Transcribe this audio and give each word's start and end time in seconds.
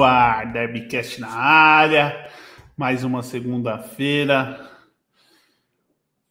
No 0.00 0.04
ar, 0.04 0.50
Derbycast 0.50 1.20
na 1.20 1.28
área, 1.28 2.26
mais 2.74 3.04
uma 3.04 3.22
segunda-feira. 3.22 4.58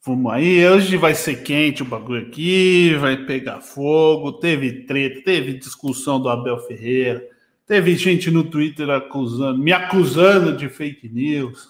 Vamos 0.03 0.33
aí, 0.33 0.67
hoje 0.67 0.97
vai 0.97 1.13
ser 1.13 1.43
quente 1.43 1.83
o 1.83 1.85
bagulho 1.85 2.25
aqui, 2.25 2.95
vai 2.95 3.15
pegar 3.27 3.61
fogo. 3.61 4.31
Teve 4.39 4.87
treta, 4.87 5.21
teve 5.23 5.53
discussão 5.53 6.19
do 6.19 6.29
Abel 6.29 6.57
Ferreira, 6.65 7.23
teve 7.67 7.95
gente 7.95 8.31
no 8.31 8.43
Twitter 8.43 8.89
acusando, 8.89 9.59
me 9.59 9.71
acusando 9.71 10.57
de 10.57 10.67
fake 10.67 11.07
news. 11.07 11.67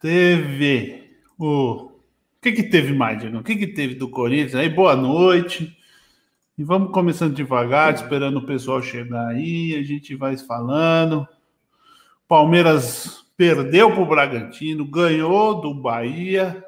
Teve 0.00 1.02
o. 1.38 1.82
O 1.82 2.40
que, 2.40 2.52
que 2.52 2.62
teve 2.62 2.94
mais, 2.94 3.20
Diego? 3.20 3.40
O 3.40 3.44
que, 3.44 3.56
que 3.56 3.66
teve 3.66 3.94
do 3.94 4.08
Corinthians? 4.08 4.54
Aí, 4.54 4.70
boa 4.70 4.96
noite. 4.96 5.76
E 6.58 6.64
vamos 6.64 6.90
começando 6.90 7.36
devagar, 7.36 7.94
esperando 7.94 8.40
o 8.40 8.44
pessoal 8.44 8.82
chegar 8.82 9.28
aí, 9.28 9.76
a 9.76 9.82
gente 9.84 10.16
vai 10.16 10.36
falando. 10.36 11.24
Palmeiras 12.26 13.24
perdeu 13.36 13.92
para 13.92 14.02
o 14.02 14.08
Bragantino, 14.08 14.84
ganhou 14.84 15.60
do 15.60 15.72
Bahia. 15.72 16.64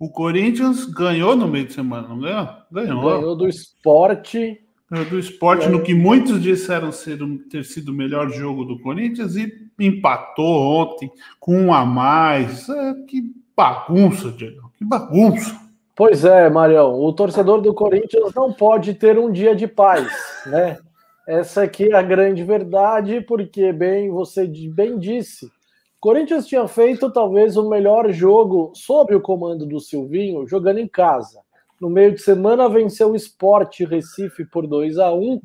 O 0.00 0.10
Corinthians 0.10 0.84
ganhou 0.84 1.36
no 1.36 1.46
meio 1.46 1.66
de 1.66 1.74
semana, 1.74 2.08
não 2.08 2.18
ganhou? 2.18 2.48
Ganhou. 2.72 3.20
Ganhou 3.20 3.36
do 3.36 3.48
esporte. 3.48 4.60
Ganhou 4.90 5.10
do 5.10 5.18
esporte, 5.20 5.68
no 5.68 5.84
que 5.84 5.94
muitos 5.94 6.42
disseram 6.42 6.90
ser, 6.90 7.20
ter 7.48 7.64
sido 7.64 7.90
o 7.90 7.94
melhor 7.94 8.30
jogo 8.30 8.64
do 8.64 8.80
Corinthians 8.80 9.36
e 9.36 9.70
empatou 9.78 10.82
ontem 10.82 11.08
com 11.38 11.56
um 11.56 11.72
a 11.72 11.86
mais. 11.86 12.68
É, 12.68 12.94
que 13.04 13.32
bagunça, 13.56 14.32
Diego, 14.32 14.72
que 14.76 14.84
bagunça. 14.84 15.65
Pois 15.96 16.26
é, 16.26 16.50
Marião, 16.50 17.00
o 17.00 17.10
torcedor 17.10 17.62
do 17.62 17.72
Corinthians 17.72 18.34
não 18.34 18.52
pode 18.52 18.92
ter 18.92 19.18
um 19.18 19.32
dia 19.32 19.56
de 19.56 19.66
paz, 19.66 20.06
né? 20.44 20.78
Essa 21.26 21.62
aqui 21.62 21.90
é 21.90 21.96
a 21.96 22.02
grande 22.02 22.44
verdade, 22.44 23.22
porque 23.22 23.72
bem 23.72 24.10
você 24.10 24.46
bem 24.46 24.98
disse, 24.98 25.50
Corinthians 25.98 26.46
tinha 26.46 26.68
feito 26.68 27.10
talvez 27.10 27.56
o 27.56 27.68
melhor 27.68 28.12
jogo 28.12 28.70
sob 28.74 29.14
o 29.14 29.20
comando 29.22 29.64
do 29.64 29.80
Silvinho, 29.80 30.46
jogando 30.46 30.78
em 30.78 30.86
casa. 30.86 31.40
No 31.80 31.88
meio 31.88 32.12
de 32.12 32.20
semana 32.20 32.68
venceu 32.68 33.12
o 33.12 33.16
Sport 33.16 33.80
Recife 33.80 34.44
por 34.44 34.66
2 34.66 34.98
a 34.98 35.12
1. 35.12 35.40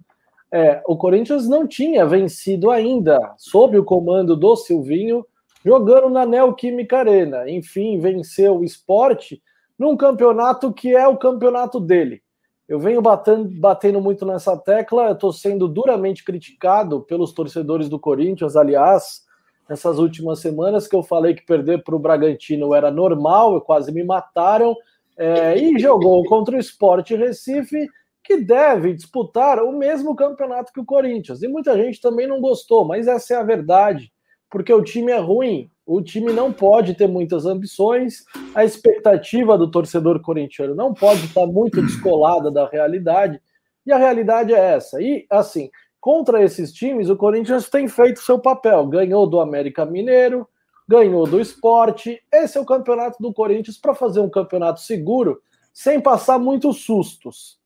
É, 0.51 0.81
o 0.85 0.97
Corinthians 0.97 1.47
não 1.47 1.65
tinha 1.65 2.05
vencido 2.05 2.69
ainda 2.69 3.33
sob 3.37 3.77
o 3.77 3.85
comando 3.85 4.35
do 4.35 4.55
Silvinho, 4.57 5.25
jogando 5.65 6.09
na 6.09 6.25
Neoquímica 6.25 6.99
Arena. 6.99 7.49
Enfim, 7.49 7.97
venceu 7.99 8.57
o 8.57 8.63
Sport 8.65 9.31
num 9.81 9.97
campeonato 9.97 10.71
que 10.71 10.95
é 10.95 11.07
o 11.07 11.17
campeonato 11.17 11.79
dele. 11.79 12.21
Eu 12.69 12.79
venho 12.79 13.01
batendo, 13.01 13.49
batendo 13.59 13.99
muito 13.99 14.27
nessa 14.27 14.55
tecla, 14.55 15.09
estou 15.09 15.33
sendo 15.33 15.67
duramente 15.67 16.23
criticado 16.23 17.01
pelos 17.01 17.33
torcedores 17.33 17.89
do 17.89 17.99
Corinthians, 17.99 18.55
aliás, 18.55 19.23
nessas 19.67 19.97
últimas 19.97 20.37
semanas 20.37 20.87
que 20.87 20.95
eu 20.95 21.01
falei 21.01 21.33
que 21.33 21.43
perder 21.43 21.83
para 21.83 21.95
o 21.95 21.99
Bragantino 21.99 22.75
era 22.75 22.91
normal, 22.91 23.59
quase 23.61 23.91
me 23.91 24.03
mataram, 24.03 24.75
é, 25.17 25.57
e 25.57 25.79
jogou 25.79 26.23
contra 26.25 26.55
o 26.55 26.59
Sport 26.59 27.09
Recife, 27.09 27.89
que 28.23 28.37
deve 28.37 28.93
disputar 28.93 29.63
o 29.63 29.71
mesmo 29.71 30.15
campeonato 30.15 30.71
que 30.71 30.79
o 30.79 30.85
Corinthians. 30.85 31.41
E 31.41 31.47
muita 31.47 31.75
gente 31.75 31.99
também 31.99 32.27
não 32.27 32.39
gostou, 32.39 32.85
mas 32.85 33.07
essa 33.07 33.33
é 33.33 33.37
a 33.37 33.43
verdade, 33.43 34.13
porque 34.47 34.71
o 34.71 34.83
time 34.83 35.11
é 35.11 35.17
ruim, 35.17 35.70
o 35.85 36.01
time 36.01 36.31
não 36.31 36.53
pode 36.53 36.93
ter 36.95 37.07
muitas 37.07 37.45
ambições, 37.45 38.23
a 38.53 38.63
expectativa 38.63 39.57
do 39.57 39.69
torcedor 39.69 40.21
corintiano 40.21 40.75
não 40.75 40.93
pode 40.93 41.25
estar 41.25 41.45
muito 41.47 41.81
descolada 41.85 42.51
da 42.51 42.67
realidade, 42.67 43.41
e 43.85 43.91
a 43.91 43.97
realidade 43.97 44.53
é 44.53 44.75
essa. 44.75 45.01
E, 45.01 45.25
assim, 45.29 45.69
contra 45.99 46.43
esses 46.43 46.71
times, 46.71 47.09
o 47.09 47.15
Corinthians 47.15 47.69
tem 47.69 47.87
feito 47.87 48.19
seu 48.19 48.39
papel. 48.39 48.85
Ganhou 48.87 49.27
do 49.27 49.39
América 49.39 49.85
Mineiro, 49.85 50.47
ganhou 50.87 51.25
do 51.25 51.39
esporte. 51.39 52.21
Esse 52.31 52.57
é 52.57 52.61
o 52.61 52.65
campeonato 52.65 53.17
do 53.19 53.33
Corinthians 53.33 53.77
para 53.77 53.95
fazer 53.95 54.19
um 54.19 54.29
campeonato 54.29 54.81
seguro, 54.81 55.41
sem 55.73 55.99
passar 55.99 56.37
muitos 56.37 56.83
sustos. 56.83 57.59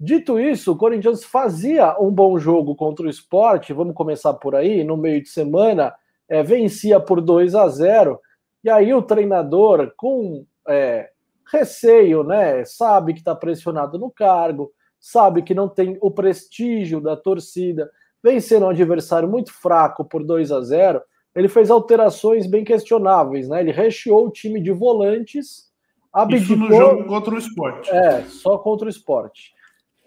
Dito 0.00 0.40
isso, 0.40 0.72
o 0.72 0.76
Corinthians 0.76 1.24
fazia 1.24 1.96
um 2.00 2.10
bom 2.10 2.38
jogo 2.38 2.74
contra 2.74 3.06
o 3.06 3.10
esporte, 3.10 3.72
vamos 3.72 3.94
começar 3.94 4.34
por 4.34 4.54
aí, 4.54 4.82
no 4.82 4.96
meio 4.96 5.22
de 5.22 5.28
semana 5.28 5.94
é, 6.28 6.42
vencia 6.42 6.98
por 7.00 7.20
2 7.20 7.54
a 7.54 7.68
0 7.68 8.20
e 8.62 8.70
aí 8.70 8.94
o 8.94 9.02
treinador, 9.02 9.92
com 9.96 10.46
é, 10.66 11.10
receio, 11.52 12.24
né, 12.24 12.64
sabe 12.64 13.12
que 13.12 13.20
está 13.20 13.34
pressionado 13.34 13.98
no 13.98 14.10
cargo, 14.10 14.72
sabe 14.98 15.42
que 15.42 15.54
não 15.54 15.68
tem 15.68 15.98
o 16.00 16.10
prestígio 16.10 17.00
da 17.00 17.16
torcida, 17.16 17.90
vencendo 18.22 18.64
um 18.64 18.70
adversário 18.70 19.28
muito 19.28 19.52
fraco 19.52 20.04
por 20.04 20.24
2 20.24 20.50
a 20.50 20.60
0 20.62 21.02
ele 21.34 21.48
fez 21.48 21.70
alterações 21.70 22.46
bem 22.46 22.64
questionáveis, 22.64 23.48
né? 23.48 23.60
Ele 23.60 23.72
recheou 23.72 24.26
o 24.26 24.30
time 24.30 24.60
de 24.60 24.70
volantes, 24.70 25.68
abdicou... 26.12 26.56
Isso 26.56 26.56
no 26.56 26.68
jogo 26.72 27.04
contra 27.06 27.34
o 27.34 27.38
esporte. 27.38 27.90
É, 27.90 28.22
só 28.22 28.56
contra 28.58 28.86
o 28.86 28.90
esporte. 28.90 29.52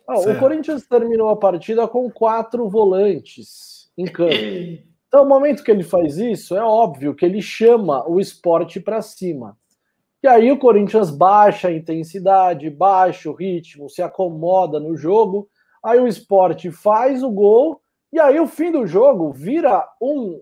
Ah, 0.07 0.19
o 0.19 0.39
Corinthians 0.39 0.87
terminou 0.87 1.27
a 1.27 1.35
partida 1.35 1.85
com 1.85 2.09
quatro 2.09 2.69
volantes 2.69 3.91
em 3.97 4.05
campo. 4.05 4.31
Então, 5.07 5.23
no 5.23 5.29
momento 5.29 5.63
que 5.63 5.71
ele 5.71 5.83
faz 5.83 6.17
isso, 6.17 6.55
é 6.55 6.61
óbvio 6.61 7.15
que 7.15 7.25
ele 7.25 7.41
chama 7.41 8.07
o 8.07 8.19
esporte 8.19 8.79
para 8.79 9.01
cima. 9.01 9.57
E 10.21 10.27
aí 10.27 10.51
o 10.51 10.59
Corinthians 10.59 11.09
baixa 11.09 11.69
a 11.69 11.73
intensidade, 11.73 12.69
baixa 12.69 13.29
o 13.29 13.33
ritmo, 13.33 13.89
se 13.89 14.01
acomoda 14.01 14.79
no 14.79 14.97
jogo. 14.97 15.47
Aí 15.83 15.99
o 15.99 16.07
esporte 16.07 16.69
faz 16.71 17.23
o 17.23 17.29
gol, 17.29 17.81
e 18.11 18.19
aí 18.19 18.39
o 18.39 18.47
fim 18.47 18.71
do 18.71 18.85
jogo 18.85 19.31
vira 19.31 19.87
um, 20.01 20.41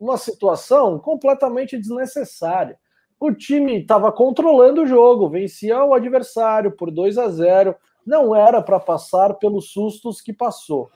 uma 0.00 0.16
situação 0.16 0.98
completamente 0.98 1.78
desnecessária. 1.78 2.76
O 3.20 3.30
time 3.32 3.82
estava 3.82 4.10
controlando 4.10 4.82
o 4.82 4.86
jogo, 4.86 5.28
vencia 5.28 5.84
o 5.84 5.94
adversário 5.94 6.72
por 6.72 6.90
2 6.90 7.18
a 7.18 7.28
0, 7.28 7.76
não 8.04 8.34
era 8.34 8.60
para 8.60 8.80
passar 8.80 9.34
pelos 9.34 9.70
sustos 9.70 10.20
que 10.20 10.32
passou. 10.32 10.90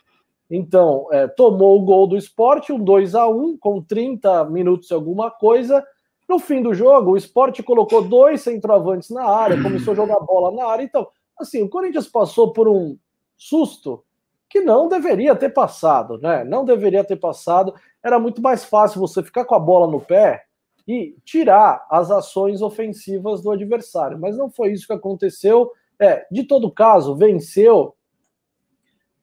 Então, 0.50 1.08
é, 1.12 1.26
tomou 1.26 1.78
o 1.78 1.84
gol 1.84 2.06
do 2.06 2.16
esporte, 2.16 2.72
um 2.72 2.78
2 2.78 3.14
a 3.14 3.28
1 3.28 3.58
com 3.58 3.82
30 3.82 4.44
minutos 4.44 4.90
e 4.90 4.94
alguma 4.94 5.30
coisa. 5.30 5.84
No 6.28 6.38
fim 6.38 6.62
do 6.62 6.74
jogo, 6.74 7.12
o 7.12 7.16
esporte 7.16 7.62
colocou 7.62 8.02
dois 8.02 8.40
centroavantes 8.40 9.10
na 9.10 9.24
área, 9.24 9.62
começou 9.62 9.92
a 9.92 9.96
jogar 9.96 10.20
bola 10.20 10.50
na 10.50 10.66
área. 10.66 10.82
Então, 10.82 11.06
assim, 11.38 11.62
o 11.62 11.68
Corinthians 11.68 12.08
passou 12.08 12.52
por 12.52 12.68
um 12.68 12.96
susto 13.36 14.04
que 14.48 14.60
não 14.60 14.88
deveria 14.88 15.34
ter 15.34 15.50
passado, 15.50 16.18
né? 16.18 16.44
Não 16.44 16.64
deveria 16.64 17.04
ter 17.04 17.16
passado. 17.16 17.74
Era 18.02 18.18
muito 18.18 18.40
mais 18.40 18.64
fácil 18.64 19.00
você 19.00 19.22
ficar 19.22 19.44
com 19.44 19.54
a 19.54 19.58
bola 19.58 19.90
no 19.90 20.00
pé 20.00 20.44
e 20.86 21.16
tirar 21.24 21.84
as 21.90 22.10
ações 22.10 22.62
ofensivas 22.62 23.42
do 23.42 23.50
adversário. 23.50 24.18
Mas 24.18 24.36
não 24.36 24.48
foi 24.48 24.72
isso 24.72 24.86
que 24.86 24.92
aconteceu. 24.92 25.72
É, 25.98 26.26
de 26.30 26.44
todo 26.44 26.70
caso, 26.70 27.16
venceu 27.16 27.94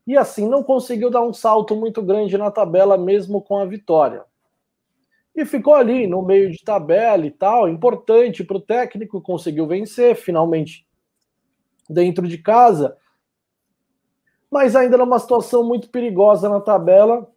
e 0.06 0.18
assim 0.18 0.48
não 0.48 0.64
conseguiu 0.64 1.10
dar 1.10 1.22
um 1.22 1.34
salto 1.34 1.76
muito 1.76 2.02
grande 2.02 2.38
na 2.38 2.52
tabela, 2.52 2.98
mesmo 2.98 3.42
com 3.42 3.58
a 3.58 3.66
vitória. 3.66 4.24
E 5.36 5.46
ficou 5.46 5.74
ali 5.74 6.06
no 6.06 6.22
meio 6.22 6.52
de 6.52 6.64
tabela 6.64 7.26
e 7.26 7.32
tal, 7.32 7.68
importante 7.68 8.44
para 8.44 8.58
o 8.58 8.62
técnico, 8.62 9.22
conseguiu 9.22 9.66
vencer 9.66 10.16
finalmente 10.16 10.86
dentro 11.90 12.28
de 12.28 12.38
casa, 12.38 12.98
mas 14.52 14.76
ainda 14.76 14.98
numa 14.98 15.18
situação 15.18 15.64
muito 15.64 15.90
perigosa 15.90 16.48
na 16.48 16.60
tabela. 16.60 17.28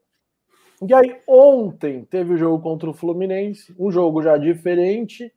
E 0.86 0.92
aí, 0.92 1.18
ontem 1.26 2.04
teve 2.04 2.34
o 2.34 2.36
jogo 2.36 2.62
contra 2.62 2.90
o 2.90 2.92
Fluminense, 2.92 3.74
um 3.78 3.90
jogo 3.90 4.22
já 4.22 4.36
diferente. 4.36 5.32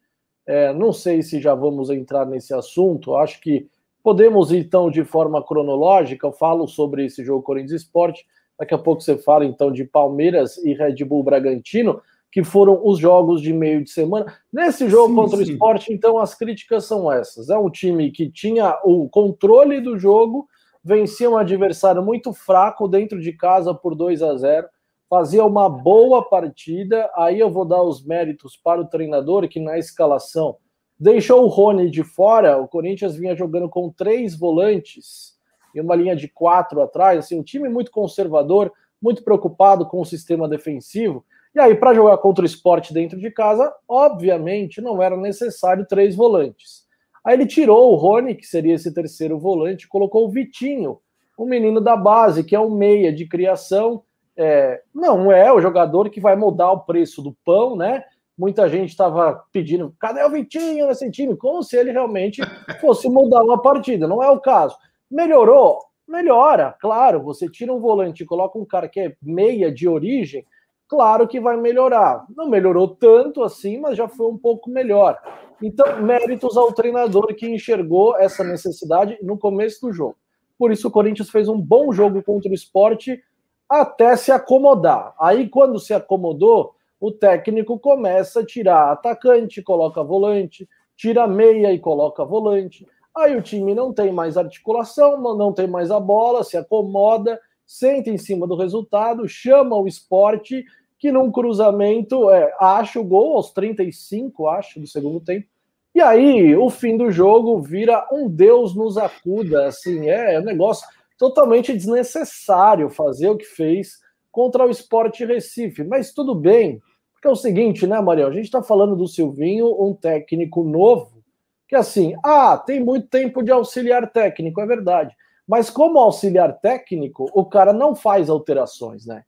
É, 0.45 0.73
não 0.73 0.91
sei 0.91 1.21
se 1.21 1.39
já 1.39 1.55
vamos 1.55 1.89
entrar 1.89 2.25
nesse 2.25 2.53
assunto, 2.53 3.15
acho 3.15 3.39
que 3.39 3.69
Podemos 4.09 4.51
então 4.51 4.89
de 4.89 5.03
forma 5.03 5.39
cronológica, 5.43 6.25
eu 6.25 6.31
falo 6.31 6.67
sobre 6.67 7.05
esse 7.05 7.23
jogo 7.23 7.43
Corinthians 7.43 7.83
Esporte, 7.83 8.25
daqui 8.57 8.73
a 8.73 8.77
pouco 8.79 9.03
você 9.03 9.15
fala 9.15 9.45
então 9.45 9.71
de 9.71 9.83
Palmeiras 9.83 10.57
e 10.57 10.73
Red 10.73 11.05
Bull 11.05 11.21
Bragantino, 11.21 12.01
que 12.31 12.43
foram 12.43 12.81
os 12.83 12.97
jogos 12.97 13.39
de 13.39 13.53
meio 13.53 13.83
de 13.83 13.91
semana. 13.91 14.35
Nesse 14.51 14.89
jogo 14.89 15.09
sim, 15.09 15.15
contra 15.15 15.37
sim. 15.37 15.43
o 15.43 15.45
esporte, 15.53 15.93
então, 15.93 16.17
as 16.17 16.33
críticas 16.33 16.85
são 16.85 17.11
essas. 17.11 17.51
É 17.51 17.57
um 17.59 17.69
time 17.69 18.09
que 18.09 18.31
tinha 18.31 18.79
o 18.83 19.07
controle 19.07 19.79
do 19.79 19.95
jogo, 19.95 20.47
vencia 20.83 21.29
um 21.29 21.37
adversário 21.37 22.01
muito 22.01 22.33
fraco 22.33 22.87
dentro 22.87 23.21
de 23.21 23.31
casa 23.33 23.75
por 23.75 23.93
2 23.93 24.23
a 24.23 24.35
0 24.35 24.67
fazia 25.07 25.45
uma 25.45 25.69
boa 25.69 26.27
partida. 26.27 27.11
Aí 27.15 27.39
eu 27.39 27.51
vou 27.51 27.63
dar 27.63 27.83
os 27.83 28.03
méritos 28.03 28.57
para 28.57 28.81
o 28.81 28.87
treinador, 28.87 29.47
que 29.47 29.59
na 29.59 29.77
escalação 29.77 30.57
Deixou 30.99 31.45
o 31.45 31.47
Rony 31.47 31.89
de 31.89 32.03
fora, 32.03 32.57
o 32.57 32.67
Corinthians 32.67 33.15
vinha 33.15 33.35
jogando 33.35 33.69
com 33.69 33.89
três 33.89 34.35
volantes 34.35 35.37
e 35.73 35.79
uma 35.79 35.95
linha 35.95 36.15
de 36.15 36.27
quatro 36.27 36.81
atrás, 36.81 37.19
assim, 37.19 37.39
um 37.39 37.43
time 37.43 37.69
muito 37.69 37.89
conservador, 37.89 38.73
muito 39.01 39.23
preocupado 39.23 39.85
com 39.85 40.01
o 40.01 40.05
sistema 40.05 40.47
defensivo. 40.47 41.23
E 41.55 41.59
aí, 41.59 41.73
para 41.73 41.93
jogar 41.93 42.17
contra 42.17 42.43
o 42.43 42.45
esporte 42.45 42.93
dentro 42.93 43.17
de 43.17 43.31
casa, 43.31 43.73
obviamente 43.87 44.81
não 44.81 45.01
era 45.01 45.15
necessário 45.15 45.85
três 45.85 46.15
volantes. 46.15 46.85
Aí 47.23 47.35
ele 47.35 47.45
tirou 47.45 47.91
o 47.91 47.95
Rony, 47.95 48.35
que 48.35 48.45
seria 48.45 48.75
esse 48.75 48.93
terceiro 48.93 49.39
volante, 49.39 49.87
colocou 49.87 50.25
o 50.25 50.29
Vitinho, 50.29 50.99
um 51.37 51.45
menino 51.45 51.79
da 51.79 51.95
base, 51.95 52.43
que 52.43 52.55
é 52.55 52.59
um 52.59 52.69
meia 52.69 53.13
de 53.13 53.25
criação. 53.25 54.03
É, 54.35 54.81
não 54.93 55.31
é 55.31 55.51
o 55.51 55.61
jogador 55.61 56.09
que 56.09 56.19
vai 56.19 56.35
mudar 56.35 56.71
o 56.71 56.81
preço 56.81 57.21
do 57.21 57.35
pão, 57.45 57.75
né? 57.75 58.03
Muita 58.39 58.69
gente 58.69 58.91
estava 58.91 59.43
pedindo, 59.51 59.93
cadê 59.99 60.23
o 60.23 60.29
Vitinho 60.29 60.87
nesse 60.87 61.11
time? 61.11 61.35
Como 61.35 61.61
se 61.61 61.75
ele 61.75 61.91
realmente 61.91 62.41
fosse 62.79 63.09
mudar 63.09 63.43
uma 63.43 63.61
partida. 63.61 64.07
Não 64.07 64.23
é 64.23 64.29
o 64.29 64.39
caso. 64.39 64.77
Melhorou? 65.11 65.79
Melhora, 66.07 66.73
claro. 66.79 67.21
Você 67.23 67.49
tira 67.49 67.73
um 67.73 67.81
volante 67.81 68.23
e 68.23 68.25
coloca 68.25 68.57
um 68.57 68.63
cara 68.63 68.87
que 68.87 68.97
é 69.01 69.15
meia 69.21 69.69
de 69.69 69.89
origem, 69.89 70.45
claro 70.87 71.27
que 71.27 71.37
vai 71.37 71.57
melhorar. 71.57 72.25
Não 72.33 72.49
melhorou 72.49 72.87
tanto 72.87 73.43
assim, 73.43 73.77
mas 73.77 73.97
já 73.97 74.07
foi 74.07 74.27
um 74.27 74.37
pouco 74.37 74.69
melhor. 74.69 75.19
Então, 75.61 76.01
méritos 76.01 76.55
ao 76.55 76.71
treinador 76.71 77.35
que 77.35 77.45
enxergou 77.45 78.17
essa 78.17 78.41
necessidade 78.41 79.17
no 79.21 79.37
começo 79.37 79.81
do 79.85 79.91
jogo. 79.91 80.15
Por 80.57 80.71
isso, 80.71 80.87
o 80.87 80.91
Corinthians 80.91 81.29
fez 81.29 81.49
um 81.49 81.59
bom 81.59 81.91
jogo 81.91 82.23
contra 82.23 82.49
o 82.49 82.55
esporte 82.55 83.21
até 83.69 84.15
se 84.15 84.31
acomodar. 84.31 85.13
Aí, 85.19 85.49
quando 85.49 85.77
se 85.77 85.93
acomodou, 85.93 86.73
o 86.99 87.11
técnico 87.11 87.79
começa 87.79 88.41
a 88.41 88.45
tirar 88.45 88.91
atacante, 88.91 89.61
coloca 89.61 90.03
volante, 90.03 90.67
tira 90.95 91.27
meia 91.27 91.71
e 91.71 91.79
coloca 91.79 92.25
volante. 92.25 92.85
Aí 93.15 93.35
o 93.35 93.41
time 93.41 93.73
não 93.73 93.93
tem 93.93 94.11
mais 94.11 94.37
articulação, 94.37 95.21
não 95.35 95.53
tem 95.53 95.67
mais 95.67 95.91
a 95.91 95.99
bola, 95.99 96.43
se 96.43 96.57
acomoda, 96.57 97.39
senta 97.65 98.09
em 98.09 98.17
cima 98.17 98.45
do 98.45 98.55
resultado, 98.55 99.27
chama 99.27 99.77
o 99.77 99.87
esporte 99.87 100.65
que 100.97 101.11
num 101.11 101.31
cruzamento 101.31 102.29
é, 102.29 102.53
acha 102.59 102.99
o 102.99 103.03
gol 103.03 103.37
aos 103.37 103.51
35, 103.51 104.47
acho, 104.47 104.79
do 104.79 104.87
segundo 104.87 105.21
tempo. 105.21 105.47
E 105.95 106.01
aí, 106.01 106.55
o 106.55 106.69
fim 106.69 106.97
do 106.97 107.09
jogo 107.09 107.61
vira 107.61 108.05
um 108.11 108.29
Deus 108.29 108.75
nos 108.75 108.97
acuda. 108.97 109.67
Assim, 109.67 110.09
é, 110.09 110.35
é 110.35 110.39
um 110.39 110.43
negócio 110.43 110.85
totalmente 111.17 111.73
desnecessário 111.73 112.89
fazer 112.89 113.29
o 113.29 113.37
que 113.37 113.45
fez 113.45 113.99
contra 114.31 114.65
o 114.65 114.69
Sport 114.69 115.19
Recife. 115.21 115.83
Mas 115.83 116.13
tudo 116.13 116.35
bem, 116.35 116.81
porque 117.19 117.27
é 117.27 117.31
o 117.31 117.35
seguinte, 117.35 117.85
né, 117.85 117.99
Mariel? 117.99 118.29
A 118.29 118.31
gente 118.31 118.45
está 118.45 118.63
falando 118.63 118.95
do 118.95 119.05
Silvinho, 119.05 119.75
um 119.77 119.93
técnico 119.93 120.63
novo, 120.63 121.21
que 121.67 121.75
assim, 121.75 122.15
ah, 122.23 122.57
tem 122.57 122.79
muito 122.79 123.07
tempo 123.07 123.43
de 123.43 123.51
auxiliar 123.51 124.09
técnico, 124.09 124.61
é 124.61 124.65
verdade. 124.65 125.13
Mas 125.45 125.69
como 125.69 125.99
auxiliar 125.99 126.59
técnico, 126.61 127.29
o 127.33 127.43
cara 127.43 127.73
não 127.73 127.93
faz 127.93 128.29
alterações, 128.29 129.05
né? 129.05 129.23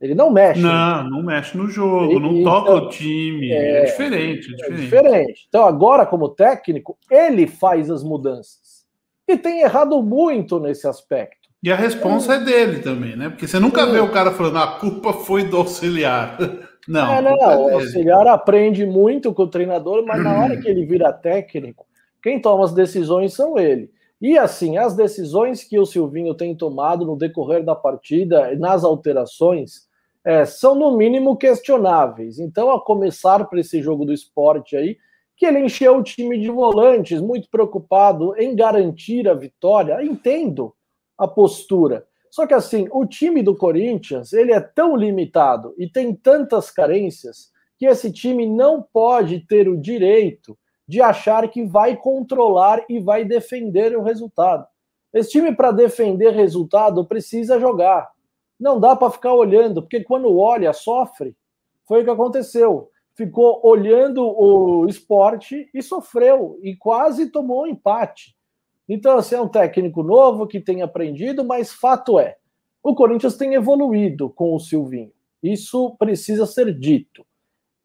Ele 0.00 0.14
não 0.14 0.30
mexe. 0.30 0.60
Não, 0.60 1.08
não 1.08 1.22
mexe 1.22 1.56
no 1.56 1.68
jogo, 1.68 2.10
ele, 2.10 2.20
não 2.20 2.42
toca 2.42 2.72
então, 2.72 2.86
o 2.86 2.88
time. 2.88 3.52
É, 3.52 3.82
é, 3.82 3.84
diferente, 3.84 4.52
é, 4.52 4.56
diferente. 4.56 4.80
É 4.80 4.84
diferente. 4.84 5.46
Então, 5.48 5.64
agora, 5.64 6.04
como 6.04 6.30
técnico, 6.30 6.98
ele 7.08 7.46
faz 7.46 7.90
as 7.90 8.02
mudanças. 8.02 8.86
E 9.28 9.36
tem 9.36 9.60
errado 9.60 10.02
muito 10.02 10.58
nesse 10.58 10.88
aspecto. 10.88 11.48
E 11.62 11.70
a 11.70 11.76
resposta 11.76 12.32
é, 12.32 12.36
é 12.38 12.40
dele 12.40 12.80
também, 12.80 13.14
né? 13.14 13.28
Porque 13.28 13.46
você 13.46 13.60
nunca 13.60 13.86
vê 13.86 14.00
o 14.00 14.10
cara 14.10 14.32
falando, 14.32 14.58
a 14.58 14.78
culpa 14.78 15.12
foi 15.12 15.44
do 15.44 15.58
auxiliar. 15.58 16.36
Não, 16.88 17.12
é, 17.12 17.22
não, 17.22 17.36
o 17.36 17.74
auxiliar 17.74 18.26
aprende 18.26 18.86
muito 18.86 19.32
com 19.34 19.42
o 19.42 19.48
treinador, 19.48 20.04
mas 20.06 20.22
na 20.22 20.42
hora 20.42 20.56
que 20.60 20.68
ele 20.68 20.84
vira 20.86 21.12
técnico, 21.12 21.86
quem 22.22 22.40
toma 22.40 22.64
as 22.64 22.72
decisões 22.72 23.34
são 23.34 23.58
ele. 23.58 23.90
E 24.20 24.36
assim, 24.36 24.76
as 24.76 24.94
decisões 24.94 25.64
que 25.64 25.78
o 25.78 25.86
Silvinho 25.86 26.34
tem 26.34 26.54
tomado 26.54 27.06
no 27.06 27.16
decorrer 27.16 27.64
da 27.64 27.74
partida, 27.74 28.54
nas 28.56 28.84
alterações, 28.84 29.88
é, 30.22 30.44
são 30.44 30.74
no 30.74 30.96
mínimo 30.96 31.36
questionáveis. 31.36 32.38
Então, 32.38 32.70
a 32.70 32.80
começar 32.80 33.46
para 33.46 33.60
esse 33.60 33.80
jogo 33.80 34.04
do 34.04 34.12
esporte 34.12 34.76
aí, 34.76 34.98
que 35.36 35.46
ele 35.46 35.60
encheu 35.60 35.96
o 35.96 36.02
time 36.02 36.38
de 36.38 36.50
volantes, 36.50 37.20
muito 37.20 37.48
preocupado 37.48 38.36
em 38.36 38.54
garantir 38.54 39.26
a 39.26 39.32
vitória. 39.32 40.02
Entendo 40.04 40.74
a 41.16 41.26
postura. 41.26 42.06
Só 42.30 42.46
que 42.46 42.54
assim, 42.54 42.86
o 42.92 43.04
time 43.04 43.42
do 43.42 43.56
Corinthians, 43.56 44.32
ele 44.32 44.52
é 44.52 44.60
tão 44.60 44.96
limitado 44.96 45.74
e 45.76 45.88
tem 45.88 46.14
tantas 46.14 46.70
carências 46.70 47.50
que 47.76 47.86
esse 47.86 48.12
time 48.12 48.46
não 48.46 48.82
pode 48.82 49.40
ter 49.40 49.68
o 49.68 49.76
direito 49.76 50.56
de 50.86 51.00
achar 51.00 51.48
que 51.48 51.64
vai 51.64 51.96
controlar 51.96 52.84
e 52.88 53.00
vai 53.00 53.24
defender 53.24 53.96
o 53.96 54.02
resultado. 54.02 54.66
Esse 55.12 55.30
time 55.30 55.54
para 55.54 55.72
defender 55.72 56.30
resultado 56.30 57.04
precisa 57.04 57.58
jogar. 57.58 58.10
Não 58.58 58.78
dá 58.78 58.94
para 58.94 59.10
ficar 59.10 59.32
olhando, 59.34 59.82
porque 59.82 60.04
quando 60.04 60.38
olha, 60.38 60.72
sofre. 60.72 61.36
Foi 61.86 62.02
o 62.02 62.04
que 62.04 62.10
aconteceu. 62.10 62.90
Ficou 63.14 63.60
olhando 63.64 64.22
o 64.22 64.86
esporte 64.86 65.68
e 65.74 65.82
sofreu, 65.82 66.58
e 66.62 66.76
quase 66.76 67.30
tomou 67.30 67.62
um 67.62 67.66
empate. 67.66 68.36
Então, 68.92 69.16
assim, 69.16 69.36
é 69.36 69.40
um 69.40 69.48
técnico 69.48 70.02
novo 70.02 70.46
que 70.46 70.58
tem 70.58 70.82
aprendido, 70.82 71.44
mas 71.44 71.72
fato 71.72 72.18
é, 72.18 72.36
o 72.82 72.94
Corinthians 72.94 73.36
tem 73.36 73.54
evoluído 73.54 74.28
com 74.28 74.54
o 74.54 74.58
Silvinho. 74.58 75.12
Isso 75.42 75.94
precisa 75.96 76.44
ser 76.44 76.76
dito. 76.76 77.24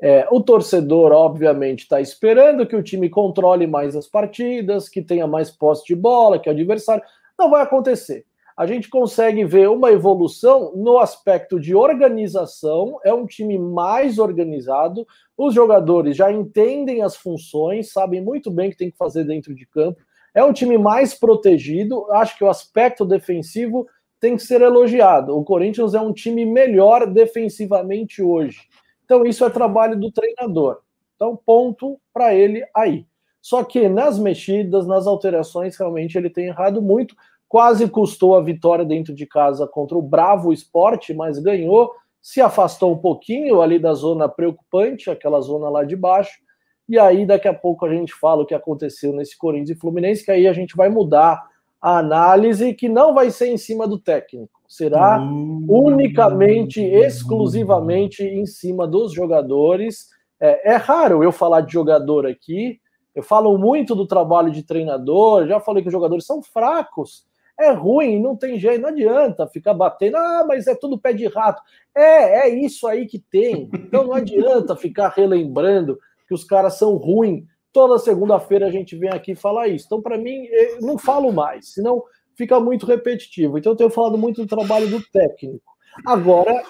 É, 0.02 0.28
o 0.32 0.42
torcedor, 0.42 1.12
obviamente, 1.12 1.84
está 1.84 2.02
esperando 2.02 2.66
que 2.66 2.76
o 2.76 2.84
time 2.84 3.08
controle 3.10 3.68
mais 3.68 3.96
as 3.96 4.08
partidas, 4.08 4.90
que 4.90 5.02
tenha 5.02 5.28
mais 5.28 5.52
posse 5.52 5.86
de 5.86 5.96
bola, 5.96 6.40
que 6.40 6.50
o 6.50 6.52
adversário. 6.52 7.04
Não 7.38 7.50
vai 7.50 7.62
acontecer 7.62 8.26
a 8.58 8.66
gente 8.66 8.90
consegue 8.90 9.44
ver 9.44 9.70
uma 9.70 9.92
evolução 9.92 10.72
no 10.76 10.98
aspecto 10.98 11.60
de 11.60 11.76
organização. 11.76 13.00
É 13.04 13.14
um 13.14 13.26
time 13.26 13.60
mais 13.60 14.18
organizado, 14.18 15.06
os 15.38 15.54
jogadores 15.54 16.16
já 16.16 16.32
entendem 16.32 17.02
as 17.02 17.18
funções, 17.18 17.92
sabem 17.92 18.22
muito 18.22 18.50
bem 18.50 18.70
o 18.70 18.72
que 18.72 18.78
tem 18.78 18.92
que 18.92 18.98
fazer 18.98 19.26
dentro 19.26 19.54
de 19.54 19.66
campo. 19.66 20.02
É 20.36 20.44
um 20.44 20.54
time 20.54 20.78
mais 20.78 21.14
protegido. 21.14 22.06
Acho 22.12 22.38
que 22.38 22.44
o 22.44 22.50
aspecto 22.50 23.06
defensivo 23.06 23.88
tem 24.20 24.36
que 24.36 24.44
ser 24.44 24.62
elogiado. 24.62 25.36
O 25.36 25.44
Corinthians 25.44 25.96
é 25.96 26.00
um 26.00 26.14
time 26.14 26.46
melhor 26.46 27.08
defensivamente 27.08 28.22
hoje. 28.22 28.60
Então, 29.04 29.26
isso 29.26 29.44
é 29.44 29.50
trabalho 29.50 29.98
do 29.98 30.12
treinador. 30.12 30.82
Então, 31.16 31.40
ponto 31.44 32.00
para 32.14 32.36
ele 32.36 32.64
aí. 32.76 33.08
Só 33.42 33.64
que 33.64 33.88
nas 33.88 34.20
mexidas, 34.20 34.86
nas 34.86 35.08
alterações, 35.08 35.78
realmente 35.78 36.18
ele 36.18 36.30
tem 36.30 36.48
errado 36.48 36.82
muito 36.82 37.16
quase 37.48 37.88
custou 37.88 38.36
a 38.36 38.42
vitória 38.42 38.84
dentro 38.84 39.14
de 39.14 39.26
casa 39.26 39.68
contra 39.68 39.98
o 39.98 40.02
Bravo 40.02 40.52
Esporte, 40.52 41.14
mas 41.14 41.40
ganhou, 41.40 41.94
se 42.22 42.42
afastou 42.42 42.92
um 42.92 42.98
pouquinho 42.98 43.62
ali 43.62 43.80
da 43.80 43.94
zona 43.94 44.28
preocupante, 44.28 45.10
aquela 45.10 45.40
zona 45.42 45.70
lá 45.70 45.84
de 45.84 45.96
baixo, 45.96 46.40
e 46.88 47.00
aí 47.00 47.26
daqui 47.26 47.48
a 47.48 47.54
pouco 47.54 47.86
a 47.86 47.90
gente 47.90 48.14
fala 48.14 48.44
o 48.44 48.46
que 48.46 48.54
aconteceu 48.54 49.12
nesse 49.14 49.38
Corinthians 49.38 49.78
e 49.78 49.80
Fluminense, 49.80 50.24
que 50.24 50.32
aí 50.32 50.48
a 50.48 50.54
gente 50.54 50.76
vai 50.76 50.90
mudar 50.90 51.44
a 51.82 51.98
análise, 51.98 52.74
que 52.74 52.88
não 52.88 53.14
vai 53.14 53.30
ser 53.32 53.48
em 53.48 53.58
cima 53.58 53.88
do 53.88 54.00
técnico, 54.00 54.60
será 54.68 55.20
uhum. 55.20 55.66
unicamente, 55.68 56.82
exclusivamente 56.82 58.24
em 58.24 58.46
cima 58.46 58.88
dos 58.88 59.14
jogadores. 59.14 60.10
É, 60.40 60.74
é 60.74 60.76
raro 60.76 61.24
eu 61.24 61.32
falar 61.32 61.62
de 61.62 61.74
jogador 61.74 62.26
aqui, 62.26 62.80
eu 63.14 63.24
falo 63.24 63.58
muito 63.58 63.96
do 63.96 64.06
trabalho 64.06 64.52
de 64.52 64.64
treinador, 64.64 65.48
já 65.48 65.60
falei 65.60 65.82
que 65.82 65.90
os 65.90 65.94
jogadores 65.94 66.26
são 66.26 66.42
fracos, 66.42 67.26
é 67.58 67.72
ruim, 67.72 68.22
não 68.22 68.36
tem 68.36 68.60
jeito, 68.60 68.82
não 68.82 68.90
adianta 68.90 69.48
ficar 69.48 69.74
batendo, 69.74 70.18
ah, 70.18 70.44
mas 70.46 70.68
é 70.68 70.76
tudo 70.76 71.00
pé 71.00 71.14
de 71.14 71.26
rato. 71.28 71.62
É, 71.96 72.48
é 72.48 72.50
isso 72.50 72.86
aí 72.86 73.06
que 73.06 73.18
tem. 73.18 73.70
Então 73.74 74.04
não 74.04 74.14
adianta 74.14 74.76
ficar 74.76 75.10
relembrando 75.10 75.98
que 76.28 76.34
os 76.34 76.44
caras 76.44 76.78
são 76.78 76.96
ruins. 76.96 77.44
Toda 77.72 78.00
segunda-feira 78.00 78.68
a 78.68 78.72
gente 78.72 78.96
vem 78.96 79.10
aqui 79.10 79.36
falar 79.36 79.68
isso. 79.68 79.86
Então, 79.86 80.02
para 80.02 80.18
mim, 80.18 80.46
eu 80.46 80.82
não 80.82 80.98
falo 80.98 81.32
mais, 81.32 81.74
senão 81.74 82.04
fica 82.36 82.60
muito 82.60 82.86
repetitivo. 82.86 83.58
Então, 83.58 83.74
eu 83.74 83.78
tenho 83.78 83.90
falado 83.90 84.18
muito 84.18 84.42
do 84.42 84.48
trabalho 84.48 84.90
do 84.90 85.02
técnico. 85.12 85.74
Agora, 86.06 86.64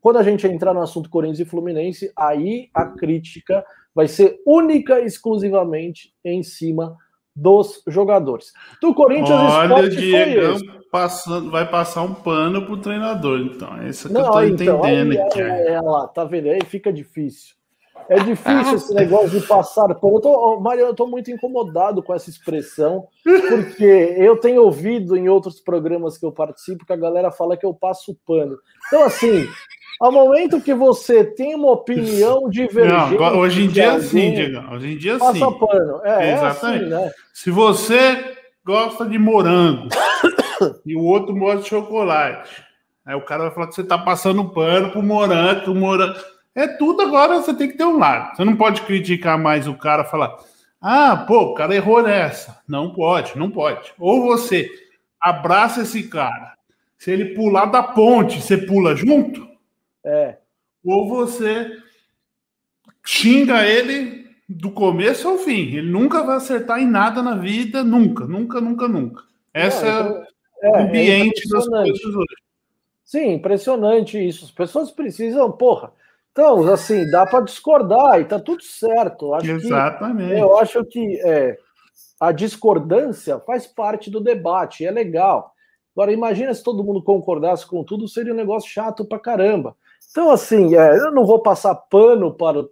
quando 0.00 0.18
a 0.18 0.22
gente 0.22 0.46
entrar 0.46 0.74
no 0.74 0.82
assunto 0.82 1.10
Corinthians 1.10 1.40
e 1.40 1.44
Fluminense, 1.44 2.12
aí 2.16 2.68
a 2.74 2.86
crítica 2.86 3.64
vai 3.94 4.08
ser 4.08 4.40
única 4.46 5.00
e 5.00 5.04
exclusivamente 5.04 6.12
em 6.24 6.42
cima 6.42 6.96
dos 7.34 7.82
jogadores. 7.86 8.52
Do 8.80 8.94
Corinthians 8.94 9.30
Olha, 9.30 9.76
o 9.76 9.88
Diego 9.88 10.58
passando, 10.90 11.50
vai 11.50 11.68
passar 11.68 12.02
um 12.02 12.14
pano 12.14 12.66
pro 12.66 12.76
treinador, 12.76 13.40
então. 13.40 13.80
É 13.80 13.88
isso 13.88 14.08
que 14.08 14.14
Não, 14.14 14.26
eu 14.26 14.32
tô 14.32 14.42
então, 14.42 14.78
entendendo 14.78 15.20
aqui. 15.20 15.40
É, 15.40 15.72
é, 15.72 15.80
lá, 15.80 16.08
tá 16.08 16.24
vendo? 16.24 16.48
Aí 16.48 16.60
fica 16.64 16.92
difícil. 16.92 17.54
É 18.10 18.18
difícil 18.24 18.74
esse 18.74 18.92
negócio 18.92 19.40
de 19.40 19.46
passar 19.46 19.86
pano. 19.94 20.16
Eu 20.16 20.20
tô, 20.20 20.58
Mário, 20.58 20.80
eu 20.80 20.94
tô 20.94 21.06
muito 21.06 21.30
incomodado 21.30 22.02
com 22.02 22.12
essa 22.12 22.28
expressão, 22.28 23.06
porque 23.22 23.84
eu 24.18 24.36
tenho 24.36 24.64
ouvido 24.64 25.16
em 25.16 25.28
outros 25.28 25.60
programas 25.60 26.18
que 26.18 26.26
eu 26.26 26.32
participo 26.32 26.84
que 26.84 26.92
a 26.92 26.96
galera 26.96 27.30
fala 27.30 27.56
que 27.56 27.64
eu 27.64 27.72
passo 27.72 28.18
pano. 28.26 28.58
Então, 28.88 29.04
assim, 29.04 29.46
ao 30.00 30.10
momento 30.10 30.60
que 30.60 30.74
você 30.74 31.22
tem 31.22 31.54
uma 31.54 31.70
opinião 31.70 32.50
divergente. 32.50 33.14
Não, 33.16 33.38
hoje 33.38 33.66
em 33.66 33.68
dia 33.68 33.84
é 33.84 33.90
assim, 33.90 34.34
Diego. 34.34 34.74
Hoje 34.74 34.92
em 34.92 34.98
dia 34.98 35.16
passa 35.16 35.34
sim. 35.34 35.58
pano. 35.58 36.00
É, 36.02 36.32
Exatamente. 36.32 36.82
É 36.82 36.86
assim, 36.86 37.04
né? 37.04 37.12
Se 37.32 37.50
você 37.52 38.34
gosta 38.66 39.06
de 39.06 39.20
morango 39.20 39.88
e 40.84 40.96
o 40.96 41.04
outro 41.04 41.32
gosta 41.32 41.62
de 41.62 41.68
chocolate, 41.68 42.64
aí 43.06 43.14
o 43.14 43.24
cara 43.24 43.44
vai 43.44 43.52
falar 43.52 43.68
que 43.68 43.74
você 43.76 43.82
está 43.82 43.96
passando 43.96 44.50
pano 44.50 44.90
pro 44.90 45.00
morango, 45.00 45.60
pro 45.62 45.74
morango. 45.76 46.18
É 46.54 46.66
tudo 46.66 47.02
agora, 47.02 47.36
você 47.36 47.54
tem 47.54 47.68
que 47.68 47.76
ter 47.76 47.84
um 47.84 47.98
lado. 47.98 48.36
Você 48.36 48.44
não 48.44 48.56
pode 48.56 48.82
criticar 48.82 49.38
mais 49.38 49.68
o 49.68 49.74
cara, 49.74 50.04
falar, 50.04 50.36
ah, 50.80 51.24
pô, 51.28 51.40
o 51.42 51.54
cara 51.54 51.74
errou 51.74 52.02
nessa. 52.02 52.60
Não 52.66 52.92
pode, 52.92 53.38
não 53.38 53.50
pode. 53.50 53.92
Ou 53.98 54.22
você 54.22 54.68
abraça 55.20 55.82
esse 55.82 56.08
cara. 56.08 56.54
Se 56.96 57.10
ele 57.10 57.34
pular 57.34 57.66
da 57.66 57.82
ponte, 57.82 58.40
você 58.40 58.56
pula 58.56 58.96
junto? 58.96 59.46
É. 60.04 60.38
Ou 60.84 61.08
você 61.08 61.70
xinga 63.04 63.66
ele 63.66 64.26
do 64.48 64.70
começo 64.70 65.28
ao 65.28 65.38
fim. 65.38 65.76
Ele 65.76 65.90
nunca 65.90 66.22
vai 66.22 66.36
acertar 66.36 66.80
em 66.80 66.86
nada 66.86 67.22
na 67.22 67.36
vida, 67.36 67.84
nunca, 67.84 68.26
nunca, 68.26 68.60
nunca, 68.60 68.88
nunca. 68.88 69.22
Essa 69.52 69.86
então, 69.86 70.24
é, 70.62 70.66
é 70.66 70.70
o 70.70 70.76
ambiente 70.76 71.42
é 71.46 71.52
das 71.52 71.66
coisas 71.66 72.04
hoje. 72.04 72.36
Sim, 73.04 73.32
impressionante 73.34 74.18
isso. 74.18 74.44
As 74.44 74.50
pessoas 74.50 74.90
precisam, 74.90 75.50
porra. 75.52 75.92
Então, 76.32 76.72
assim, 76.72 77.08
dá 77.10 77.26
para 77.26 77.44
discordar 77.44 78.20
e 78.20 78.24
tá 78.24 78.38
tudo 78.38 78.62
certo. 78.62 79.34
Acho 79.34 79.50
Exatamente. 79.50 80.34
Que, 80.34 80.40
eu 80.40 80.58
acho 80.58 80.84
que 80.84 81.20
é, 81.22 81.58
a 82.20 82.32
discordância 82.32 83.40
faz 83.40 83.66
parte 83.66 84.10
do 84.10 84.20
debate, 84.20 84.84
é 84.84 84.90
legal. 84.90 85.52
Agora, 85.94 86.12
imagina 86.12 86.54
se 86.54 86.62
todo 86.62 86.84
mundo 86.84 87.02
concordasse 87.02 87.66
com 87.66 87.82
tudo, 87.82 88.06
seria 88.06 88.32
um 88.32 88.36
negócio 88.36 88.70
chato 88.70 89.04
pra 89.04 89.18
caramba. 89.18 89.76
Então, 90.10 90.30
assim, 90.30 90.76
é, 90.76 90.96
eu 90.96 91.10
não 91.10 91.24
vou 91.24 91.42
passar 91.42 91.74
pano 91.74 92.32
para 92.32 92.60
o, 92.60 92.70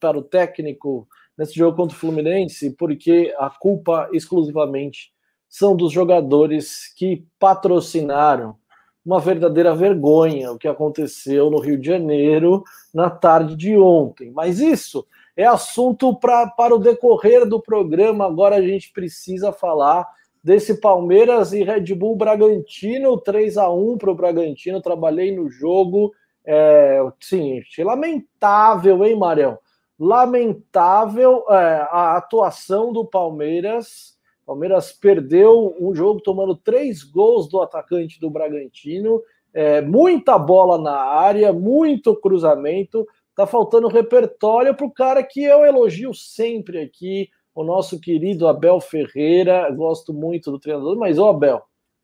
para 0.00 0.18
o 0.18 0.22
técnico 0.22 1.06
nesse 1.36 1.54
jogo 1.54 1.76
contra 1.76 1.96
o 1.96 1.98
Fluminense, 2.00 2.70
porque 2.70 3.34
a 3.38 3.50
culpa 3.50 4.08
exclusivamente 4.12 5.12
são 5.48 5.76
dos 5.76 5.92
jogadores 5.92 6.92
que 6.96 7.26
patrocinaram 7.38 8.56
uma 9.04 9.20
verdadeira 9.20 9.74
vergonha 9.74 10.52
o 10.52 10.58
que 10.58 10.66
aconteceu 10.66 11.50
no 11.50 11.58
Rio 11.58 11.78
de 11.78 11.86
Janeiro 11.86 12.64
na 12.92 13.10
tarde 13.10 13.54
de 13.54 13.76
ontem. 13.76 14.30
Mas 14.30 14.60
isso 14.60 15.06
é 15.36 15.44
assunto 15.44 16.14
pra, 16.16 16.46
para 16.46 16.74
o 16.74 16.78
decorrer 16.78 17.46
do 17.46 17.60
programa. 17.60 18.26
Agora 18.26 18.56
a 18.56 18.62
gente 18.62 18.92
precisa 18.92 19.52
falar 19.52 20.08
desse 20.42 20.80
Palmeiras 20.80 21.52
e 21.52 21.62
Red 21.62 21.94
Bull 21.94 22.16
Bragantino, 22.16 23.18
3 23.18 23.56
a 23.58 23.70
1 23.70 23.98
para 23.98 24.10
o 24.10 24.14
Bragantino. 24.14 24.80
Trabalhei 24.80 25.34
no 25.34 25.50
jogo. 25.50 26.12
É, 26.46 27.00
sim, 27.20 27.62
lamentável, 27.78 29.04
hein, 29.04 29.16
Marião? 29.16 29.58
Lamentável 29.98 31.44
é, 31.50 31.88
a 31.90 32.16
atuação 32.16 32.92
do 32.92 33.04
Palmeiras. 33.04 34.13
Palmeiras 34.46 34.92
perdeu 34.92 35.74
um 35.80 35.94
jogo 35.94 36.20
tomando 36.20 36.54
três 36.54 37.02
gols 37.02 37.48
do 37.48 37.60
atacante 37.60 38.20
do 38.20 38.30
Bragantino. 38.30 39.22
É, 39.52 39.80
muita 39.80 40.38
bola 40.38 40.78
na 40.78 40.96
área, 40.96 41.52
muito 41.52 42.14
cruzamento. 42.14 43.06
Tá 43.34 43.46
faltando 43.46 43.88
repertório 43.88 44.74
para 44.74 44.86
o 44.86 44.92
cara 44.92 45.22
que 45.22 45.42
eu 45.42 45.64
elogio 45.64 46.12
sempre 46.14 46.80
aqui, 46.80 47.28
o 47.54 47.64
nosso 47.64 48.00
querido 48.00 48.46
Abel 48.46 48.80
Ferreira. 48.80 49.70
Gosto 49.70 50.12
muito 50.12 50.50
do 50.50 50.58
treinador, 50.58 50.96
mas, 50.96 51.18
ô 51.18 51.28
Abel, 51.28 51.62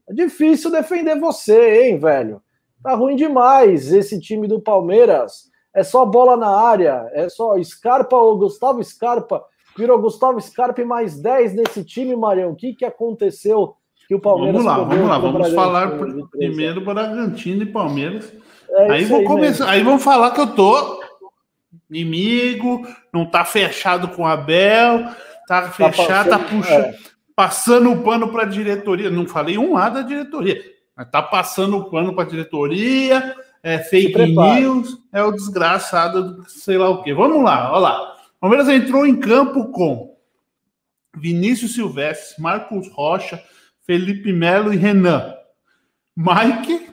é 0.08 0.12
difícil 0.12 0.70
defender 0.70 1.18
você, 1.20 1.84
hein, 1.84 1.98
velho? 1.98 2.42
Tá 2.82 2.94
ruim 2.94 3.14
demais 3.14 3.92
esse 3.92 4.18
time 4.18 4.48
do 4.48 4.60
Palmeiras. 4.60 5.50
É 5.74 5.84
só 5.84 6.04
bola 6.04 6.36
na 6.36 6.48
área, 6.48 7.08
é 7.12 7.28
só 7.28 7.62
Scarpa 7.62 8.16
ou 8.16 8.38
Gustavo 8.38 8.82
Scarpa. 8.82 9.44
Virou 9.76 10.00
Gustavo 10.00 10.40
Scarpa 10.40 10.80
e 10.80 10.84
mais 10.84 11.20
10 11.20 11.54
nesse 11.54 11.84
time, 11.84 12.14
Marião. 12.16 12.50
O 12.50 12.56
que, 12.56 12.74
que 12.74 12.84
aconteceu 12.84 13.76
que 14.10 14.14
o 14.16 14.18
Palmeiras. 14.18 14.64
Vamos 14.64 14.66
lá, 14.66 14.84
vamos 14.84 15.08
lá, 15.08 15.18
vamos 15.18 15.54
falar 15.54 15.92
primeiro 16.32 16.80
Bragantino 16.80 17.62
e 17.62 17.66
Palmeiras. 17.66 18.32
É 18.68 18.90
aí 18.90 19.04
vou 19.04 19.22
começar, 19.22 19.66
mesmo. 19.66 19.68
aí 19.68 19.84
vamos 19.84 20.02
falar 20.02 20.32
que 20.32 20.40
eu 20.40 20.48
tô 20.48 21.00
inimigo, 21.88 22.84
não 23.12 23.24
tá 23.24 23.44
fechado 23.44 24.08
com 24.08 24.22
o 24.22 24.26
Abel, 24.26 25.04
tá, 25.46 25.62
tá 25.62 25.70
fechado, 25.70 26.28
tá, 26.28 26.40
puxando, 26.40 26.86
é. 26.86 26.98
passando 27.36 27.92
o 27.92 28.02
pano 28.02 28.32
para 28.32 28.42
a 28.42 28.46
diretoria. 28.46 29.10
Não 29.10 29.28
falei 29.28 29.56
um 29.56 29.74
lado 29.74 29.94
da 29.94 30.02
diretoria, 30.02 30.60
mas 30.96 31.08
tá 31.08 31.22
passando 31.22 31.76
o 31.76 31.88
pano 31.88 32.12
para 32.12 32.24
a 32.24 32.28
diretoria, 32.28 33.36
é 33.62 33.78
fake 33.78 34.34
news, 34.34 34.98
é 35.12 35.22
o 35.22 35.30
desgraçado, 35.30 36.44
sei 36.48 36.76
lá 36.76 36.90
o 36.90 37.00
quê. 37.04 37.14
Vamos 37.14 37.44
lá, 37.44 37.70
olha 37.70 37.80
lá. 37.80 38.09
O 38.40 38.48
Palmeiras 38.48 38.68
entrou 38.70 39.06
em 39.06 39.20
campo 39.20 39.70
com 39.70 40.16
Vinícius 41.14 41.74
Silvestre, 41.74 42.40
Marcos 42.40 42.88
Rocha, 42.88 43.42
Felipe 43.86 44.32
Melo 44.32 44.72
e 44.72 44.78
Renan. 44.78 45.34
Mike, 46.16 46.88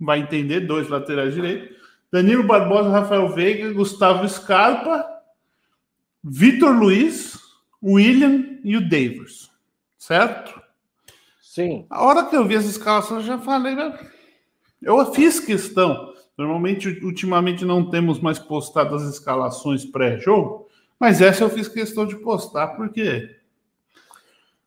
vai 0.00 0.18
entender, 0.18 0.60
dois 0.60 0.88
laterais 0.88 1.32
direitos. 1.32 1.76
Danilo 2.10 2.42
Barbosa, 2.42 2.90
Rafael 2.90 3.28
Veiga, 3.28 3.72
Gustavo 3.72 4.28
Scarpa, 4.28 5.06
Vitor 6.22 6.74
Luiz, 6.74 7.38
William 7.82 8.58
e 8.64 8.76
o 8.76 8.80
Davis. 8.80 9.50
Certo? 9.96 10.60
Sim. 11.40 11.86
A 11.88 12.04
hora 12.04 12.24
que 12.26 12.34
eu 12.34 12.44
vi 12.44 12.56
essa 12.56 12.68
escalação, 12.68 13.18
eu 13.18 13.22
já 13.22 13.38
falei, 13.38 13.76
né? 13.76 13.96
eu 14.82 15.12
fiz 15.12 15.38
questão. 15.38 16.13
Normalmente, 16.36 16.88
ultimamente, 17.04 17.64
não 17.64 17.88
temos 17.88 18.18
mais 18.20 18.38
postado 18.38 18.94
as 18.94 19.02
escalações 19.02 19.84
pré-jogo, 19.84 20.66
mas 20.98 21.20
essa 21.20 21.44
eu 21.44 21.50
fiz 21.50 21.68
questão 21.68 22.06
de 22.06 22.16
postar, 22.16 22.68
porque 22.68 23.36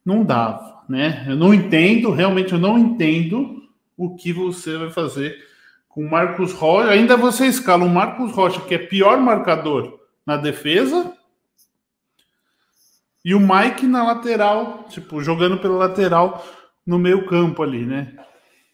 não 0.06 0.24
dava, 0.24 0.84
né? 0.88 1.26
Eu 1.28 1.36
não 1.36 1.54
entendo, 1.54 2.12
realmente 2.12 2.54
eu 2.54 2.60
não 2.60 2.78
entendo 2.78 3.62
o 3.98 4.16
que 4.16 4.32
você 4.32 4.78
vai 4.78 4.90
fazer 4.90 5.36
com 5.90 6.08
Marcos 6.08 6.54
Rocha. 6.54 6.92
Ainda 6.92 7.18
você 7.18 7.48
escala 7.48 7.84
o 7.84 7.90
Marcos 7.90 8.32
Rocha, 8.32 8.62
que 8.62 8.76
é 8.76 8.78
pior 8.78 9.20
marcador 9.20 10.00
na 10.26 10.38
defesa, 10.38 11.14
e 13.26 13.36
o 13.36 13.40
Mike 13.42 13.86
na 13.86 14.06
lateral, 14.06 14.86
tipo, 14.90 15.22
jogando 15.22 15.58
pela 15.58 15.76
lateral 15.76 16.46
no 16.86 16.98
meio 16.98 17.26
campo 17.26 17.62
ali, 17.62 17.86
né? 17.86 18.16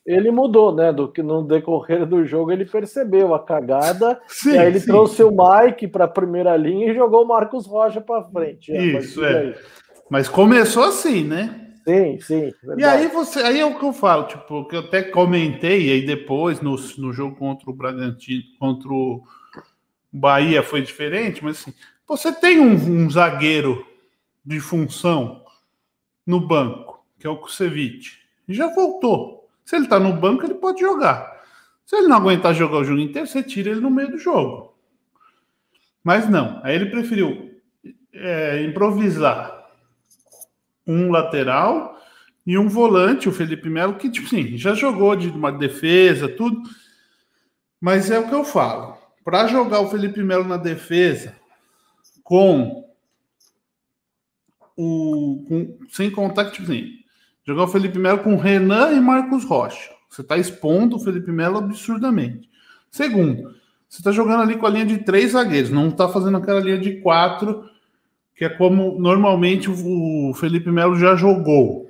Ele 0.06 0.32
mudou, 0.32 0.76
né? 0.76 0.92
Do 0.92 1.08
que 1.08 1.24
no 1.24 1.44
decorrer 1.44 2.06
do 2.06 2.26
jogo 2.26 2.52
ele 2.52 2.66
percebeu 2.66 3.34
a 3.34 3.40
cagada, 3.40 4.20
sim, 4.28 4.52
e 4.52 4.58
aí 4.58 4.68
ele 4.68 4.80
sim. 4.80 4.88
trouxe 4.88 5.24
o 5.24 5.32
Mike 5.32 5.88
para 5.88 6.06
a 6.06 6.10
primeira 6.10 6.56
linha 6.58 6.92
e 6.92 6.96
jogou 6.96 7.24
o 7.24 7.28
Marcos 7.28 7.66
Rocha 7.66 8.02
para 8.02 8.24
frente. 8.24 8.72
Isso 8.72 9.24
é. 9.24 9.56
Mas 10.10 10.28
começou 10.28 10.84
assim, 10.84 11.24
né? 11.24 11.64
Sim, 11.86 12.20
sim. 12.20 12.54
Verdade. 12.64 12.82
E 12.82 12.86
aí 12.86 13.08
você, 13.08 13.40
aí 13.42 13.60
é 13.60 13.66
o 13.66 13.78
que 13.78 13.86
eu 13.86 13.94
falo, 13.94 14.24
tipo, 14.24 14.66
que 14.68 14.76
eu 14.76 14.82
até 14.82 15.04
comentei 15.04 15.92
aí 15.92 16.06
depois 16.06 16.62
no, 16.62 16.76
no 16.98 17.12
jogo 17.12 17.36
contra 17.36 17.70
o 17.70 17.74
Bragantino, 17.74 18.44
contra 18.60 18.90
o 18.90 19.24
Bahia 20.12 20.64
foi 20.64 20.82
diferente, 20.82 21.44
mas 21.44 21.60
assim, 21.60 21.74
você 22.08 22.32
tem 22.32 22.60
um, 22.60 22.74
um 22.74 23.10
zagueiro 23.10 23.86
de 24.46 24.60
função 24.60 25.44
no 26.26 26.40
banco, 26.40 27.06
que 27.20 27.28
é 27.28 27.30
o 27.30 27.38
Kusevich, 27.38 28.20
já 28.48 28.68
voltou. 28.74 29.43
Se 29.66 29.76
ele 29.76 29.88
tá 29.88 30.00
no 30.00 30.14
banco, 30.14 30.46
ele 30.46 30.56
pode 30.56 30.82
jogar. 30.82 31.42
Se 31.86 31.96
ele 31.96 32.08
não 32.08 32.18
aguentar 32.18 32.54
jogar 32.54 32.78
o 32.78 32.84
jogo 32.84 33.00
inteiro, 33.00 33.28
você 33.28 33.44
tira 33.44 33.72
ele 33.72 33.82
no 33.82 33.90
meio 33.90 34.12
do 34.12 34.18
jogo. 34.18 34.76
Mas 36.04 36.30
não, 36.30 36.60
aí 36.64 36.76
ele 36.76 36.88
preferiu 36.88 37.60
é, 38.12 38.64
improvisar 38.64 39.70
um 40.86 41.10
lateral 41.10 41.98
e 42.46 42.58
um 42.58 42.68
volante, 42.68 43.30
o 43.30 43.32
Felipe 43.32 43.70
Melo, 43.70 43.96
que, 43.96 44.10
tipo 44.10 44.28
assim, 44.28 44.58
já 44.58 44.74
jogou 44.74 45.16
de 45.16 45.30
uma 45.30 45.52
defesa, 45.52 46.28
tudo. 46.28 46.62
Mas 47.80 48.12
é 48.12 48.20
o 48.20 48.28
que 48.28 48.36
eu 48.36 48.44
falo. 48.44 48.98
Para 49.24 49.48
jogar 49.48 49.80
o 49.80 49.90
Felipe 49.90 50.22
Melo 50.22 50.44
na 50.44 50.58
defesa 50.58 51.36
com 52.22 52.86
o. 54.76 55.46
Com, 55.48 55.80
sem 55.90 56.12
contar 56.12 56.46
que, 56.46 56.52
tipo 56.52 56.64
assim, 56.64 57.03
jogar 57.46 57.64
o 57.64 57.68
Felipe 57.68 58.00
Melo 58.00 58.20
com 58.20 58.36
Renan 58.36 58.92
e 58.92 59.00
Marcos 59.00 59.44
Rocha. 59.44 59.92
Você 60.10 60.22
está 60.22 60.38
expondo 60.38 60.96
o 60.96 61.00
Felipe 61.00 61.32
Melo 61.32 61.58
absurdamente. 61.58 62.50
Segundo, 62.92 63.56
você 63.90 64.00
está 64.00 64.12
jogando 64.12 64.44
ali 64.44 64.58
com 64.58 64.66
a 64.66 64.70
linha 64.70 64.86
de 64.86 65.00
três 65.00 65.32
zagueiros, 65.32 65.70
não 65.70 65.88
está 65.88 66.08
fazendo 66.08 66.38
aquela 66.38 66.60
linha 66.60 66.78
de 66.78 67.02
quatro 67.02 67.70
que 68.36 68.46
é 68.46 68.50
como 68.50 69.00
normalmente 69.00 69.70
o 69.70 70.34
Felipe 70.34 70.72
Melo 70.72 70.96
já 70.96 71.16
jogou. 71.16 71.90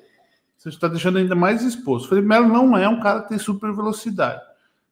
Você 0.57 0.69
está 0.69 0.87
deixando 0.87 1.17
ainda 1.17 1.35
mais 1.35 1.61
exposto. 1.61 2.05
O 2.05 2.09
Felipe 2.09 2.27
Melo 2.27 2.47
não 2.47 2.77
é 2.77 2.87
um 2.87 2.99
cara 2.99 3.21
que 3.21 3.29
tem 3.29 3.37
super 3.37 3.73
velocidade. 3.73 4.41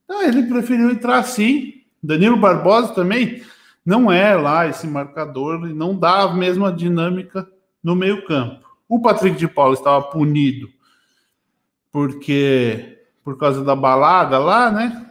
Então 0.03 0.24
ele 0.24 0.44
preferiu 0.44 0.89
entrar 0.89 1.20
assim. 1.20 1.74
Danilo 2.01 2.38
Barbosa 2.38 2.94
também 2.94 3.44
não 3.86 4.12
é 4.12 4.36
lá 4.36 4.68
esse 4.68 4.88
marcador 4.88 5.70
e 5.70 5.74
não 5.74 5.96
dá 5.96 6.24
a 6.24 6.34
mesma 6.34 6.72
dinâmica 6.72 7.48
no 7.84 7.96
meio-campo. 7.96 8.71
O 8.91 9.00
Patrick 9.00 9.38
de 9.38 9.48
Paula 9.48 9.74
estava 9.74 10.01
punido 10.01 10.69
porque 11.93 13.00
por 13.24 13.38
causa 13.38 13.63
da 13.63 13.74
balada 13.74 14.38
lá, 14.38 14.69
né? 14.69 15.10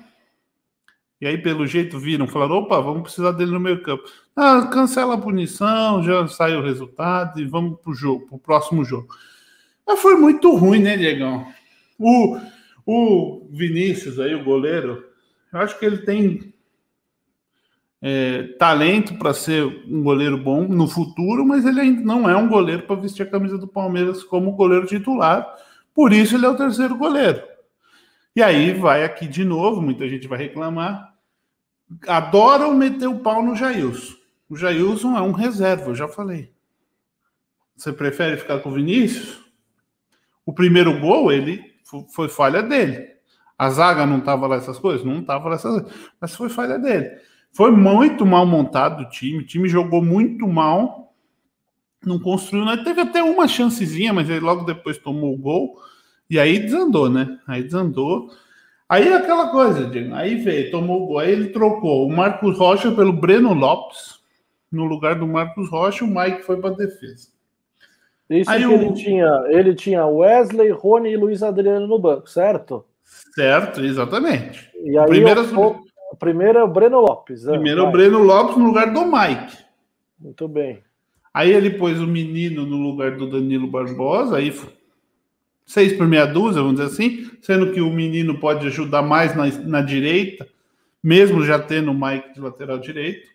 E 1.18 1.26
aí, 1.26 1.38
pelo 1.38 1.66
jeito, 1.66 1.98
viram, 1.98 2.28
falaram: 2.28 2.56
opa, 2.56 2.78
vamos 2.78 3.04
precisar 3.04 3.32
dele 3.32 3.52
no 3.52 3.58
meio 3.58 3.82
campo. 3.82 4.04
Ah, 4.36 4.68
cancela 4.70 5.14
a 5.14 5.18
punição, 5.18 6.02
já 6.02 6.28
saiu 6.28 6.60
o 6.60 6.62
resultado 6.62 7.40
e 7.40 7.46
vamos 7.46 7.80
pro 7.80 7.94
jogo, 7.94 8.26
pro 8.26 8.38
próximo 8.38 8.84
jogo. 8.84 9.08
Mas 9.86 9.98
foi 9.98 10.14
muito 10.14 10.54
ruim, 10.54 10.80
né, 10.82 10.98
Diegão? 10.98 11.46
O, 11.98 12.38
o 12.84 13.48
Vinícius 13.50 14.20
aí, 14.20 14.34
o 14.34 14.44
goleiro, 14.44 15.06
eu 15.50 15.58
acho 15.58 15.78
que 15.78 15.86
ele 15.86 16.02
tem 16.02 16.52
é, 18.02 18.54
talento 18.58 19.14
para 19.16 19.34
ser 19.34 19.64
um 19.86 20.02
goleiro 20.02 20.38
bom 20.38 20.62
no 20.62 20.88
futuro, 20.88 21.44
mas 21.44 21.66
ele 21.66 21.80
ainda 21.80 22.02
não 22.02 22.28
é 22.28 22.36
um 22.36 22.48
goleiro 22.48 22.82
para 22.82 22.96
vestir 22.96 23.22
a 23.22 23.30
camisa 23.30 23.58
do 23.58 23.68
Palmeiras 23.68 24.22
como 24.22 24.52
goleiro 24.52 24.86
titular, 24.86 25.46
Por 25.94 26.12
isso 26.12 26.36
ele 26.36 26.46
é 26.46 26.48
o 26.48 26.56
terceiro 26.56 26.96
goleiro. 26.96 27.42
E 28.34 28.42
aí 28.42 28.72
vai 28.72 29.04
aqui 29.04 29.26
de 29.26 29.44
novo, 29.44 29.82
muita 29.82 30.08
gente 30.08 30.28
vai 30.28 30.38
reclamar. 30.38 31.14
Adoram 32.06 32.72
meter 32.74 33.08
o 33.08 33.18
pau 33.18 33.42
no 33.42 33.56
Jailson. 33.56 34.14
O 34.48 34.56
Jailson 34.56 35.16
é 35.16 35.20
um 35.20 35.32
reserva, 35.32 35.90
eu 35.90 35.94
já 35.94 36.08
falei. 36.08 36.52
Você 37.76 37.92
prefere 37.92 38.36
ficar 38.36 38.60
com 38.60 38.70
o 38.70 38.72
Vinícius? 38.72 39.40
O 40.46 40.52
primeiro 40.52 41.00
gol, 41.00 41.32
ele 41.32 41.62
foi 42.14 42.28
falha 42.28 42.62
dele. 42.62 43.08
A 43.58 43.68
zaga 43.70 44.06
não 44.06 44.18
estava 44.18 44.46
lá 44.46 44.56
essas 44.56 44.78
coisas? 44.78 45.04
Não 45.04 45.20
estava 45.20 45.48
lá 45.48 45.56
essas 45.56 45.82
coisas. 45.82 46.10
Mas 46.20 46.34
foi 46.34 46.48
falha 46.48 46.78
dele. 46.78 47.10
Foi 47.52 47.70
muito 47.70 48.24
mal 48.24 48.46
montado 48.46 49.02
o 49.02 49.08
time. 49.08 49.38
O 49.38 49.46
time 49.46 49.68
jogou 49.68 50.02
muito 50.02 50.46
mal. 50.46 51.12
Não 52.04 52.18
construiu, 52.18 52.64
né? 52.64 52.82
Teve 52.82 53.02
até 53.02 53.22
uma 53.22 53.46
chancezinha, 53.46 54.12
mas 54.12 54.28
ele 54.30 54.40
logo 54.40 54.64
depois 54.64 54.96
tomou 54.98 55.34
o 55.34 55.38
gol. 55.38 55.76
E 56.28 56.38
aí 56.38 56.58
desandou, 56.58 57.10
né? 57.10 57.38
Aí 57.46 57.62
desandou. 57.62 58.30
Aí 58.88 59.08
é 59.08 59.14
aquela 59.14 59.48
coisa, 59.48 59.86
Diego. 59.86 60.14
Aí 60.14 60.36
veio, 60.36 60.70
tomou 60.70 61.02
o 61.02 61.06
gol. 61.06 61.18
Aí 61.18 61.30
ele 61.30 61.48
trocou 61.48 62.06
o 62.06 62.12
Marcos 62.12 62.56
Rocha 62.58 62.90
pelo 62.92 63.12
Breno 63.12 63.52
Lopes. 63.52 64.20
No 64.70 64.84
lugar 64.84 65.16
do 65.16 65.26
Marcos 65.26 65.68
Rocha, 65.68 66.04
o 66.04 66.08
Mike 66.08 66.42
foi 66.42 66.60
para 66.60 66.70
defesa. 66.70 67.28
Isso 68.30 68.48
aí 68.48 68.60
que 68.60 68.66
o... 68.66 68.72
ele 68.72 68.92
tinha, 68.92 69.44
ele 69.48 69.74
tinha 69.74 70.06
Wesley, 70.06 70.70
Rony 70.70 71.10
e 71.10 71.16
Luiz 71.16 71.42
Adriano 71.42 71.88
no 71.88 71.98
banco, 71.98 72.30
certo? 72.30 72.84
Certo, 73.34 73.80
exatamente. 73.80 74.70
E 74.84 74.96
aí 74.96 75.06
primeiro, 75.06 75.42
primeiro 76.18 76.58
é 76.58 76.64
o 76.64 76.68
Breno 76.68 77.00
Lopes. 77.00 77.44
Né? 77.44 77.52
Primeiro 77.52 77.80
é 77.80 77.88
o 77.88 77.90
Breno 77.90 78.22
Lopes 78.22 78.56
no 78.56 78.66
lugar 78.66 78.92
do 78.92 79.04
Mike. 79.04 79.56
Muito 80.18 80.48
bem. 80.48 80.82
Aí 81.32 81.52
ele 81.52 81.70
pôs 81.70 82.00
o 82.00 82.06
menino 82.06 82.66
no 82.66 82.76
lugar 82.76 83.16
do 83.16 83.30
Danilo 83.30 83.66
Barbosa, 83.66 84.36
aí 84.36 84.52
seis 85.64 85.92
por 85.92 86.06
meia 86.06 86.26
dúzia, 86.26 86.60
vamos 86.60 86.80
dizer 86.80 86.92
assim, 86.92 87.30
sendo 87.40 87.72
que 87.72 87.80
o 87.80 87.90
menino 87.90 88.38
pode 88.38 88.66
ajudar 88.66 89.02
mais 89.02 89.36
na, 89.36 89.46
na 89.64 89.80
direita, 89.80 90.48
mesmo 91.02 91.44
já 91.44 91.58
tendo 91.58 91.92
o 91.92 91.94
Mike 91.94 92.34
de 92.34 92.40
lateral 92.40 92.78
direito. 92.78 93.28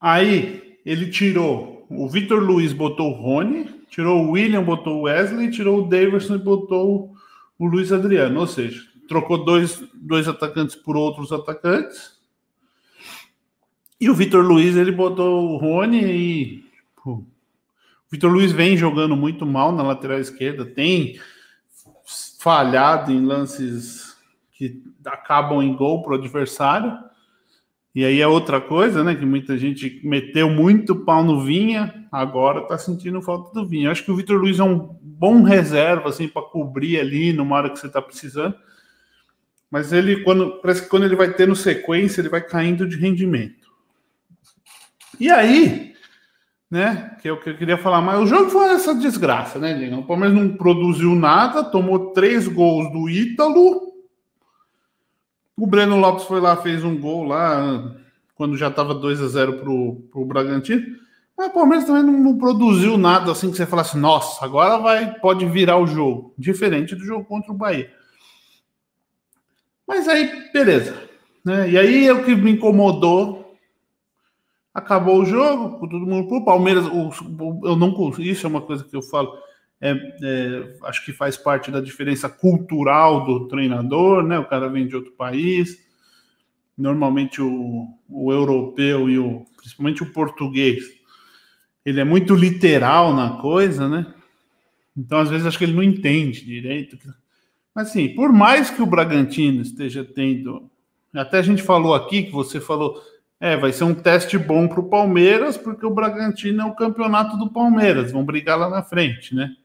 Aí 0.00 0.78
ele 0.84 1.08
tirou 1.10 1.86
o 1.88 2.08
Vitor 2.08 2.42
Luiz, 2.42 2.72
botou 2.72 3.10
o 3.10 3.14
Rony, 3.14 3.66
tirou 3.88 4.24
o 4.24 4.30
William, 4.32 4.64
botou 4.64 4.98
o 4.98 5.02
Wesley, 5.02 5.50
tirou 5.50 5.78
o 5.78 5.88
Davidson 5.88 6.34
e 6.34 6.38
botou 6.38 7.14
o 7.56 7.66
Luiz 7.66 7.92
Adriano. 7.92 8.40
Ou 8.40 8.46
seja, 8.48 8.80
trocou 9.12 9.44
dois, 9.44 9.84
dois 9.92 10.26
atacantes 10.26 10.74
por 10.74 10.96
outros 10.96 11.32
atacantes. 11.32 12.18
E 14.00 14.08
o 14.08 14.14
Vitor 14.14 14.42
Luiz, 14.42 14.74
ele 14.74 14.90
botou 14.90 15.50
o 15.50 15.56
Rony 15.58 16.02
e. 16.02 16.64
O 17.04 17.24
Vitor 18.10 18.32
Luiz 18.32 18.52
vem 18.52 18.76
jogando 18.76 19.14
muito 19.14 19.44
mal 19.44 19.70
na 19.70 19.82
lateral 19.82 20.18
esquerda, 20.18 20.64
tem 20.64 21.20
falhado 22.38 23.12
em 23.12 23.24
lances 23.24 24.16
que 24.52 24.82
acabam 25.04 25.62
em 25.62 25.74
gol 25.74 26.02
para 26.02 26.12
o 26.12 26.16
adversário. 26.16 26.98
E 27.94 28.04
aí 28.04 28.20
é 28.20 28.26
outra 28.26 28.60
coisa, 28.60 29.04
né? 29.04 29.14
Que 29.14 29.26
muita 29.26 29.58
gente 29.58 30.00
meteu 30.02 30.48
muito 30.48 30.96
pau 30.96 31.22
no 31.22 31.44
Vinha, 31.44 32.06
agora 32.10 32.62
tá 32.62 32.78
sentindo 32.78 33.20
falta 33.20 33.52
do 33.52 33.66
Vinha. 33.66 33.90
Acho 33.90 34.04
que 34.04 34.10
o 34.10 34.16
Vitor 34.16 34.38
Luiz 34.38 34.58
é 34.58 34.64
um 34.64 34.78
bom 35.02 35.42
reserva, 35.42 36.08
assim, 36.08 36.28
para 36.28 36.42
cobrir 36.42 36.98
ali 36.98 37.32
numa 37.32 37.56
hora 37.56 37.70
que 37.70 37.78
você 37.78 37.88
tá 37.88 38.00
precisando. 38.00 38.54
Mas 39.72 39.92
ele, 39.92 40.22
quando 40.22 40.60
parece 40.60 40.82
que 40.82 40.88
quando 40.88 41.04
ele 41.04 41.16
vai 41.16 41.32
tendo 41.32 41.56
sequência, 41.56 42.20
ele 42.20 42.28
vai 42.28 42.42
caindo 42.42 42.86
de 42.86 42.96
rendimento. 42.96 43.72
E 45.18 45.30
aí, 45.30 45.94
né? 46.70 47.16
Que 47.20 47.26
é 47.26 47.32
o 47.32 47.40
que 47.40 47.50
eu 47.50 47.56
queria 47.56 47.76
falar, 47.76 48.00
mas 48.00 48.20
o 48.20 48.26
jogo 48.26 48.50
foi 48.50 48.68
essa 48.68 48.94
desgraça, 48.94 49.58
né, 49.58 49.74
Diego? 49.74 49.96
O 49.96 50.06
Palmeiras 50.06 50.36
não 50.36 50.56
produziu 50.56 51.14
nada, 51.16 51.64
tomou 51.64 52.12
três 52.12 52.46
gols 52.46 52.92
do 52.92 53.08
Ítalo 53.08 53.92
o 55.62 55.66
Breno 55.66 55.96
Lopes 55.96 56.24
foi 56.24 56.40
lá, 56.40 56.56
fez 56.56 56.82
um 56.82 56.98
gol 56.98 57.24
lá, 57.24 57.94
quando 58.34 58.56
já 58.56 58.68
estava 58.68 58.94
2 58.94 59.20
a 59.22 59.28
0 59.28 59.58
para 59.58 59.70
o 59.70 60.24
Bragantino. 60.24 60.96
Mas 61.36 61.48
o 61.48 61.52
Palmeiras 61.52 61.86
também 61.86 62.02
não, 62.02 62.12
não, 62.18 62.36
produziu 62.36 62.98
nada 62.98 63.30
assim 63.30 63.50
que 63.50 63.56
você 63.56 63.64
falasse, 63.64 63.96
nossa, 63.96 64.44
agora 64.44 64.76
vai, 64.78 65.14
pode 65.20 65.46
virar 65.46 65.78
o 65.78 65.86
jogo. 65.86 66.34
Diferente 66.36 66.96
do 66.96 67.04
jogo 67.04 67.24
contra 67.24 67.52
o 67.52 67.56
Bahia. 67.56 67.90
Mas 69.92 70.08
aí, 70.08 70.50
beleza. 70.54 71.06
Né? 71.44 71.72
E 71.72 71.78
aí 71.78 72.06
é 72.06 72.12
o 72.14 72.24
que 72.24 72.34
me 72.34 72.52
incomodou. 72.52 73.54
Acabou 74.72 75.20
o 75.20 75.26
jogo, 75.26 75.86
todo 75.86 76.06
mundo. 76.06 76.34
O 76.34 76.42
Palmeiras, 76.46 76.86
o, 76.86 77.10
eu 77.62 77.76
não. 77.76 77.94
Isso 78.18 78.46
é 78.46 78.48
uma 78.48 78.62
coisa 78.62 78.84
que 78.84 78.96
eu 78.96 79.02
falo 79.02 79.38
é, 79.78 79.90
é, 79.90 80.76
acho 80.84 81.04
que 81.04 81.12
faz 81.12 81.36
parte 81.36 81.70
da 81.70 81.78
diferença 81.78 82.26
cultural 82.26 83.26
do 83.26 83.48
treinador, 83.48 84.22
né? 84.22 84.38
O 84.38 84.48
cara 84.48 84.66
vem 84.66 84.88
de 84.88 84.96
outro 84.96 85.12
país. 85.12 85.78
Normalmente 86.74 87.42
o, 87.42 87.86
o 88.08 88.32
europeu 88.32 89.10
e 89.10 89.18
o 89.18 89.44
principalmente 89.58 90.02
o 90.02 90.10
português, 90.10 90.84
ele 91.84 92.00
é 92.00 92.04
muito 92.04 92.34
literal 92.34 93.14
na 93.14 93.36
coisa, 93.42 93.86
né? 93.86 94.14
Então 94.96 95.18
às 95.18 95.28
vezes 95.28 95.46
acho 95.46 95.58
que 95.58 95.64
ele 95.64 95.74
não 95.74 95.82
entende 95.82 96.46
direito. 96.46 96.96
Mas 97.74 97.88
assim, 97.88 98.08
por 98.14 98.32
mais 98.32 98.70
que 98.70 98.82
o 98.82 98.86
Bragantino 98.86 99.62
esteja 99.62 100.04
tendo, 100.04 100.70
até 101.14 101.38
a 101.38 101.42
gente 101.42 101.62
falou 101.62 101.94
aqui 101.94 102.24
que 102.24 102.32
você 102.32 102.60
falou, 102.60 103.02
é, 103.40 103.56
vai 103.56 103.72
ser 103.72 103.84
um 103.84 103.94
teste 103.94 104.38
bom 104.38 104.68
para 104.68 104.80
o 104.80 104.88
Palmeiras, 104.88 105.56
porque 105.56 105.84
o 105.84 105.94
Bragantino 105.94 106.62
é 106.62 106.64
o 106.64 106.74
campeonato 106.74 107.36
do 107.36 107.50
Palmeiras, 107.50 108.12
vão 108.12 108.24
brigar 108.24 108.58
lá 108.58 108.68
na 108.68 108.82
frente, 108.82 109.34
né? 109.34 109.56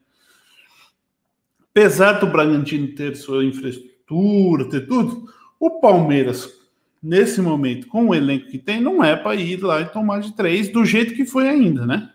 apesar 1.78 2.14
do 2.14 2.26
Bragantino 2.26 2.88
ter 2.88 3.14
sua 3.16 3.44
infraestrutura, 3.44 4.68
ter 4.68 4.86
tudo, 4.86 5.32
o 5.60 5.80
Palmeiras, 5.80 6.52
nesse 7.00 7.40
momento, 7.40 7.86
com 7.86 8.08
o 8.08 8.14
elenco 8.14 8.48
que 8.48 8.58
tem, 8.58 8.80
não 8.80 9.02
é 9.02 9.14
para 9.14 9.36
ir 9.36 9.62
lá 9.62 9.80
e 9.80 9.88
tomar 9.88 10.20
de 10.20 10.34
três 10.34 10.68
do 10.68 10.84
jeito 10.84 11.14
que 11.14 11.24
foi 11.24 11.48
ainda, 11.48 11.86
né? 11.86 12.10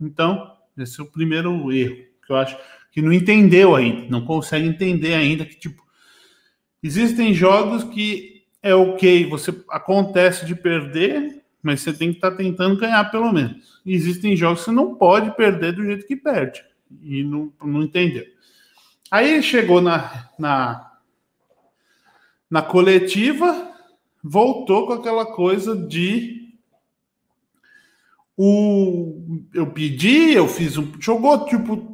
Então, 0.00 0.50
esse 0.78 0.98
é 0.98 1.04
o 1.04 1.10
primeiro 1.10 1.70
erro 1.70 1.96
que 2.26 2.32
eu 2.32 2.36
acho 2.36 2.56
que 2.94 3.02
não 3.02 3.12
entendeu 3.12 3.74
ainda, 3.74 4.06
não 4.08 4.24
consegue 4.24 4.68
entender 4.68 5.14
ainda 5.14 5.44
que, 5.44 5.58
tipo, 5.58 5.82
existem 6.80 7.34
jogos 7.34 7.82
que 7.82 8.44
é 8.62 8.72
ok, 8.72 9.28
você 9.28 9.52
acontece 9.68 10.46
de 10.46 10.54
perder, 10.54 11.42
mas 11.60 11.80
você 11.80 11.92
tem 11.92 12.10
que 12.10 12.18
estar 12.18 12.30
tá 12.30 12.36
tentando 12.36 12.78
ganhar 12.78 13.10
pelo 13.10 13.32
menos. 13.32 13.80
E 13.84 13.92
existem 13.94 14.36
jogos 14.36 14.60
que 14.60 14.66
você 14.66 14.70
não 14.70 14.94
pode 14.94 15.34
perder 15.36 15.72
do 15.72 15.84
jeito 15.84 16.06
que 16.06 16.14
perde. 16.14 16.64
E 17.02 17.24
não, 17.24 17.52
não 17.60 17.82
entendeu. 17.82 18.24
Aí 19.10 19.42
chegou 19.42 19.80
na, 19.80 20.28
na, 20.38 20.92
na 22.48 22.62
coletiva, 22.62 23.72
voltou 24.22 24.86
com 24.86 24.92
aquela 24.92 25.26
coisa 25.26 25.74
de 25.74 26.54
o 28.36 29.40
eu 29.52 29.66
pedi, 29.66 30.32
eu 30.32 30.46
fiz 30.46 30.76
um 30.76 30.92
jogou 31.00 31.44
tipo 31.44 31.93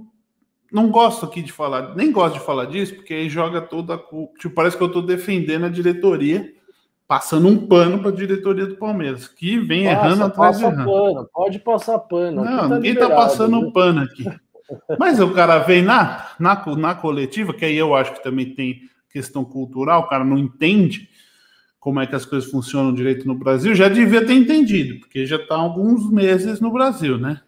não 0.73 0.89
gosto 0.91 1.27
aqui 1.27 1.43
de 1.43 1.53
falar, 1.53 1.95
nem 1.95 2.13
gosto 2.13 2.35
de 2.35 2.45
falar 2.45 2.67
disso, 2.67 2.95
porque 2.95 3.15
aí 3.15 3.29
joga 3.29 3.61
toda 3.61 3.99
tipo, 4.39 4.55
parece 4.55 4.77
que 4.77 4.83
eu 4.83 4.87
estou 4.87 5.03
defendendo 5.03 5.67
a 5.67 5.69
diretoria, 5.69 6.53
passando 7.09 7.49
um 7.49 7.67
pano 7.67 7.99
para 7.99 8.11
a 8.11 8.15
diretoria 8.15 8.67
do 8.67 8.77
Palmeiras, 8.77 9.27
que 9.27 9.59
vem 9.59 9.85
Passa, 9.85 10.07
errando 10.07 10.25
atrás 10.25 10.59
de 10.59 10.65
errando. 10.65 10.85
Pano, 10.85 11.29
pode 11.33 11.59
passar 11.59 11.99
pano. 11.99 12.45
Não, 12.45 12.69
tá 12.69 12.69
ninguém 12.77 12.93
está 12.93 13.11
passando 13.11 13.61
viu? 13.61 13.73
pano 13.73 14.03
aqui. 14.03 14.25
Mas 14.99 15.19
o 15.19 15.33
cara 15.33 15.59
vem 15.59 15.83
na, 15.83 16.29
na, 16.39 16.65
na 16.77 16.95
coletiva, 16.95 17.53
que 17.53 17.65
aí 17.65 17.77
eu 17.77 17.95
acho 17.95 18.13
que 18.15 18.23
também 18.23 18.55
tem 18.55 18.83
questão 19.13 19.45
cultural, 19.45 20.03
o 20.03 20.09
cara 20.09 20.25
não 20.25 20.39
entende 20.39 21.09
como 21.81 21.99
é 21.99 22.07
que 22.07 22.15
as 22.15 22.25
coisas 22.25 22.49
funcionam 22.49 22.95
direito 22.95 23.27
no 23.27 23.35
Brasil, 23.35 23.75
já 23.75 23.89
devia 23.89 24.25
ter 24.25 24.35
entendido, 24.35 25.01
porque 25.01 25.27
já 25.27 25.37
está 25.37 25.57
alguns 25.57 26.09
meses 26.11 26.61
no 26.61 26.71
Brasil, 26.71 27.19
né? 27.19 27.41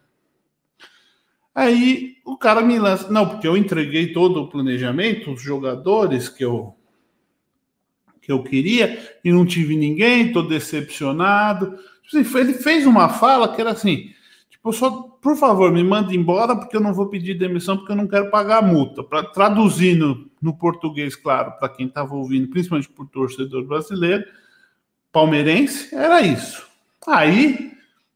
Aí 1.53 2.17
o 2.25 2.37
cara 2.37 2.61
me 2.61 2.79
lança, 2.79 3.11
não, 3.11 3.29
porque 3.29 3.47
eu 3.47 3.55
entreguei 3.55 4.11
todo 4.11 4.41
o 4.41 4.49
planejamento, 4.49 5.31
os 5.31 5.41
jogadores 5.41 6.29
que 6.29 6.43
eu 6.43 6.75
que 8.21 8.31
eu 8.31 8.41
queria 8.41 9.17
e 9.23 9.33
não 9.33 9.45
tive 9.45 9.75
ninguém, 9.75 10.27
estou 10.27 10.47
decepcionado. 10.47 11.77
Tipo 12.03 12.17
assim, 12.19 12.39
ele 12.39 12.53
fez 12.53 12.85
uma 12.85 13.09
fala 13.09 13.53
que 13.53 13.59
era 13.59 13.71
assim: 13.71 14.13
Tipo, 14.63 14.71
só, 14.71 14.91
por 15.21 15.35
favor, 15.35 15.73
me 15.73 15.83
manda 15.83 16.15
embora 16.15 16.55
porque 16.55 16.77
eu 16.77 16.79
não 16.79 16.93
vou 16.93 17.07
pedir 17.07 17.33
demissão 17.33 17.75
porque 17.75 17.91
eu 17.91 17.97
não 17.97 18.07
quero 18.07 18.31
pagar 18.31 18.59
a 18.59 18.61
multa. 18.61 19.03
Para 19.03 19.21
traduzir 19.21 19.97
no, 19.97 20.31
no, 20.41 20.57
português, 20.57 21.17
claro, 21.17 21.51
para 21.59 21.67
quem 21.67 21.87
estava 21.87 22.15
ouvindo, 22.15 22.47
principalmente 22.47 22.87
por 22.87 23.05
torcedor 23.09 23.65
brasileiro, 23.65 24.23
palmeirense, 25.11 25.93
era 25.93 26.21
isso. 26.21 26.65
Aí 27.05 27.73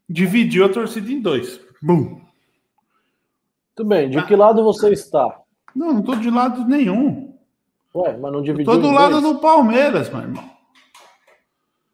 dividiu 0.09 0.63
a 0.63 0.69
torcida 0.69 1.11
em 1.11 1.19
dois. 1.19 1.59
Bum. 1.81 2.21
Muito 3.77 3.89
bem. 3.89 4.09
De 4.09 4.25
que 4.25 4.35
lado 4.35 4.63
você 4.63 4.91
está? 4.91 5.39
Não, 5.75 5.93
não 5.93 5.99
estou 5.99 6.15
de 6.15 6.31
lado 6.31 6.65
nenhum. 6.65 7.35
Ué, 7.93 8.17
mas 8.17 8.31
não 8.31 8.41
dividiu. 8.41 8.73
Estou 8.73 8.81
do 8.81 8.91
lado 8.91 9.21
do 9.21 9.39
Palmeiras, 9.39 10.09
meu 10.09 10.21
irmão. 10.21 10.49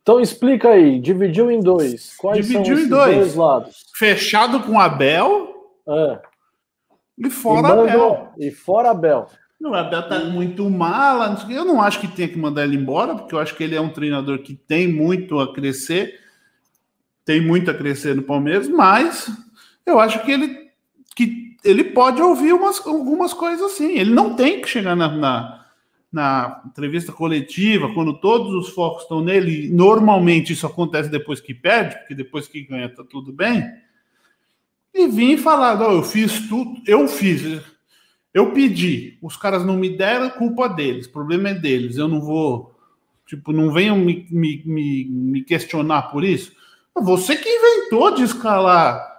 Então 0.01 0.21
explica 0.21 0.69
aí, 0.69 0.97
dividiu 0.97 1.51
em 1.51 1.59
dois. 1.59 2.15
Quais 2.15 2.45
dividiu 2.45 2.77
são 2.77 2.85
em 2.85 2.87
dois. 2.89 3.15
dois. 3.17 3.35
lados? 3.35 3.85
Fechado 3.95 4.61
com 4.61 4.79
Abel. 4.79 5.73
É. 5.85 6.19
E 7.17 7.29
fora 7.29 7.67
e 7.67 7.71
Abel. 7.89 8.31
E 8.37 8.51
fora 8.51 8.91
Abel. 8.91 9.27
O 9.61 9.73
Abel 9.73 10.07
tá 10.07 10.19
muito 10.19 10.69
mala. 10.69 11.37
Eu 11.49 11.65
não 11.65 11.81
acho 11.81 11.99
que 11.99 12.07
tenha 12.07 12.29
que 12.29 12.37
mandar 12.37 12.63
ele 12.63 12.77
embora, 12.77 13.15
porque 13.15 13.35
eu 13.35 13.39
acho 13.39 13.55
que 13.55 13.63
ele 13.63 13.75
é 13.75 13.81
um 13.81 13.89
treinador 13.89 14.39
que 14.39 14.55
tem 14.55 14.87
muito 14.87 15.37
a 15.37 15.53
crescer, 15.53 16.17
tem 17.25 17.41
muito 17.41 17.69
a 17.69 17.73
crescer 17.73 18.15
no 18.15 18.23
Palmeiras, 18.23 18.69
mas 18.69 19.29
eu 19.85 19.99
acho 19.99 20.23
que 20.23 20.31
ele, 20.31 20.69
que 21.15 21.52
ele 21.63 21.83
pode 21.83 22.21
ouvir 22.21 22.53
umas, 22.53 22.85
algumas 22.85 23.33
coisas 23.33 23.61
assim. 23.71 23.97
Ele 23.97 24.11
não 24.11 24.35
tem 24.35 24.61
que 24.61 24.67
chegar 24.67 24.95
na, 24.95 25.07
na, 25.09 25.65
na 26.11 26.61
entrevista 26.65 27.11
coletiva, 27.11 27.93
quando 27.93 28.19
todos 28.19 28.53
os 28.53 28.73
focos 28.73 29.03
estão 29.03 29.21
nele. 29.21 29.69
Normalmente 29.69 30.53
isso 30.53 30.67
acontece 30.67 31.09
depois 31.09 31.39
que 31.39 31.53
perde, 31.53 31.97
porque 31.97 32.15
depois 32.15 32.47
que 32.47 32.63
ganha 32.63 32.89
tá 32.89 33.03
tudo 33.03 33.31
bem. 33.31 33.63
E 34.93 35.07
vir 35.07 35.37
falar: 35.37 35.77
não, 35.77 35.91
eu 35.91 36.03
fiz 36.03 36.47
tudo, 36.47 36.81
eu 36.85 37.07
fiz 37.07 37.61
eu 38.33 38.51
pedi, 38.51 39.17
os 39.21 39.37
caras 39.37 39.63
não 39.63 39.77
me 39.77 39.95
deram, 39.95 40.29
culpa 40.31 40.67
deles, 40.67 41.05
problema 41.05 41.49
é 41.49 41.53
deles. 41.53 41.97
Eu 41.97 42.07
não 42.07 42.19
vou, 42.19 42.75
tipo, 43.27 43.53
não 43.53 43.71
venham 43.71 43.95
me, 43.95 44.25
me, 44.31 44.63
me, 44.65 45.05
me 45.05 45.43
questionar 45.43 46.03
por 46.03 46.23
isso. 46.23 46.51
Você 46.95 47.35
que 47.35 47.47
inventou 47.47 48.15
de 48.15 48.23
escalar, 48.23 49.12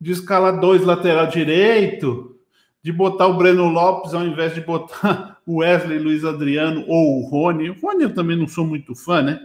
de 0.00 0.12
escalar 0.12 0.58
dois 0.60 0.82
lateral 0.82 1.26
direito, 1.26 2.36
de 2.82 2.92
botar 2.92 3.26
o 3.26 3.36
Breno 3.36 3.68
Lopes 3.68 4.14
ao 4.14 4.24
invés 4.24 4.54
de 4.54 4.60
botar 4.60 5.38
o 5.46 5.58
Wesley 5.58 5.98
Luiz 5.98 6.24
Adriano 6.24 6.84
ou 6.86 7.18
o 7.18 7.28
Rony. 7.28 7.70
O 7.70 7.80
Rony 7.80 8.04
eu 8.04 8.14
também 8.14 8.36
não 8.36 8.46
sou 8.46 8.66
muito 8.66 8.94
fã, 8.94 9.22
né? 9.22 9.40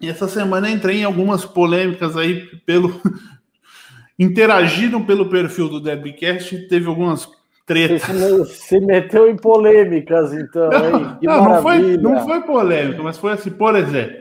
E 0.00 0.08
essa 0.08 0.26
semana 0.26 0.70
entrei 0.70 1.00
em 1.00 1.04
algumas 1.04 1.44
polêmicas 1.44 2.16
aí 2.16 2.46
pelo 2.64 3.00
interagiram 4.18 5.04
pelo 5.04 5.28
perfil 5.28 5.68
do 5.68 5.80
Debcast, 5.80 6.68
teve 6.68 6.86
algumas 6.86 7.28
treta. 7.70 8.44
Se 8.46 8.80
meteu 8.80 9.30
em 9.30 9.36
polêmicas, 9.36 10.32
então? 10.32 10.70
Que 11.20 11.26
não, 11.26 11.44
não, 11.44 11.62
foi, 11.62 11.96
não 11.96 12.24
foi 12.24 12.40
polêmica, 12.42 13.02
mas 13.02 13.16
foi 13.16 13.32
assim, 13.32 13.50
por 13.50 13.76
exemplo. 13.76 14.19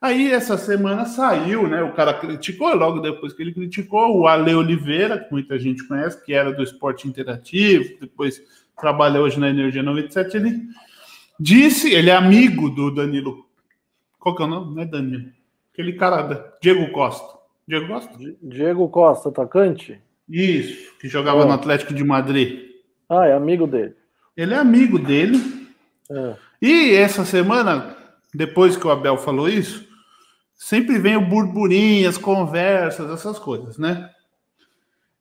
Aí 0.00 0.32
essa 0.32 0.56
semana 0.56 1.04
saiu, 1.04 1.68
né? 1.68 1.82
O 1.82 1.92
cara 1.92 2.14
criticou, 2.14 2.74
logo 2.74 3.00
depois 3.00 3.34
que 3.34 3.42
ele 3.42 3.52
criticou, 3.52 4.18
o 4.18 4.26
Ale 4.26 4.54
Oliveira, 4.54 5.18
que 5.18 5.30
muita 5.30 5.58
gente 5.58 5.86
conhece, 5.86 6.24
que 6.24 6.32
era 6.32 6.50
do 6.52 6.62
esporte 6.62 7.06
interativo, 7.06 7.98
depois 8.00 8.42
trabalha 8.78 9.20
hoje 9.20 9.38
na 9.38 9.50
Energia 9.50 9.82
97, 9.82 10.38
ele 10.38 10.62
disse, 11.38 11.92
ele 11.92 12.08
é 12.08 12.16
amigo 12.16 12.70
do 12.70 12.90
Danilo. 12.90 13.46
Qual 14.18 14.34
que 14.34 14.42
é 14.42 14.46
o 14.46 14.48
nome? 14.48 14.74
Não 14.74 14.82
é 14.82 14.86
Danilo. 14.86 15.30
Aquele 15.72 15.92
cara, 15.92 16.54
Diego 16.62 16.90
Costa. 16.92 17.38
Diego 17.68 17.86
Costa? 17.88 18.18
Diego 18.42 18.88
Costa, 18.88 19.28
atacante? 19.28 20.00
Isso, 20.26 20.96
que 20.98 21.08
jogava 21.08 21.42
é. 21.42 21.44
no 21.44 21.52
Atlético 21.52 21.92
de 21.92 22.02
Madrid. 22.02 22.70
Ah, 23.06 23.26
é 23.26 23.34
amigo 23.34 23.66
dele. 23.66 23.94
Ele 24.34 24.54
é 24.54 24.56
amigo 24.56 24.98
dele. 24.98 25.38
É. 26.10 26.36
E 26.62 26.94
essa 26.94 27.24
semana, 27.26 27.96
depois 28.34 28.76
que 28.76 28.86
o 28.86 28.90
Abel 28.90 29.18
falou 29.18 29.48
isso, 29.48 29.89
sempre 30.60 30.98
vem 30.98 31.16
o 31.16 31.26
burburinho, 31.26 32.06
as 32.06 32.18
conversas, 32.18 33.10
essas 33.10 33.38
coisas, 33.38 33.78
né? 33.78 34.10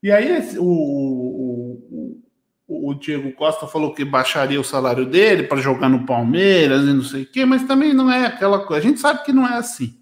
E 0.04 0.12
aí 0.12 0.58
o, 0.58 0.64
o, 0.66 2.22
o, 2.68 2.90
o 2.90 2.94
Diego 2.94 3.32
Costa 3.32 3.66
falou 3.66 3.94
que 3.94 4.04
baixaria 4.04 4.60
o 4.60 4.66
salário 4.66 5.06
dele 5.06 5.44
para 5.44 5.62
jogar 5.62 5.88
no 5.88 6.06
Palmeiras 6.06 6.84
e 6.84 6.94
não 6.94 7.04
sei 7.04 7.24
o 7.24 7.26
quê, 7.26 7.46
mas 7.46 7.64
também 7.64 7.94
não 7.94 8.12
é 8.12 8.26
aquela 8.26 8.66
coisa. 8.66 8.86
A 8.86 8.90
gente 8.90 9.00
sabe 9.00 9.24
que 9.24 9.32
não 9.32 9.48
é 9.48 9.58
assim. 9.58 9.98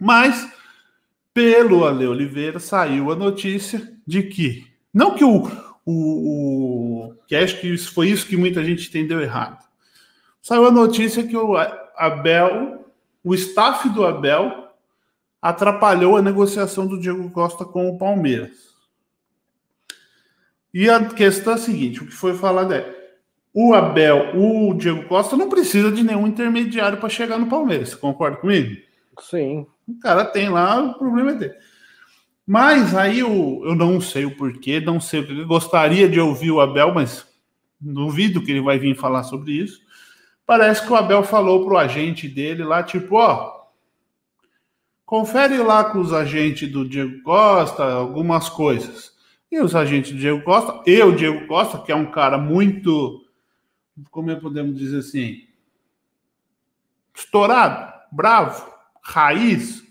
Mas, 0.00 0.50
pelo 1.34 1.84
Ale 1.84 2.06
Oliveira, 2.06 2.58
saiu 2.58 3.12
a 3.12 3.16
notícia 3.16 3.92
de 4.06 4.22
que, 4.22 4.66
não 4.92 5.14
que 5.14 5.24
o, 5.24 5.46
o, 5.84 7.14
que 7.26 7.36
acho 7.36 7.60
que 7.60 7.68
isso 7.68 7.92
foi 7.92 8.08
isso 8.08 8.26
que 8.26 8.36
muita 8.36 8.64
gente 8.64 8.88
entendeu 8.88 9.20
errado. 9.20 9.62
Saiu 10.40 10.66
a 10.66 10.72
notícia 10.72 11.22
que 11.22 11.36
o 11.36 11.54
Abel, 11.96 12.81
o 13.24 13.34
staff 13.34 13.88
do 13.88 14.04
Abel, 14.04 14.68
atrapalhou 15.40 16.16
a 16.16 16.22
negociação 16.22 16.86
do 16.86 17.00
Diego 17.00 17.30
Costa 17.30 17.64
com 17.64 17.88
o 17.88 17.98
Palmeiras. 17.98 18.72
E 20.72 20.88
a 20.88 21.04
questão 21.04 21.52
é 21.52 21.56
a 21.56 21.58
seguinte: 21.58 22.02
o 22.02 22.06
que 22.06 22.12
foi 22.12 22.34
falado 22.34 22.72
é. 22.72 23.00
O 23.54 23.74
Abel, 23.74 24.34
o 24.34 24.72
Diego 24.72 25.04
Costa 25.04 25.36
não 25.36 25.50
precisa 25.50 25.92
de 25.92 26.02
nenhum 26.02 26.26
intermediário 26.26 26.96
para 26.96 27.10
chegar 27.10 27.38
no 27.38 27.48
Palmeiras. 27.48 27.90
Você 27.90 27.96
concorda 27.96 28.38
comigo? 28.38 28.80
Sim. 29.20 29.66
O 29.86 29.98
cara 30.00 30.24
tem 30.24 30.48
lá, 30.48 30.82
o 30.82 30.94
problema 30.94 31.32
é 31.32 31.34
dele. 31.34 31.54
Mas 32.46 32.94
aí 32.94 33.18
eu, 33.18 33.60
eu 33.64 33.74
não 33.74 34.00
sei 34.00 34.24
o 34.24 34.34
porquê, 34.36 34.80
não 34.80 34.98
sei 34.98 35.20
o 35.20 35.26
que. 35.26 35.44
Gostaria 35.44 36.08
de 36.08 36.18
ouvir 36.18 36.50
o 36.50 36.62
Abel, 36.62 36.94
mas 36.94 37.26
duvido 37.78 38.42
que 38.42 38.50
ele 38.50 38.62
vai 38.62 38.78
vir 38.78 38.96
falar 38.96 39.24
sobre 39.24 39.52
isso. 39.52 39.80
Parece 40.46 40.84
que 40.84 40.92
o 40.92 40.96
Abel 40.96 41.22
falou 41.22 41.64
pro 41.64 41.78
agente 41.78 42.28
dele 42.28 42.64
lá, 42.64 42.82
tipo, 42.82 43.16
ó, 43.16 43.62
confere 45.04 45.58
lá 45.58 45.84
com 45.84 45.98
os 45.98 46.12
agentes 46.12 46.70
do 46.70 46.88
Diego 46.88 47.22
Costa 47.22 47.84
algumas 47.84 48.48
coisas. 48.48 49.12
E 49.50 49.60
os 49.60 49.74
agentes 49.76 50.12
do 50.12 50.18
Diego 50.18 50.42
Costa, 50.42 50.82
eu, 50.86 51.14
Diego 51.14 51.46
Costa, 51.46 51.78
que 51.78 51.92
é 51.92 51.94
um 51.94 52.10
cara 52.10 52.38
muito, 52.38 53.24
como 54.10 54.34
podemos 54.40 54.76
dizer 54.76 55.00
assim, 55.00 55.46
estourado, 57.14 57.92
bravo, 58.10 58.72
raiz, 59.02 59.82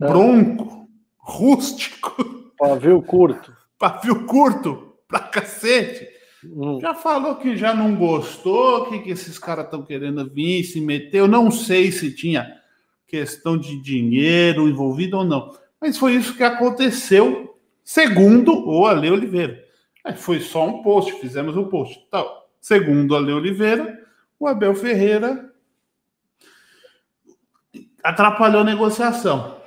é. 0.00 0.06
bronco, 0.06 0.88
rústico. 1.18 2.52
Pavio 2.58 3.02
curto. 3.02 3.56
Pavio 3.78 4.26
curto, 4.26 4.96
pra 5.08 5.20
cacete. 5.20 6.06
Hum. 6.44 6.80
Já 6.80 6.94
falou 6.94 7.36
que 7.36 7.56
já 7.56 7.74
não 7.74 7.94
gostou, 7.94 8.86
que, 8.86 9.00
que 9.00 9.10
esses 9.10 9.38
caras 9.38 9.66
estão 9.66 9.82
querendo 9.82 10.28
vir, 10.28 10.64
se 10.64 10.80
meter. 10.80 11.18
Eu 11.18 11.28
não 11.28 11.50
sei 11.50 11.92
se 11.92 12.14
tinha 12.14 12.60
questão 13.06 13.58
de 13.58 13.76
dinheiro 13.80 14.68
envolvido 14.68 15.18
ou 15.18 15.24
não. 15.24 15.54
Mas 15.80 15.98
foi 15.98 16.14
isso 16.14 16.36
que 16.36 16.42
aconteceu, 16.42 17.58
segundo 17.82 18.68
o 18.68 18.86
Ale 18.86 19.10
Oliveira. 19.10 19.62
É, 20.04 20.14
foi 20.14 20.40
só 20.40 20.66
um 20.66 20.82
post, 20.82 21.12
fizemos 21.20 21.56
um 21.56 21.64
post. 21.64 22.02
Então, 22.06 22.26
segundo 22.60 23.10
o 23.10 23.16
Ale 23.16 23.32
Oliveira, 23.32 24.06
o 24.38 24.46
Abel 24.46 24.74
Ferreira 24.74 25.52
atrapalhou 28.02 28.62
a 28.62 28.64
negociação. 28.64 29.60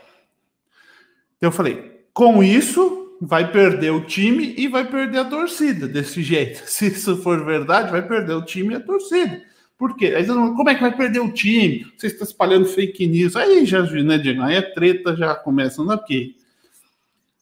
Eu 1.39 1.51
falei, 1.51 2.05
com 2.13 2.41
isso 2.41 3.03
vai 3.25 3.51
perder 3.51 3.91
o 3.91 4.01
time 4.01 4.53
e 4.57 4.67
vai 4.67 4.86
perder 4.86 5.19
a 5.19 5.25
torcida 5.25 5.88
desse 5.88 6.21
jeito. 6.21 6.62
Se 6.67 6.88
isso 6.88 7.17
for 7.17 7.43
verdade, 7.45 7.91
vai 7.91 8.01
perder 8.01 8.33
o 8.33 8.41
time 8.41 8.73
e 8.73 8.77
a 8.77 8.79
torcida. 8.81 9.41
Por 9.77 9.95
quê? 9.95 10.13
Aí, 10.15 10.25
como 10.25 10.69
é 10.69 10.75
que 10.75 10.81
vai 10.81 10.95
perder 10.95 11.19
o 11.19 11.31
time? 11.31 11.86
Você 11.97 12.07
está 12.07 12.23
espalhando 12.23 12.65
fake 12.65 13.07
news. 13.07 13.36
Aí 13.36 13.65
já, 13.65 13.81
né, 13.81 14.17
Diego? 14.17 14.41
Aí 14.41 14.57
a 14.57 14.73
treta 14.73 15.15
já 15.15 15.36
começa 15.36 15.81
aqui. 15.93 16.36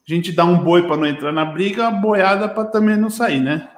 A 0.08 0.14
gente 0.14 0.32
dá 0.32 0.46
um 0.46 0.64
boi 0.64 0.84
para 0.84 0.98
não 0.98 1.06
entrar 1.06 1.32
na 1.32 1.46
briga, 1.46 1.88
a 1.88 1.92
boiada 1.92 2.48
para 2.48 2.66
também 2.66 2.98
não 2.98 3.10
sair, 3.10 3.40
né? 3.40 3.70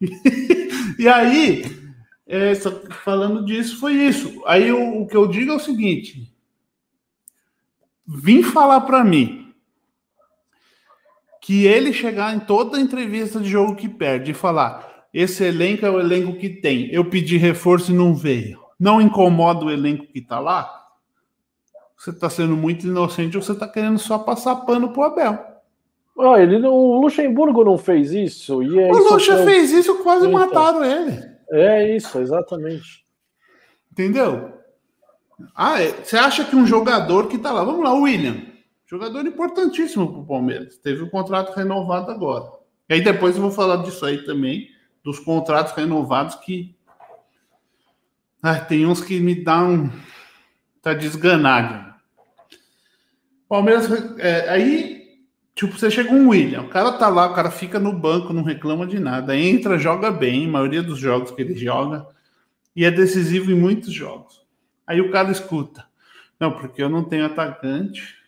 e 0.98 1.08
aí, 1.08 1.64
é, 2.26 2.54
falando 3.04 3.44
disso, 3.44 3.78
foi 3.78 3.94
isso. 3.94 4.42
Aí 4.46 4.72
o, 4.72 5.02
o 5.02 5.06
que 5.06 5.16
eu 5.16 5.26
digo 5.26 5.52
é 5.52 5.56
o 5.56 5.60
seguinte: 5.60 6.32
vim 8.06 8.42
falar 8.42 8.82
para 8.82 9.04
mim 9.04 9.39
que 11.40 11.66
ele 11.66 11.92
chegar 11.92 12.34
em 12.34 12.40
toda 12.40 12.80
entrevista 12.80 13.40
de 13.40 13.48
jogo 13.48 13.76
que 13.76 13.88
perde 13.88 14.32
e 14.32 14.34
falar: 14.34 15.06
esse 15.12 15.44
elenco 15.44 15.86
é 15.86 15.90
o 15.90 15.98
elenco 15.98 16.36
que 16.36 16.48
tem, 16.48 16.92
eu 16.92 17.04
pedi 17.04 17.36
reforço 17.36 17.90
e 17.90 17.94
não 17.94 18.14
veio, 18.14 18.60
não 18.78 19.00
incomoda 19.00 19.64
o 19.64 19.70
elenco 19.70 20.06
que 20.06 20.18
está 20.18 20.38
lá, 20.38 20.70
você 21.96 22.10
está 22.10 22.30
sendo 22.30 22.56
muito 22.56 22.86
inocente 22.86 23.36
ou 23.36 23.42
você 23.42 23.52
está 23.52 23.66
querendo 23.68 23.98
só 23.98 24.18
passar 24.18 24.56
pano 24.56 24.90
pro 24.92 25.02
Abel. 25.02 25.50
Oh, 26.16 26.36
ele, 26.36 26.56
o 26.66 27.00
Luxemburgo 27.00 27.64
não 27.64 27.78
fez 27.78 28.12
isso. 28.12 28.62
E 28.62 28.78
é 28.78 28.90
o 28.90 29.12
Luxa 29.12 29.42
fez 29.44 29.70
isso, 29.70 30.02
quase 30.02 30.26
então, 30.26 30.38
mataram 30.38 30.84
ele. 30.84 31.18
É 31.50 31.96
isso, 31.96 32.18
exatamente. 32.18 33.04
Entendeu? 33.90 34.52
Ah, 35.54 35.82
é, 35.82 35.88
você 35.92 36.16
acha 36.18 36.44
que 36.44 36.54
um 36.54 36.66
jogador 36.66 37.26
que 37.26 37.38
tá 37.38 37.50
lá, 37.52 37.64
vamos 37.64 37.82
lá, 37.82 37.94
o 37.94 38.02
William, 38.02 38.36
Jogador 38.90 39.24
importantíssimo 39.24 40.10
para 40.10 40.20
o 40.20 40.26
Palmeiras. 40.26 40.76
Teve 40.78 41.02
o 41.02 41.06
um 41.06 41.08
contrato 41.08 41.56
renovado 41.56 42.10
agora. 42.10 42.50
E 42.88 42.94
aí 42.94 43.00
depois 43.00 43.36
eu 43.36 43.42
vou 43.42 43.52
falar 43.52 43.84
disso 43.84 44.04
aí 44.04 44.24
também, 44.24 44.68
dos 45.04 45.20
contratos 45.20 45.72
renovados 45.74 46.34
que. 46.34 46.74
Ah, 48.42 48.58
tem 48.58 48.84
uns 48.84 49.00
que 49.00 49.20
me 49.20 49.44
dão. 49.44 49.92
Tá 50.82 50.92
desganado. 50.92 51.94
Palmeiras. 53.48 53.88
É, 54.18 54.48
aí, 54.48 55.20
tipo, 55.54 55.78
você 55.78 55.88
chega 55.88 56.10
um 56.10 56.30
William, 56.30 56.62
o 56.62 56.68
cara 56.68 56.90
tá 56.90 57.06
lá, 57.06 57.30
o 57.30 57.34
cara 57.34 57.52
fica 57.52 57.78
no 57.78 57.92
banco, 57.92 58.32
não 58.32 58.42
reclama 58.42 58.88
de 58.88 58.98
nada. 58.98 59.36
Entra, 59.36 59.78
joga 59.78 60.10
bem, 60.10 60.48
maioria 60.48 60.82
dos 60.82 60.98
jogos 60.98 61.30
que 61.30 61.40
ele 61.40 61.54
joga, 61.54 62.08
e 62.74 62.84
é 62.84 62.90
decisivo 62.90 63.52
em 63.52 63.56
muitos 63.56 63.92
jogos. 63.92 64.44
Aí 64.84 65.00
o 65.00 65.12
cara 65.12 65.30
escuta. 65.30 65.86
Não, 66.40 66.50
porque 66.50 66.82
eu 66.82 66.88
não 66.88 67.04
tenho 67.04 67.26
atacante, 67.26 68.19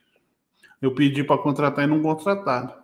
eu 0.83 0.93
pedi 0.93 1.23
para 1.23 1.39
contratar 1.39 1.85
e 1.85 1.89
não 1.89 2.03
contrataram. 2.03 2.75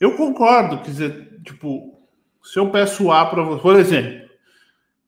Eu 0.00 0.16
concordo, 0.16 0.78
quer 0.78 0.90
dizer, 0.90 1.40
tipo, 1.44 2.00
se 2.42 2.58
eu 2.58 2.70
peço 2.70 3.10
A 3.10 3.26
para 3.26 3.42
você, 3.42 3.60
por 3.60 3.76
exemplo, 3.76 4.28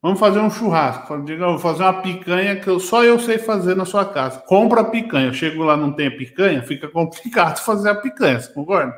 vamos 0.03 0.19
fazer 0.19 0.41
um 0.41 0.51
churrasco, 0.51 1.23
digamos, 1.23 1.63
vou 1.63 1.73
fazer 1.73 1.85
uma 1.85 2.03
picanha 2.03 2.57
que 2.57 2.69
eu, 2.69 2.81
só 2.81 3.05
eu 3.05 3.21
sei 3.21 3.39
fazer 3.39 3.77
na 3.77 3.85
sua 3.85 4.05
casa. 4.05 4.41
Compra 4.41 4.81
a 4.81 4.85
picanha, 4.85 5.29
eu 5.29 5.33
chego 5.33 5.63
lá 5.63 5.77
não 5.77 5.93
tem 5.93 6.09
a 6.09 6.17
picanha, 6.17 6.61
fica 6.63 6.89
complicado 6.89 7.61
fazer 7.65 7.91
a 7.91 7.95
picanha, 7.95 8.41
você 8.41 8.53
concorda? 8.53 8.93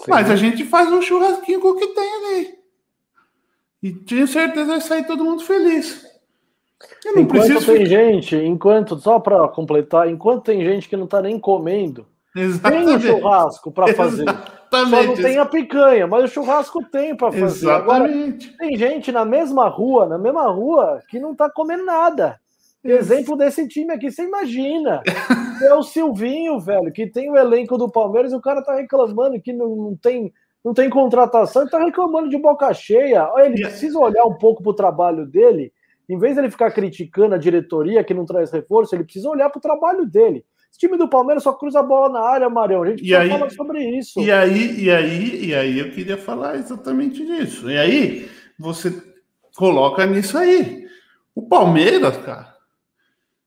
Sim. 0.00 0.10
Mas 0.10 0.30
a 0.30 0.36
gente 0.36 0.64
faz 0.64 0.90
um 0.90 1.02
churrasquinho 1.02 1.60
com 1.60 1.68
o 1.68 1.76
que 1.76 1.88
tem 1.88 2.14
ali. 2.16 2.58
E 3.82 3.92
tenho 3.92 4.26
certeza 4.26 4.64
que 4.64 4.70
vai 4.70 4.80
sair 4.80 5.06
todo 5.06 5.24
mundo 5.24 5.44
feliz. 5.44 6.11
Enquanto 7.16 7.28
preciso... 7.28 7.66
tem 7.66 7.86
gente, 7.86 8.36
enquanto, 8.36 8.98
só 8.98 9.18
para 9.18 9.46
completar, 9.48 10.08
enquanto 10.08 10.44
tem 10.44 10.64
gente 10.64 10.88
que 10.88 10.96
não 10.96 11.04
está 11.04 11.20
nem 11.20 11.38
comendo, 11.38 12.06
Exatamente. 12.34 12.86
tem 12.86 12.96
o 12.96 13.00
churrasco 13.00 13.72
para 13.72 13.94
fazer. 13.94 14.22
Exatamente. 14.22 14.90
Só 14.90 15.02
não 15.06 15.14
tem 15.14 15.38
a 15.38 15.44
picanha, 15.44 16.06
mas 16.06 16.24
o 16.24 16.28
churrasco 16.28 16.82
tem 16.90 17.14
para 17.14 17.30
fazer. 17.30 17.66
Exatamente. 17.66 18.48
Agora, 18.48 18.58
tem 18.58 18.76
gente 18.76 19.12
na 19.12 19.24
mesma 19.24 19.68
rua, 19.68 20.06
na 20.06 20.18
mesma 20.18 20.48
rua, 20.50 21.00
que 21.08 21.18
não 21.18 21.32
está 21.32 21.50
comendo 21.50 21.84
nada. 21.84 22.40
Exemplo 22.84 23.36
desse 23.36 23.68
time 23.68 23.92
aqui, 23.92 24.10
você 24.10 24.24
imagina. 24.24 25.02
É 25.62 25.72
o 25.74 25.82
Silvinho, 25.82 26.58
velho, 26.58 26.92
que 26.92 27.06
tem 27.06 27.30
o 27.30 27.36
elenco 27.36 27.78
do 27.78 27.88
Palmeiras 27.88 28.32
e 28.32 28.36
o 28.36 28.40
cara 28.40 28.62
tá 28.62 28.74
reclamando 28.74 29.40
que 29.40 29.52
não, 29.52 29.76
não 29.76 29.96
tem 29.96 30.32
não 30.64 30.72
tem 30.72 30.88
contratação, 30.88 31.62
ele 31.62 31.70
tá 31.70 31.78
reclamando 31.78 32.28
de 32.28 32.38
boca 32.38 32.72
cheia. 32.72 33.28
Ele 33.38 33.62
precisa 33.62 33.98
olhar 33.98 34.24
um 34.24 34.34
pouco 34.34 34.62
pro 34.62 34.72
trabalho 34.72 35.26
dele. 35.26 35.72
Em 36.08 36.18
vez 36.18 36.34
de 36.34 36.40
ele 36.40 36.50
ficar 36.50 36.70
criticando 36.70 37.34
a 37.34 37.38
diretoria 37.38 38.04
que 38.04 38.14
não 38.14 38.26
traz 38.26 38.50
reforço, 38.50 38.94
ele 38.94 39.04
precisa 39.04 39.28
olhar 39.28 39.50
pro 39.50 39.60
trabalho 39.60 40.04
dele. 40.04 40.44
Esse 40.70 40.80
time 40.80 40.96
do 40.96 41.08
Palmeiras 41.08 41.42
só 41.42 41.52
cruza 41.52 41.80
a 41.80 41.82
bola 41.82 42.08
na 42.08 42.20
área, 42.20 42.48
Marião. 42.48 42.82
A 42.82 42.88
gente 42.88 43.00
precisa 43.00 43.28
falar 43.28 43.50
sobre 43.50 43.84
isso. 43.98 44.20
E 44.20 44.32
aí, 44.32 44.84
e 44.84 44.90
aí, 44.90 45.44
e 45.46 45.54
aí 45.54 45.78
eu 45.78 45.90
queria 45.90 46.16
falar 46.16 46.56
exatamente 46.56 47.24
disso. 47.24 47.70
E 47.70 47.76
aí, 47.76 48.28
você 48.58 48.90
coloca 49.54 50.06
nisso 50.06 50.38
aí. 50.38 50.86
O 51.34 51.42
Palmeiras, 51.42 52.16
cara, 52.18 52.54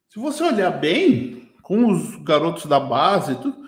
se 0.10 0.20
você 0.20 0.44
olhar 0.44 0.72
bem, 0.72 1.50
com 1.62 1.88
os 1.88 2.16
garotos 2.18 2.68
da 2.68 2.80
base 2.80 3.32
e 3.32 3.36
tudo, 3.38 3.66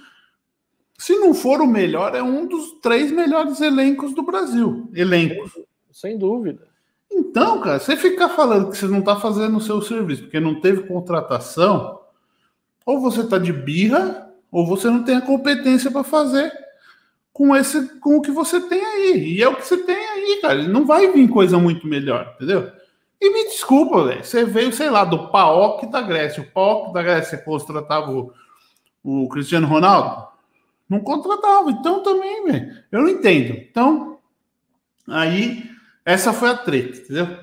se 1.00 1.16
não 1.18 1.34
for 1.34 1.62
o 1.62 1.68
melhor, 1.68 2.16
é 2.16 2.22
um 2.22 2.48
dos 2.48 2.80
três 2.80 3.12
melhores 3.12 3.60
elencos 3.60 4.14
do 4.14 4.22
Brasil. 4.22 4.88
Elencos. 4.94 5.52
Sem 5.92 6.18
dúvida. 6.18 6.67
Então, 7.18 7.60
cara, 7.62 7.80
você 7.80 7.98
ficar 7.98 8.30
falando 8.30 8.70
que 8.70 8.78
você 8.78 8.88
não 8.88 9.00
está 9.00 9.16
fazendo 9.16 9.58
o 9.58 9.62
seu 9.62 9.82
serviço 9.82 10.24
porque 10.24 10.40
não 10.40 10.62
teve 10.62 10.84
contratação, 10.84 12.00
ou 12.86 13.02
você 13.02 13.22
está 13.22 13.40
de 13.40 13.52
birra, 13.52 14.32
ou 14.52 14.66
você 14.66 14.88
não 14.88 15.04
tem 15.04 15.16
a 15.16 15.22
competência 15.22 15.90
para 15.90 16.04
fazer 16.04 16.54
com 17.34 17.56
esse 17.56 18.00
com 18.00 18.18
o 18.18 18.22
que 18.22 18.32
você 18.32 18.60
tem 18.62 18.84
aí. 18.84 19.36
E 19.36 19.44
é 19.44 19.48
o 19.48 19.56
que 19.56 19.66
você 19.66 19.78
tem 19.78 19.96
aí, 19.96 20.40
cara. 20.42 20.64
Não 20.68 20.86
vai 20.86 21.12
vir 21.12 21.28
coisa 21.28 21.58
muito 21.60 21.86
melhor, 21.88 22.34
entendeu? 22.36 22.72
E 23.20 23.30
me 23.32 23.46
desculpa, 23.46 24.06
velho. 24.06 24.24
Você 24.24 24.46
veio, 24.46 24.72
sei 24.72 24.90
lá, 24.90 25.04
do 25.04 25.30
PAOC 25.30 25.88
da 25.92 26.02
Grécia. 26.02 26.42
O 26.42 26.52
PAOC 26.52 26.94
da 26.94 27.04
Grécia 27.04 27.38
contratava 27.38 28.12
o, 28.12 28.32
o 29.04 29.28
Cristiano 29.30 29.68
Ronaldo. 29.68 30.28
Não 30.90 31.00
contratava. 31.00 31.70
Então 31.72 32.02
também, 32.02 32.46
velho. 32.46 32.76
Eu 32.92 33.02
não 33.02 33.10
entendo. 33.10 33.54
Então, 33.54 34.18
aí, 35.08 35.67
essa 36.08 36.32
foi 36.32 36.50
a 36.50 36.56
treta, 36.56 37.00
entendeu? 37.00 37.38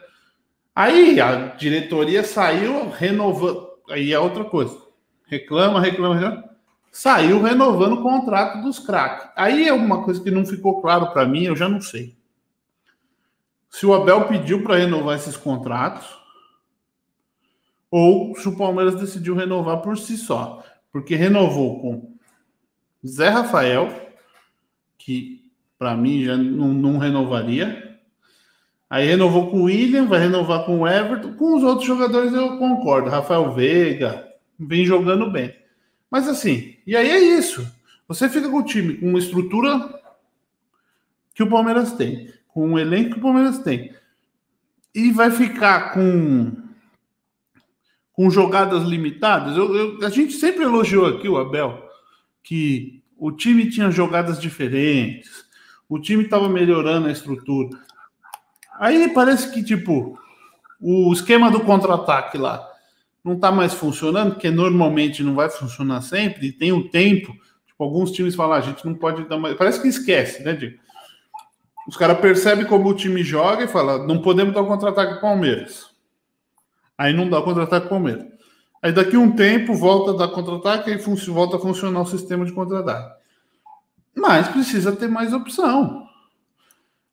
Aí 0.75 1.21
a 1.21 1.49
diretoria 1.49 2.25
saiu 2.25 2.89
renovando. 2.89 3.69
Aí 3.91 4.11
é 4.11 4.19
outra 4.19 4.43
coisa. 4.43 4.75
Reclama, 5.27 5.79
reclama, 5.79 6.15
reclama. 6.15 6.45
Saiu 6.91 7.43
renovando 7.43 7.97
o 7.97 8.03
contrato 8.03 8.63
dos 8.63 8.79
craques. 8.79 9.29
Aí 9.37 9.69
é 9.69 9.73
uma 9.75 10.03
coisa 10.03 10.23
que 10.23 10.31
não 10.31 10.47
ficou 10.47 10.81
claro 10.81 11.13
para 11.13 11.27
mim, 11.27 11.43
eu 11.43 11.55
já 11.55 11.69
não 11.69 11.79
sei. 11.79 12.17
Se 13.69 13.85
o 13.85 13.93
Abel 13.93 14.29
pediu 14.29 14.63
para 14.63 14.77
renovar 14.77 15.19
esses 15.19 15.37
contratos, 15.37 16.07
ou 17.91 18.35
se 18.35 18.49
o 18.49 18.57
Palmeiras 18.57 18.95
decidiu 18.95 19.35
renovar 19.35 19.83
por 19.83 19.99
si 19.99 20.17
só. 20.17 20.65
Porque 20.91 21.15
renovou 21.15 21.81
com 21.83 22.17
Zé 23.07 23.29
Rafael, 23.29 24.11
que 24.97 25.53
para 25.79 25.95
mim 25.95 26.25
já 26.25 26.35
não, 26.35 26.69
não, 26.69 26.97
renovaria. 26.97 27.84
Aí 28.95 29.07
renovou 29.07 29.51
com 29.51 29.63
o 29.63 29.65
William, 29.65 30.07
vai 30.07 30.21
renovar 30.21 30.65
com 30.65 30.79
o 30.79 30.87
Everton. 30.87 31.33
Com 31.33 31.57
os 31.57 31.65
outros 31.65 31.85
jogadores 31.85 32.33
eu 32.33 32.57
concordo. 32.59 33.11
Rafael 33.11 33.53
Veiga 33.53 34.25
vem 34.57 34.87
jogando 34.87 35.33
bem. 35.33 35.53
Mas 36.09 36.29
assim, 36.29 36.77
e 36.87 36.95
aí 36.97 37.11
é 37.11 37.19
isso. 37.19 37.69
Você 38.07 38.29
fica 38.29 38.49
com 38.49 38.59
o 38.59 38.63
time 38.63 38.95
com 38.95 39.09
uma 39.09 39.19
estrutura 39.19 40.01
que 41.35 41.43
o 41.43 41.49
Palmeiras 41.49 41.95
tem, 41.95 42.33
com 42.47 42.69
um 42.69 42.79
elenco 42.79 43.15
que 43.15 43.19
o 43.19 43.23
Palmeiras 43.23 43.59
tem, 43.59 43.93
e 44.95 45.11
vai 45.11 45.29
ficar 45.33 45.93
com 45.93 46.53
com 48.13 48.31
jogadas 48.31 48.85
limitadas. 48.85 49.57
Eu, 49.57 49.75
eu, 49.75 50.07
a 50.07 50.09
gente 50.09 50.35
sempre 50.35 50.63
elogiou 50.63 51.07
aqui 51.07 51.29
o 51.29 51.37
Abel 51.37 51.83
que 52.45 53.03
o 53.19 53.33
time 53.33 53.69
tinha 53.69 53.91
jogadas 53.91 54.41
diferentes, 54.41 55.45
o 55.89 55.99
time 55.99 56.23
estava 56.23 56.49
melhorando 56.49 57.09
a 57.09 57.11
estrutura. 57.11 57.77
Aí 58.79 59.13
parece 59.13 59.51
que, 59.51 59.63
tipo, 59.63 60.19
o 60.81 61.13
esquema 61.13 61.51
do 61.51 61.61
contra-ataque 61.61 62.37
lá 62.37 62.71
não 63.25 63.35
está 63.35 63.51
mais 63.51 63.73
funcionando, 63.73 64.33
porque 64.33 64.51
normalmente 64.51 65.23
não 65.23 65.35
vai 65.35 65.49
funcionar 65.49 66.03
sempre, 66.03 66.53
tem 66.53 66.73
o 66.73 66.77
um 66.77 66.89
tempo. 66.89 67.33
Tipo, 67.67 67.85
alguns 67.85 68.13
times 68.13 68.35
falam, 68.35 68.55
ah, 68.55 68.59
a 68.59 68.61
gente 68.61 68.85
não 68.85 68.95
pode 68.95 69.27
dar 69.29 69.39
mais. 69.39 69.57
Parece 69.57 69.81
que 69.81 69.89
esquece, 69.89 70.43
né, 70.43 70.53
Diego? 70.53 70.79
Os 71.89 71.97
caras 71.97 72.19
percebem 72.19 72.67
como 72.67 72.89
o 72.89 72.95
time 72.95 73.23
joga 73.23 73.65
e 73.65 73.69
falam, 73.69 74.07
não 74.07 74.21
podemos 74.21 74.55
dar 74.55 74.63
o 74.63 74.67
contra-ataque 74.67 75.21
Palmeiras. 75.21 75.91
Aí 76.97 77.13
não 77.13 77.29
dá 77.29 77.41
o 77.41 77.43
contra-ataque 77.43 77.89
Palmeiras. 77.89 78.27
Aí 78.83 78.93
daqui 78.93 79.17
um 79.17 79.35
tempo 79.35 79.75
volta 79.75 80.11
a 80.11 80.27
dar 80.27 80.35
contra-ataque 80.35 80.91
e 80.91 81.31
volta 81.31 81.57
a 81.57 81.61
funcionar 81.61 82.03
o 82.03 82.07
sistema 82.07 82.45
de 82.45 82.53
contra-ataque. 82.53 83.23
Mas 84.15 84.49
precisa 84.49 84.93
ter 84.93 85.09
mais 85.09 85.33
opção. 85.33 86.07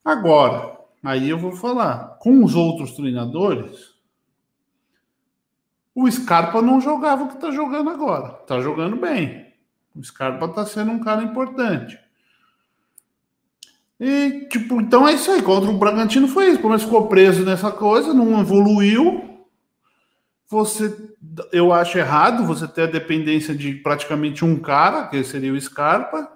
Agora, 0.04 0.81
aí 1.04 1.30
eu 1.30 1.38
vou 1.38 1.52
falar, 1.52 2.18
com 2.20 2.44
os 2.44 2.56
outros 2.56 2.92
treinadores, 2.92 3.92
o 5.94 6.10
Scarpa 6.10 6.62
não 6.62 6.80
jogava 6.80 7.24
o 7.24 7.28
que 7.28 7.36
está 7.36 7.52
jogando 7.52 7.90
agora. 7.90 8.40
Está 8.42 8.62
jogando 8.62 8.96
bem. 8.96 9.54
O 9.96 10.04
Scarpa 10.04 10.46
está 10.46 10.66
sendo 10.66 10.92
um 10.92 11.00
cara 11.00 11.24
importante. 11.24 12.00
E, 14.00 14.48
tipo, 14.50 14.82
então 14.82 15.08
é 15.08 15.14
isso 15.14 15.30
aí. 15.30 15.42
Contra 15.42 15.70
o 15.70 15.78
Bragantino 15.78 16.28
foi 16.28 16.50
isso. 16.50 16.62
Como 16.62 16.78
ficou 16.80 17.08
preso 17.08 17.46
nessa 17.46 17.72
coisa, 17.72 18.14
não 18.14 18.40
evoluiu 18.40 19.32
você, 20.52 20.94
eu 21.54 21.72
acho 21.72 21.98
errado 21.98 22.46
você 22.46 22.68
ter 22.68 22.84
a 22.84 22.88
dependência 22.88 23.56
de 23.56 23.74
praticamente 23.76 24.44
um 24.44 24.60
cara, 24.60 25.08
que 25.08 25.24
seria 25.24 25.54
o 25.54 25.60
Scarpa, 25.60 26.30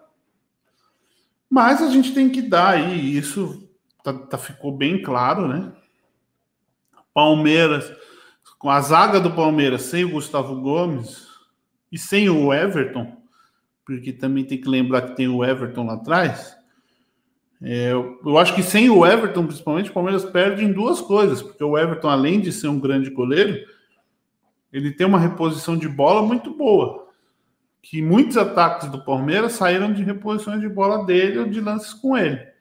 mas 1.49 1.81
a 1.81 1.89
gente 1.89 2.13
tem 2.13 2.29
que 2.29 2.41
dar 2.41 2.75
aí, 2.75 3.17
isso 3.17 3.64
tá, 4.05 4.13
tá, 4.13 4.37
ficou 4.37 4.71
bem 4.71 5.01
claro, 5.01 5.47
né? 5.47 5.71
Palmeiras, 7.11 7.91
com 8.59 8.69
a 8.69 8.79
zaga 8.79 9.19
do 9.19 9.31
Palmeiras 9.31 9.81
sem 9.83 10.05
o 10.05 10.11
Gustavo 10.11 10.61
Gomes 10.61 11.27
e 11.91 11.97
sem 11.97 12.29
o 12.29 12.53
Everton, 12.53 13.17
porque 13.83 14.13
também 14.13 14.43
tem 14.43 14.61
que 14.61 14.69
lembrar 14.69 15.01
que 15.01 15.15
tem 15.15 15.27
o 15.27 15.43
Everton 15.43 15.87
lá 15.87 15.93
atrás. 15.93 16.55
É, 17.61 17.91
eu 17.93 18.37
acho 18.37 18.53
que 18.53 18.61
sem 18.61 18.89
o 18.89 19.05
Everton, 19.05 19.47
principalmente, 19.47 19.89
o 19.89 19.93
Palmeiras 19.93 20.23
perde 20.25 20.63
em 20.63 20.71
duas 20.71 21.01
coisas, 21.01 21.41
porque 21.41 21.63
o 21.63 21.77
Everton, 21.77 22.09
além 22.09 22.39
de 22.39 22.51
ser 22.51 22.67
um 22.67 22.79
grande 22.79 23.09
goleiro, 23.09 23.65
ele 24.71 24.91
tem 24.91 25.07
uma 25.07 25.19
reposição 25.19 25.75
de 25.77 25.87
bola 25.87 26.21
muito 26.21 26.53
boa. 26.53 27.07
Que 27.81 28.01
muitos 28.01 28.35
ataques 28.35 28.89
do 28.89 29.03
Palmeiras 29.03 29.53
saíram 29.53 29.93
de 29.93 30.03
reposições 30.03 30.59
de 30.59 30.67
bola 30.67 31.05
dele 31.05 31.39
ou 31.39 31.45
de 31.47 31.61
lances 31.61 31.93
com 31.93 32.17
ele. 32.17 32.54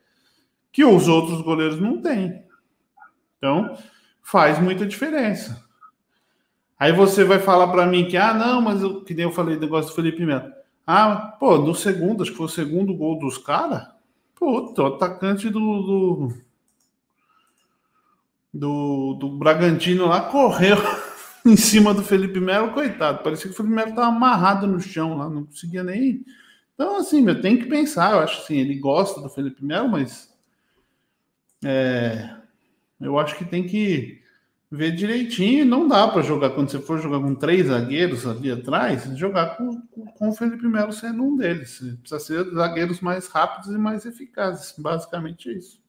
Que 0.75 0.83
os 0.83 1.07
outros 1.07 1.41
goleiros 1.41 1.79
não 1.79 2.01
têm. 2.01 2.43
Então, 3.37 3.77
faz 4.21 4.59
muita 4.59 4.85
diferença. 4.85 5.63
Aí 6.77 6.91
você 6.91 7.23
vai 7.23 7.39
falar 7.39 7.69
para 7.69 7.85
mim 7.85 8.09
que, 8.09 8.17
ah, 8.17 8.33
não, 8.33 8.61
mas 8.61 8.81
eu, 8.81 9.01
que 9.01 9.13
nem 9.13 9.23
eu 9.23 9.31
falei 9.31 9.55
do 9.55 9.61
negócio 9.61 9.89
do 9.89 9.95
Felipe 9.95 10.25
Melo. 10.25 10.51
Ah, 10.85 11.37
pô, 11.39 11.57
no 11.59 11.73
segundo, 11.73 12.21
acho 12.23 12.31
que 12.31 12.37
foi 12.37 12.47
o 12.47 12.49
segundo 12.49 12.93
gol 12.93 13.17
dos 13.17 13.37
caras. 13.37 13.87
Pô, 14.35 14.75
o 14.77 14.85
atacante 14.85 15.49
do, 15.49 15.59
do, 15.59 16.33
do, 18.53 19.13
do 19.13 19.29
Bragantino 19.29 20.07
lá 20.07 20.29
correu 20.29 20.75
em 21.45 21.55
cima 21.55 21.93
do 21.93 22.03
Felipe 22.03 22.41
Melo, 22.41 22.73
coitado. 22.73 23.23
Parecia 23.23 23.47
que 23.47 23.53
o 23.53 23.55
Felipe 23.55 23.75
Melo 23.75 23.91
estava 23.91 24.07
amarrado 24.07 24.67
no 24.67 24.81
chão 24.81 25.15
lá, 25.15 25.29
não 25.29 25.45
conseguia 25.45 25.85
nem. 25.85 26.25
Então, 26.73 26.97
assim, 26.97 27.21
meu, 27.21 27.41
tem 27.41 27.57
que 27.57 27.65
pensar. 27.65 28.11
Eu 28.11 28.19
acho 28.19 28.41
assim, 28.41 28.57
ele 28.57 28.77
gosta 28.77 29.21
do 29.21 29.29
Felipe 29.29 29.63
Melo, 29.63 29.87
mas 29.87 30.34
é, 31.65 32.35
eu 33.01 33.17
acho 33.19 33.35
que 33.35 33.43
tem 33.43 33.65
que 33.65 34.23
Vê 34.75 34.91
direitinho, 34.91 35.63
não 35.63 35.87
dá 35.87 36.07
para 36.07 36.23
jogar 36.23 36.49
quando 36.49 36.69
você 36.69 36.79
for 36.79 36.97
jogar 36.97 37.19
com 37.19 37.35
três 37.35 37.67
zagueiros 37.67 38.25
ali 38.27 38.51
atrás, 38.51 39.03
jogar 39.15 39.55
com, 39.55 39.79
com 40.17 40.29
o 40.29 40.33
Felipe 40.33 40.67
Melo 40.67 40.91
sendo 40.91 41.23
um 41.23 41.37
deles. 41.37 41.79
Precisa 42.01 42.19
ser 42.19 42.43
zagueiros 42.53 42.99
mais 42.99 43.27
rápidos 43.27 43.69
e 43.69 43.77
mais 43.77 44.05
eficazes. 44.05 44.73
Basicamente 44.77 45.55
isso. 45.55 45.79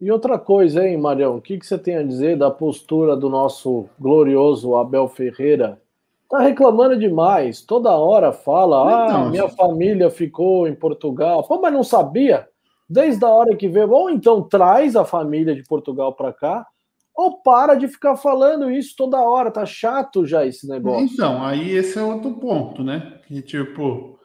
E 0.00 0.10
outra 0.10 0.38
coisa, 0.38 0.86
hein, 0.86 0.98
Marião? 0.98 1.36
O 1.36 1.40
que, 1.40 1.56
que 1.56 1.64
você 1.66 1.78
tem 1.78 1.96
a 1.96 2.02
dizer 2.02 2.36
da 2.36 2.50
postura 2.50 3.16
do 3.16 3.30
nosso 3.30 3.88
glorioso 3.98 4.74
Abel 4.74 5.08
Ferreira? 5.08 5.80
Tá 6.28 6.40
reclamando 6.40 6.98
demais. 6.98 7.62
Toda 7.62 7.90
hora 7.90 8.32
fala: 8.32 9.14
ah, 9.14 9.30
minha 9.30 9.48
família 9.48 10.10
ficou 10.10 10.66
em 10.66 10.74
Portugal. 10.74 11.42
Pô, 11.46 11.60
mas 11.60 11.72
não 11.72 11.84
sabia? 11.84 12.48
Desde 12.90 13.24
a 13.24 13.28
hora 13.28 13.56
que 13.56 13.68
veio. 13.68 13.90
Ou 13.90 14.10
então 14.10 14.42
traz 14.42 14.96
a 14.96 15.04
família 15.04 15.54
de 15.54 15.62
Portugal 15.62 16.12
para 16.12 16.32
cá 16.32 16.66
ou 17.14 17.42
para 17.42 17.74
de 17.74 17.86
ficar 17.86 18.16
falando 18.16 18.70
isso 18.70 18.94
toda 18.96 19.20
hora, 19.20 19.50
tá 19.50 19.66
chato 19.66 20.26
já 20.26 20.46
esse 20.46 20.66
negócio. 20.66 21.04
Então, 21.04 21.44
aí 21.44 21.70
esse 21.70 21.98
é 21.98 22.02
outro 22.02 22.32
ponto, 22.34 22.82
né? 22.82 23.20
Que 23.26 23.42
tipo, 23.42 24.18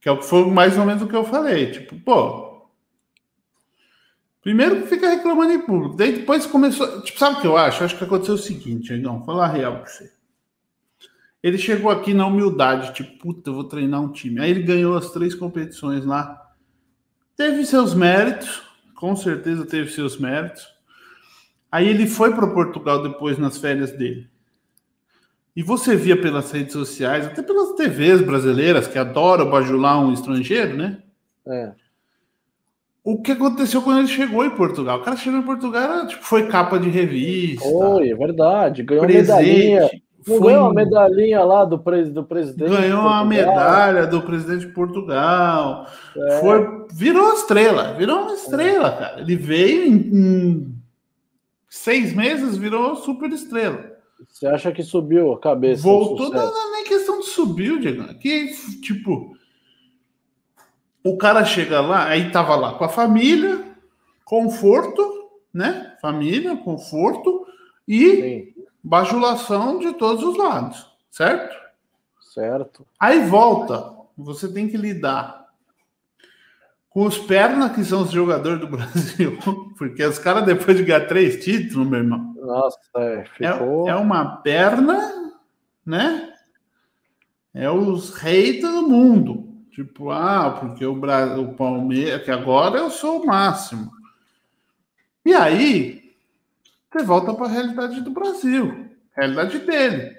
que 0.00 0.08
é 0.08 0.22
foi 0.22 0.44
mais 0.50 0.76
ou 0.76 0.84
menos 0.84 1.02
o 1.02 1.08
que 1.08 1.16
eu 1.16 1.24
falei, 1.24 1.70
tipo, 1.70 1.98
pô, 2.00 2.66
primeiro 4.42 4.86
fica 4.86 5.08
reclamando 5.08 5.52
em 5.52 5.60
público, 5.60 5.96
daí 5.96 6.12
depois 6.12 6.44
começou, 6.44 7.00
tipo, 7.02 7.18
sabe 7.18 7.38
o 7.38 7.40
que 7.40 7.46
eu 7.46 7.56
acho? 7.56 7.82
Acho 7.82 7.96
que 7.96 8.04
aconteceu 8.04 8.34
o 8.34 8.38
seguinte, 8.38 8.94
não, 8.98 9.24
falar 9.24 9.46
real 9.48 9.78
pra 9.80 9.86
você. 9.86 10.12
Ele 11.42 11.58
chegou 11.58 11.90
aqui 11.90 12.12
na 12.12 12.26
humildade, 12.26 12.92
tipo, 12.92 13.18
puta, 13.18 13.50
eu 13.50 13.54
vou 13.54 13.64
treinar 13.64 14.02
um 14.02 14.10
time. 14.10 14.40
Aí 14.40 14.50
ele 14.50 14.62
ganhou 14.62 14.96
as 14.96 15.10
três 15.10 15.34
competições 15.34 16.04
lá. 16.04 16.45
Teve 17.36 17.66
seus 17.66 17.94
méritos, 17.94 18.62
com 18.94 19.14
certeza 19.14 19.66
teve 19.66 19.90
seus 19.90 20.18
méritos. 20.18 20.66
Aí 21.70 21.88
ele 21.88 22.06
foi 22.06 22.34
para 22.34 22.46
Portugal 22.46 23.02
depois 23.02 23.38
nas 23.38 23.58
férias 23.58 23.92
dele. 23.92 24.28
E 25.54 25.62
você 25.62 25.96
via 25.96 26.20
pelas 26.20 26.50
redes 26.50 26.72
sociais, 26.72 27.26
até 27.26 27.42
pelas 27.42 27.74
TVs 27.74 28.20
brasileiras, 28.22 28.86
que 28.86 28.98
adoram 28.98 29.50
bajular 29.50 29.98
um 29.98 30.12
estrangeiro, 30.12 30.76
né? 30.76 31.02
É. 31.46 31.72
O 33.02 33.22
que 33.22 33.32
aconteceu 33.32 33.80
quando 33.82 34.00
ele 34.00 34.08
chegou 34.08 34.44
em 34.44 34.50
Portugal? 34.50 34.98
O 34.98 35.02
cara 35.02 35.16
chegou 35.16 35.38
em 35.38 35.44
Portugal, 35.44 35.82
era, 35.82 36.06
tipo, 36.06 36.24
foi 36.24 36.48
capa 36.48 36.78
de 36.78 36.88
revista. 36.88 37.68
Foi, 37.68 38.10
é 38.10 38.14
verdade. 38.14 38.82
Ganhou 38.82 39.04
presente, 39.04 39.28
medalhinha. 39.28 39.90
Não 40.26 40.38
foi... 40.38 40.48
ganhou 40.48 40.64
uma 40.64 40.74
medalhinha 40.74 41.44
lá 41.44 41.64
do, 41.64 41.78
pres, 41.78 42.10
do 42.10 42.24
presidente. 42.24 42.70
Ganhou 42.70 43.00
uma 43.00 43.24
medalha 43.24 44.06
do 44.06 44.20
presidente 44.22 44.66
de 44.66 44.72
Portugal. 44.72 45.86
É. 46.16 46.40
Foi, 46.40 46.86
virou 46.92 47.32
estrela, 47.32 47.94
virou 47.94 48.22
uma 48.22 48.34
estrela, 48.34 48.90
cara. 48.90 49.20
Ele 49.20 49.36
veio 49.36 49.84
em, 49.84 49.94
em 49.94 50.74
seis 51.68 52.12
meses 52.12 52.56
virou 52.56 52.96
super 52.96 53.30
estrela. 53.30 53.96
Você 54.28 54.46
acha 54.46 54.72
que 54.72 54.82
subiu 54.82 55.32
a 55.32 55.38
cabeça? 55.38 55.82
Voltou, 55.82 56.30
não, 56.30 56.50
não 56.50 56.68
é 56.68 56.72
nem 56.72 56.84
questão 56.84 57.20
de 57.20 57.26
subiu, 57.26 57.78
Diego. 57.78 58.14
Que, 58.18 58.50
tipo, 58.80 59.36
o 61.04 61.16
cara 61.16 61.44
chega 61.44 61.80
lá, 61.80 62.06
aí 62.06 62.32
tava 62.32 62.56
lá 62.56 62.72
com 62.74 62.84
a 62.84 62.88
família, 62.88 63.62
conforto, 64.24 65.30
né? 65.54 65.96
Família, 66.00 66.56
conforto 66.56 67.46
e 67.86 68.10
Sim. 68.10 68.55
Bajulação 68.86 69.80
de 69.80 69.94
todos 69.94 70.22
os 70.22 70.38
lados, 70.38 70.86
certo? 71.10 71.56
Certo. 72.32 72.86
Aí 73.00 73.26
volta, 73.26 73.92
você 74.16 74.46
tem 74.46 74.68
que 74.68 74.76
lidar 74.76 75.46
com 76.88 77.04
os 77.04 77.18
pernas 77.18 77.74
que 77.74 77.84
são 77.84 78.02
os 78.02 78.12
jogadores 78.12 78.60
do 78.60 78.68
Brasil, 78.70 79.38
porque 79.76 80.04
os 80.04 80.20
caras, 80.20 80.44
depois 80.44 80.76
de 80.76 80.84
ganhar 80.84 81.08
três 81.08 81.44
títulos, 81.44 81.88
meu 81.88 81.98
irmão. 81.98 82.32
Nossa, 82.36 82.78
é, 82.96 83.24
ficou... 83.24 83.88
é, 83.88 83.90
é 83.90 83.94
uma 83.96 84.36
perna, 84.36 85.34
né? 85.84 86.32
É 87.52 87.68
os 87.68 88.14
reis 88.14 88.60
do 88.62 88.82
mundo. 88.82 89.52
Tipo, 89.72 90.10
ah, 90.10 90.58
porque 90.60 90.86
o, 90.86 90.94
Brasil, 90.94 91.42
o 91.42 91.54
Palmeiras, 91.54 92.22
que 92.22 92.30
agora 92.30 92.78
eu 92.78 92.90
sou 92.90 93.22
o 93.22 93.26
máximo. 93.26 93.90
E 95.24 95.34
aí, 95.34 96.05
você 96.90 97.04
volta 97.04 97.34
para 97.34 97.46
a 97.46 97.50
realidade 97.50 98.00
do 98.00 98.10
Brasil, 98.10 98.88
realidade 99.14 99.58
dele. 99.58 100.16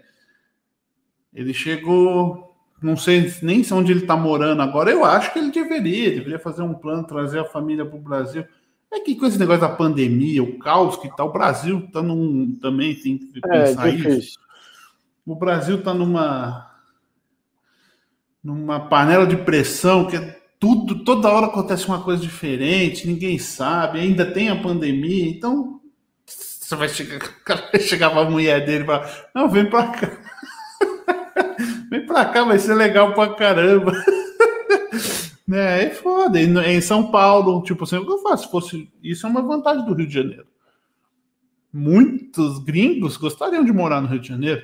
Ele 1.33 1.53
chegou 1.53 2.47
não 2.81 2.95
sei 2.95 3.33
nem 3.41 3.65
onde 3.71 3.91
ele 3.91 4.01
está 4.01 4.15
morando 4.15 4.61
agora. 4.61 4.91
Eu 4.91 5.03
acho 5.03 5.33
que 5.33 5.39
ele 5.39 5.51
deveria, 5.51 6.11
deveria 6.11 6.39
fazer 6.39 6.61
um 6.61 6.73
plano, 6.73 7.07
trazer 7.07 7.39
a 7.39 7.45
família 7.45 7.85
para 7.85 7.97
o 7.97 8.01
Brasil. 8.01 8.45
É 8.91 8.99
que 8.99 9.15
com 9.15 9.25
esse 9.25 9.39
negócio 9.39 9.61
da 9.61 9.69
pandemia, 9.69 10.43
o 10.43 10.59
caos 10.59 10.95
que 10.97 11.07
está, 11.07 11.23
o 11.23 11.33
Brasil 11.33 11.79
está 11.79 12.01
num. 12.01 12.55
Também 12.61 12.95
tem 12.95 13.17
que 13.17 13.39
é, 13.43 13.49
pensar 13.49 13.89
é, 13.89 13.93
isso. 13.93 14.39
O 15.25 15.35
Brasil 15.35 15.79
está 15.79 15.93
numa. 15.93 16.71
numa 18.43 18.79
panela 18.79 19.25
de 19.25 19.35
pressão 19.37 20.05
que 20.05 20.15
é 20.15 20.37
tudo, 20.59 21.03
toda 21.03 21.29
hora 21.29 21.47
acontece 21.47 21.87
uma 21.87 22.01
coisa 22.01 22.21
diferente, 22.21 23.05
ninguém 23.05 23.37
sabe, 23.37 23.99
ainda 23.99 24.25
tem 24.25 24.49
a 24.49 24.59
pandemia, 24.59 25.29
então 25.29 25.76
você 26.67 26.75
vai 26.75 26.89
chegar, 26.89 27.19
vai 27.71 27.79
chegar 27.79 28.09
para 28.09 28.21
a 28.27 28.29
mulher 28.29 28.65
dele 28.65 28.83
e 28.83 28.85
falar, 28.85 29.29
não, 29.33 29.49
vem 29.49 29.69
para 29.69 29.87
cá. 29.87 30.17
Vem 31.89 32.05
pra 32.05 32.25
cá, 32.25 32.43
vai 32.43 32.59
ser 32.59 32.75
legal 32.75 33.13
pra 33.13 33.33
caramba. 33.33 33.93
né? 35.47 35.85
É 35.85 35.89
foda. 35.89 36.39
Em 36.39 36.81
São 36.81 37.09
Paulo, 37.09 37.63
tipo 37.63 37.85
assim, 37.85 37.95
o 37.95 38.05
que 38.05 38.11
eu 38.11 38.17
faço? 38.19 38.43
Se 38.43 38.51
fosse. 38.51 38.91
Isso 39.01 39.25
é 39.25 39.29
uma 39.29 39.41
vantagem 39.41 39.85
do 39.85 39.93
Rio 39.93 40.07
de 40.07 40.13
Janeiro. 40.13 40.45
Muitos 41.71 42.59
gringos 42.59 43.15
gostariam 43.15 43.63
de 43.63 43.71
morar 43.71 44.01
no 44.01 44.07
Rio 44.07 44.19
de 44.19 44.27
Janeiro. 44.27 44.61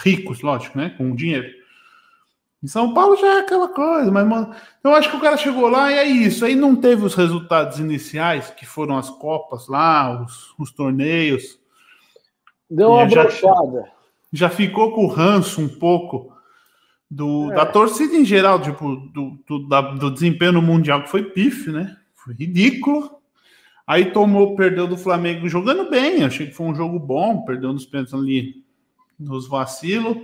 Ricos, 0.00 0.40
lógico, 0.42 0.78
né? 0.78 0.90
Com 0.90 1.14
dinheiro. 1.14 1.50
Em 2.62 2.66
São 2.66 2.92
Paulo 2.92 3.16
já 3.16 3.36
é 3.36 3.40
aquela 3.40 3.68
coisa, 3.68 4.10
mas 4.10 4.26
mano, 4.26 4.54
eu 4.84 4.94
acho 4.94 5.10
que 5.10 5.16
o 5.16 5.20
cara 5.20 5.36
chegou 5.36 5.68
lá 5.68 5.90
e 5.90 5.94
é 5.94 6.04
isso. 6.04 6.44
Aí 6.44 6.54
não 6.54 6.76
teve 6.76 7.04
os 7.04 7.14
resultados 7.14 7.78
iniciais, 7.78 8.50
que 8.50 8.66
foram 8.66 8.98
as 8.98 9.08
Copas 9.08 9.66
lá, 9.66 10.22
os, 10.22 10.54
os 10.58 10.70
torneios. 10.70 11.58
Deu 12.70 12.90
uma 12.90 13.06
brochada 13.06 13.90
já 14.32 14.48
ficou 14.48 14.92
com 14.92 15.04
o 15.04 15.08
ranço 15.08 15.60
um 15.60 15.68
pouco 15.68 16.32
do, 17.10 17.50
é. 17.52 17.56
da 17.56 17.66
torcida 17.66 18.14
em 18.16 18.24
geral, 18.24 18.60
tipo, 18.60 18.96
do, 19.12 19.38
do, 19.46 19.68
da, 19.68 19.80
do 19.80 20.10
desempenho 20.10 20.52
no 20.52 20.62
Mundial, 20.62 21.02
que 21.02 21.10
foi 21.10 21.24
pife, 21.24 21.70
né? 21.70 21.96
Foi 22.14 22.34
ridículo. 22.34 23.18
Aí 23.86 24.12
tomou, 24.12 24.54
perdeu 24.54 24.86
do 24.86 24.96
Flamengo 24.96 25.48
jogando 25.48 25.90
bem, 25.90 26.22
achei 26.22 26.46
que 26.46 26.54
foi 26.54 26.66
um 26.66 26.74
jogo 26.74 26.98
bom, 26.98 27.42
perdeu 27.42 27.72
nos 27.72 27.84
pênaltis 27.84 28.14
ali 28.14 28.64
nos 29.18 29.48
vacilos. 29.48 30.18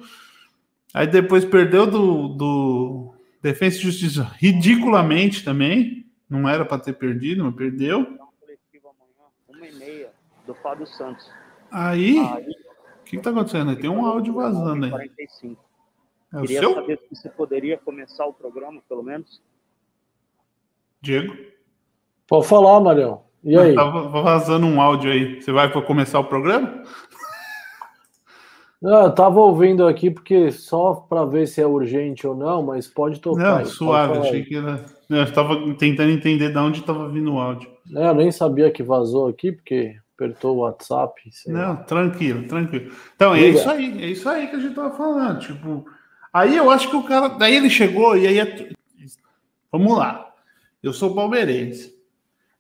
Aí 0.95 1.07
depois 1.07 1.45
perdeu 1.45 1.87
do, 1.87 2.29
do 2.29 3.15
Defensa 3.43 3.77
e 3.77 3.81
Justiça 3.81 4.23
ridiculamente 4.39 5.45
também. 5.45 6.07
Não 6.29 6.49
era 6.49 6.65
para 6.65 6.83
ter 6.83 6.95
perdido, 6.95 7.45
mas 7.45 7.55
perdeu. 7.55 8.19
Uma 9.49 9.67
e 9.67 9.73
meia 9.75 10.11
do 10.47 10.55
Fábio 10.55 10.87
Santos. 10.87 11.31
Aí, 11.71 12.19
o 12.19 13.05
que 13.05 13.17
está 13.17 13.31
acontecendo? 13.31 13.77
Tem 13.77 13.91
um 13.91 14.05
áudio 14.05 14.35
vazando 14.35 14.85
aí. 14.87 14.91
45. 14.91 15.65
É 16.33 16.41
Queria 16.41 16.61
seu? 16.61 16.75
saber 16.75 16.99
se 17.09 17.15
você 17.15 17.29
poderia 17.29 17.79
começar 17.79 18.27
o 18.27 18.33
programa, 18.33 18.83
pelo 18.89 19.03
menos. 19.03 19.41
Diego? 21.01 21.37
Pode 22.27 22.49
falar, 22.49 22.81
Marião. 22.81 23.25
E 23.45 23.57
aí? 23.57 23.75
Tá 23.75 23.85
vazando 23.85 24.67
um 24.67 24.81
áudio 24.81 25.13
aí. 25.13 25.41
Você 25.41 25.53
vai 25.53 25.71
para 25.71 25.81
começar 25.83 26.19
o 26.19 26.25
programa? 26.25 26.83
Não, 28.81 29.05
eu 29.05 29.13
tava 29.13 29.41
ouvindo 29.41 29.87
aqui 29.87 30.11
porque 30.11 30.53
só 30.53 30.95
para 30.95 31.25
ver 31.25 31.47
se 31.47 31.61
é 31.61 31.67
urgente 31.67 32.27
ou 32.27 32.37
não, 32.37 32.63
mas 32.63 32.87
pode 32.87 33.21
tocar. 33.21 33.61
Não, 33.61 33.65
suave, 33.65 34.19
achei 34.19 34.45
que 34.45 34.57
era. 34.57 34.85
Eu 35.09 35.23
estava 35.23 35.57
tentando 35.75 36.11
entender 36.11 36.51
de 36.51 36.59
onde 36.59 36.81
estava 36.81 37.09
vindo 37.09 37.33
o 37.33 37.39
áudio. 37.39 37.71
É, 37.95 38.09
eu 38.09 38.15
nem 38.15 38.31
sabia 38.31 38.71
que 38.71 38.83
vazou 38.83 39.29
aqui, 39.29 39.53
porque 39.53 39.97
apertou 40.15 40.57
o 40.57 40.61
WhatsApp. 40.61 41.23
Não, 41.47 41.61
lá. 41.61 41.77
tranquilo, 41.77 42.47
tranquilo. 42.49 42.93
Então, 43.15 43.35
é 43.35 43.41
isso 43.41 43.69
aí, 43.71 44.03
é 44.03 44.07
isso 44.09 44.29
aí 44.29 44.47
que 44.49 44.57
a 44.57 44.59
gente 44.59 44.75
tava 44.75 44.95
falando. 44.97 45.41
Tipo, 45.41 45.87
aí 46.33 46.57
eu 46.57 46.71
acho 46.71 46.91
que 46.91 46.97
o 46.97 47.03
cara. 47.03 47.29
Daí 47.29 47.57
ele 47.57 47.71
chegou 47.71 48.17
e 48.17 48.27
aí. 48.27 48.39
É... 48.39 48.71
Vamos 49.73 49.97
lá. 49.97 50.33
Eu 50.83 50.93
sou 50.93 51.15
palmeirense. 51.15 51.95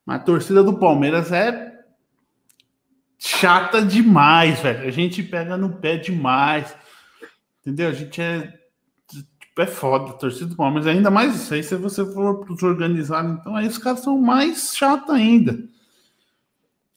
Mas 0.04 0.20
a 0.20 0.24
torcida 0.24 0.62
do 0.62 0.78
Palmeiras 0.78 1.32
é 1.32 1.75
chata 3.26 3.82
demais, 3.82 4.60
velho. 4.60 4.86
A 4.86 4.90
gente 4.90 5.22
pega 5.22 5.56
no 5.56 5.74
pé 5.78 5.96
demais. 5.96 6.74
Entendeu? 7.60 7.88
A 7.88 7.92
gente 7.92 8.22
é. 8.22 8.52
É 9.58 9.66
foda. 9.66 10.12
Torcida 10.12 10.50
do 10.50 10.56
Palmeiras, 10.56 10.86
ainda 10.86 11.10
mais 11.10 11.34
isso 11.34 11.54
aí, 11.54 11.62
se 11.62 11.74
você 11.76 12.04
for 12.04 12.44
para 12.44 12.52
os 12.52 12.62
organizados, 12.62 13.38
então 13.40 13.56
aí 13.56 13.66
os 13.66 13.78
caras 13.78 14.00
são 14.00 14.18
mais 14.18 14.76
chatos 14.76 15.14
ainda. 15.14 15.58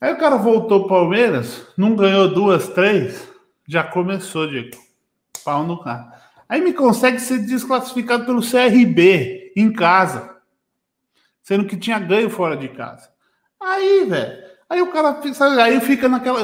Aí 0.02 0.12
o 0.14 0.18
cara 0.18 0.36
voltou 0.36 0.82
pro 0.82 0.90
Palmeiras, 0.90 1.66
não 1.78 1.96
ganhou 1.96 2.28
duas, 2.34 2.68
três, 2.68 3.26
já 3.66 3.82
começou, 3.82 4.46
Diego. 4.46 4.78
Pau 5.46 5.64
no 5.64 5.82
cara. 5.82 6.22
Aí 6.50 6.60
me 6.60 6.74
consegue 6.74 7.20
ser 7.20 7.40
desclassificado 7.46 8.26
pelo 8.26 8.42
CRB 8.42 9.54
em 9.56 9.72
casa, 9.72 10.38
sendo 11.42 11.66
que 11.66 11.78
tinha 11.78 11.98
ganho 11.98 12.30
fora 12.30 12.58
de 12.58 12.68
casa. 12.68 13.10
Aí, 13.58 14.04
velho, 14.04 14.49
Aí 14.70 14.82
o 14.82 14.92
cara 14.92 15.20
sabe, 15.34 15.60
aí 15.60 15.80
fica 15.82 16.08
naquela. 16.08 16.40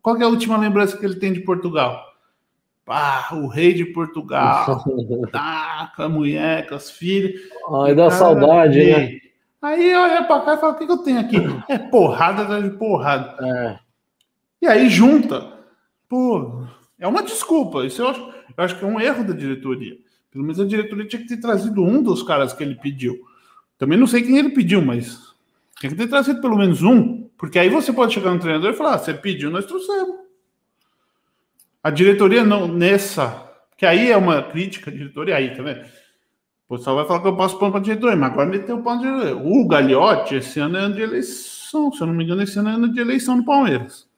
Qual 0.00 0.16
é 0.16 0.24
a 0.24 0.28
última 0.28 0.56
lembrança 0.56 0.96
que 0.96 1.04
ele 1.04 1.16
tem 1.16 1.32
de 1.32 1.40
Portugal? 1.40 2.02
Ah, 2.86 3.28
o 3.32 3.48
rei 3.48 3.74
de 3.74 3.84
Portugal. 3.84 4.84
ah, 5.34 5.92
com 5.96 6.02
a 6.02 6.08
mulher, 6.08 6.68
com 6.68 6.76
as 6.76 6.90
filhas. 6.90 7.40
Ai, 7.82 7.94
dá 7.94 8.10
saudade, 8.10 8.78
né? 8.78 9.18
Aí 9.60 9.92
olha 9.94 10.22
pra 10.24 10.40
cá 10.40 10.54
e 10.54 10.58
fala: 10.58 10.72
o 10.72 10.76
que, 10.76 10.86
que 10.86 10.92
eu 10.92 10.98
tenho 10.98 11.20
aqui? 11.20 11.36
É 11.68 11.76
porrada 11.76 12.42
atrás 12.42 12.62
de 12.62 12.70
porrada. 12.70 13.36
É. 13.44 13.78
E 14.62 14.66
aí 14.66 14.88
junta. 14.88 15.54
Pô, 16.08 16.62
é 16.98 17.06
uma 17.08 17.22
desculpa. 17.22 17.84
Isso 17.84 18.00
eu 18.00 18.08
acho, 18.08 18.20
eu 18.20 18.64
acho 18.64 18.78
que 18.78 18.84
é 18.84 18.88
um 18.88 19.00
erro 19.00 19.24
da 19.24 19.34
diretoria. 19.34 19.96
Pelo 20.30 20.44
menos 20.44 20.60
a 20.60 20.64
diretoria 20.64 21.06
tinha 21.06 21.20
que 21.20 21.28
ter 21.28 21.38
trazido 21.38 21.82
um 21.82 22.00
dos 22.02 22.22
caras 22.22 22.52
que 22.52 22.62
ele 22.62 22.76
pediu. 22.76 23.18
Também 23.76 23.98
não 23.98 24.06
sei 24.06 24.22
quem 24.22 24.38
ele 24.38 24.50
pediu, 24.50 24.80
mas 24.80 25.25
tinha 25.78 25.90
que 25.90 25.96
ter 25.96 26.08
trazido 26.08 26.40
pelo 26.40 26.56
menos 26.56 26.82
um. 26.82 27.28
Porque 27.36 27.58
aí 27.58 27.68
você 27.68 27.92
pode 27.92 28.14
chegar 28.14 28.32
no 28.32 28.40
treinador 28.40 28.72
e 28.72 28.76
falar: 28.76 28.94
ah, 28.94 28.98
você 28.98 29.14
pediu, 29.14 29.50
nós 29.50 29.66
trouxemos. 29.66 30.16
A 31.82 31.90
diretoria 31.90 32.44
não, 32.44 32.66
nessa. 32.66 33.44
Que 33.76 33.84
aí 33.84 34.10
é 34.10 34.16
uma 34.16 34.42
crítica 34.42 34.90
diretoria, 34.90 35.36
aí, 35.36 35.48
vendo? 35.50 35.86
O 36.68 36.76
pessoal 36.76 36.96
vai 36.96 37.06
falar 37.06 37.20
que 37.20 37.28
eu 37.28 37.36
passo 37.36 37.58
pano 37.58 37.72
para 37.72 37.80
diretoria, 37.80 38.16
mas 38.16 38.32
agora 38.32 38.48
meteu 38.48 38.78
o 38.78 38.82
pano 38.82 39.02
de 39.02 39.06
diretoria. 39.06 39.36
O 39.36 39.68
Gagliotti, 39.68 40.34
esse 40.36 40.58
ano 40.58 40.78
é 40.78 40.80
ano 40.80 40.94
de 40.94 41.02
eleição. 41.02 41.92
Se 41.92 42.00
eu 42.00 42.06
não 42.06 42.14
me 42.14 42.24
engano, 42.24 42.42
esse 42.42 42.58
ano 42.58 42.70
é 42.70 42.72
ano 42.72 42.92
de 42.92 42.98
eleição 42.98 43.36
no 43.36 43.44
Palmeiras. 43.44 44.08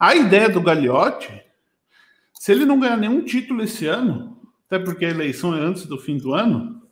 A 0.00 0.16
ideia 0.16 0.48
do 0.48 0.60
Gagliotti, 0.60 1.42
se 2.32 2.50
ele 2.50 2.64
não 2.64 2.80
ganhar 2.80 2.96
nenhum 2.96 3.22
título 3.22 3.62
esse 3.62 3.86
ano, 3.86 4.36
até 4.66 4.78
porque 4.78 5.04
a 5.04 5.10
eleição 5.10 5.54
é 5.54 5.60
antes 5.60 5.86
do 5.86 5.98
fim 5.98 6.16
do 6.16 6.34
ano, 6.34 6.82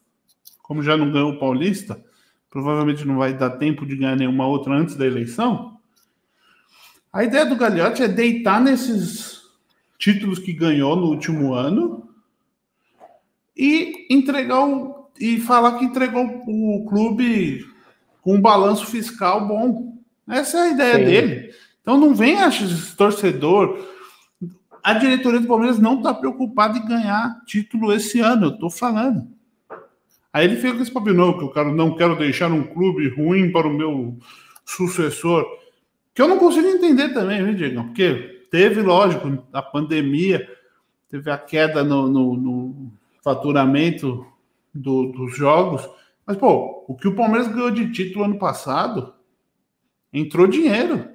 como 0.62 0.82
já 0.82 0.97
não 0.97 1.11
ganhou 1.11 1.32
o 1.32 1.38
Paulista, 1.38 2.01
provavelmente 2.53 3.07
não 3.07 3.16
vai 3.16 3.32
dar 3.32 3.53
tempo 3.53 3.86
de 3.86 3.96
ganhar 3.96 4.14
nenhuma 4.14 4.46
outra 4.46 4.74
antes 4.74 4.94
da 4.94 5.07
eleição. 5.07 5.78
A 7.11 7.24
ideia 7.24 7.46
do 7.46 7.57
Gagliotti 7.57 8.03
é 8.03 8.09
deitar 8.09 8.61
nesses 8.61 9.40
títulos 9.98 10.38
que 10.38 10.53
ganhou 10.53 10.94
no 10.94 11.07
último 11.07 11.55
ano 11.55 12.11
e 13.57 14.07
entregar 14.11 14.66
o, 14.66 15.09
e 15.18 15.40
falar 15.40 15.78
que 15.78 15.86
entregou 15.86 16.42
o 16.46 16.84
clube 16.86 17.66
com 18.20 18.34
um 18.34 18.40
balanço 18.40 18.86
fiscal 18.86 19.48
bom. 19.48 19.96
Essa 20.28 20.59
é 20.59 20.61
a 20.61 20.70
ideia 20.70 20.98
Sim. 20.98 21.05
dele. 21.05 21.55
Então 21.80 21.96
não 21.96 22.14
vem 22.14 22.34
esse 22.34 22.94
torcedor. 22.94 23.82
A 24.84 24.92
diretoria 24.92 25.40
do 25.40 25.46
Palmeiras 25.46 25.78
não 25.78 25.96
está 25.96 26.12
preocupada 26.12 26.76
em 26.76 26.86
ganhar 26.86 27.42
título 27.46 27.94
esse 27.94 28.20
ano, 28.20 28.46
eu 28.46 28.50
estou 28.50 28.68
falando. 28.68 29.32
Aí 30.33 30.47
ele 30.47 30.57
fica 30.57 30.74
com 30.74 30.83
esse 30.83 30.91
papel, 30.91 31.14
não, 31.14 31.37
que 31.37 31.59
eu 31.59 31.64
não 31.72 31.95
quero 31.95 32.16
deixar 32.16 32.51
um 32.51 32.62
clube 32.62 33.09
ruim 33.09 33.53
para 33.53 33.68
o 33.68 33.72
meu 33.72 34.16
sucessor. 34.64 35.47
Que 36.14 36.22
eu 36.22 36.28
não 36.28 36.39
consigo 36.39 36.66
entender 36.66 37.12
também, 37.12 37.45
viu, 37.45 37.55
Diego? 37.55 37.85
Porque 37.85 38.47
teve, 38.51 38.80
lógico, 38.80 39.47
a 39.53 39.61
pandemia, 39.61 40.49
teve 41.09 41.30
a 41.30 41.37
queda 41.37 41.85
no, 41.85 42.09
no, 42.09 42.37
no 42.37 42.93
faturamento 43.22 44.26
do, 44.74 45.12
dos 45.12 45.37
jogos. 45.37 45.89
Mas, 46.26 46.37
pô, 46.37 46.85
o 46.89 46.95
que 46.95 47.09
o 47.09 47.14
Palmeiras 47.14 47.49
ganhou 47.49 47.70
de 47.70 47.93
título 47.93 48.24
ano 48.24 48.39
passado, 48.39 49.12
entrou 50.12 50.47
dinheiro, 50.47 51.09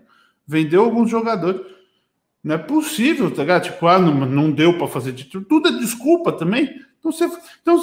vendeu 0.45 0.83
alguns 0.83 1.09
jogadores. 1.09 1.61
Não 2.43 2.55
é 2.55 2.57
possível, 2.57 3.29
tá 3.31 3.41
ligado? 3.41 3.63
Tipo, 3.63 3.87
ah, 3.87 3.99
não, 3.99 4.13
não 4.25 4.51
deu 4.51 4.77
para 4.77 4.87
fazer 4.87 5.13
título. 5.13 5.43
Tudo 5.43 5.69
é 5.69 5.71
desculpa 5.71 6.31
também. 6.31 6.81
Então, 6.99 7.11
você, 7.11 7.25
então 7.61 7.81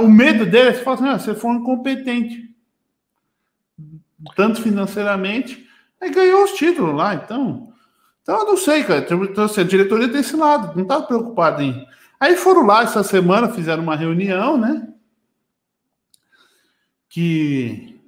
o 0.00 0.08
medo 0.08 0.46
dele 0.46 0.70
é 0.70 0.72
que 0.72 0.88
assim, 0.88 1.08
ah, 1.08 1.18
você 1.18 1.34
foi 1.34 1.54
incompetente. 1.54 2.54
Tanto 4.34 4.62
financeiramente. 4.62 5.66
Aí 6.00 6.10
ganhou 6.10 6.44
os 6.44 6.52
títulos 6.52 6.94
lá, 6.94 7.14
então. 7.14 7.72
Então 8.22 8.38
eu 8.38 8.46
não 8.46 8.56
sei, 8.56 8.84
cara. 8.84 9.00
Então, 9.00 9.24
então 9.24 9.44
assim, 9.44 9.60
a 9.60 9.64
diretoria 9.64 10.08
desse 10.08 10.36
lado, 10.36 10.74
não 10.76 10.82
estava 10.82 11.04
preocupada 11.04 11.62
em. 11.62 11.86
Aí 12.18 12.36
foram 12.36 12.64
lá 12.64 12.82
essa 12.82 13.02
semana, 13.02 13.52
fizeram 13.52 13.82
uma 13.82 13.96
reunião, 13.96 14.56
né? 14.56 14.88
Que 17.08 18.00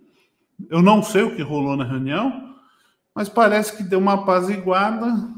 eu 0.70 0.82
não 0.82 1.02
sei 1.02 1.22
o 1.22 1.34
que 1.34 1.42
rolou 1.42 1.76
na 1.76 1.84
reunião, 1.84 2.54
mas 3.14 3.28
parece 3.28 3.76
que 3.76 3.82
deu 3.82 3.98
uma 3.98 4.14
apaziguada. 4.14 5.28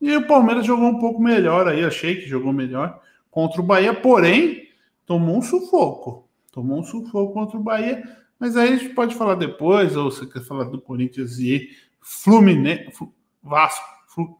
E 0.00 0.16
o 0.16 0.26
Palmeiras 0.26 0.64
jogou 0.64 0.88
um 0.88 0.98
pouco 0.98 1.20
melhor 1.20 1.68
aí, 1.68 1.84
achei 1.84 2.16
que 2.16 2.28
jogou 2.28 2.52
melhor 2.52 3.00
contra 3.30 3.60
o 3.60 3.64
Bahia, 3.64 3.92
porém 3.92 4.67
tomou 5.08 5.38
um 5.38 5.42
sufoco. 5.42 6.28
Tomou 6.52 6.80
um 6.80 6.84
sufoco 6.84 7.32
contra 7.32 7.56
o 7.56 7.62
Bahia. 7.62 8.04
Mas 8.38 8.56
aí 8.56 8.74
a 8.74 8.76
gente 8.76 8.90
pode 8.90 9.14
falar 9.14 9.34
depois, 9.34 9.96
ou 9.96 10.10
você 10.10 10.26
quer 10.26 10.42
falar 10.42 10.64
do 10.64 10.80
Corinthians 10.80 11.38
e 11.38 11.70
Fluminense, 12.00 12.92
Vasco. 13.42 13.84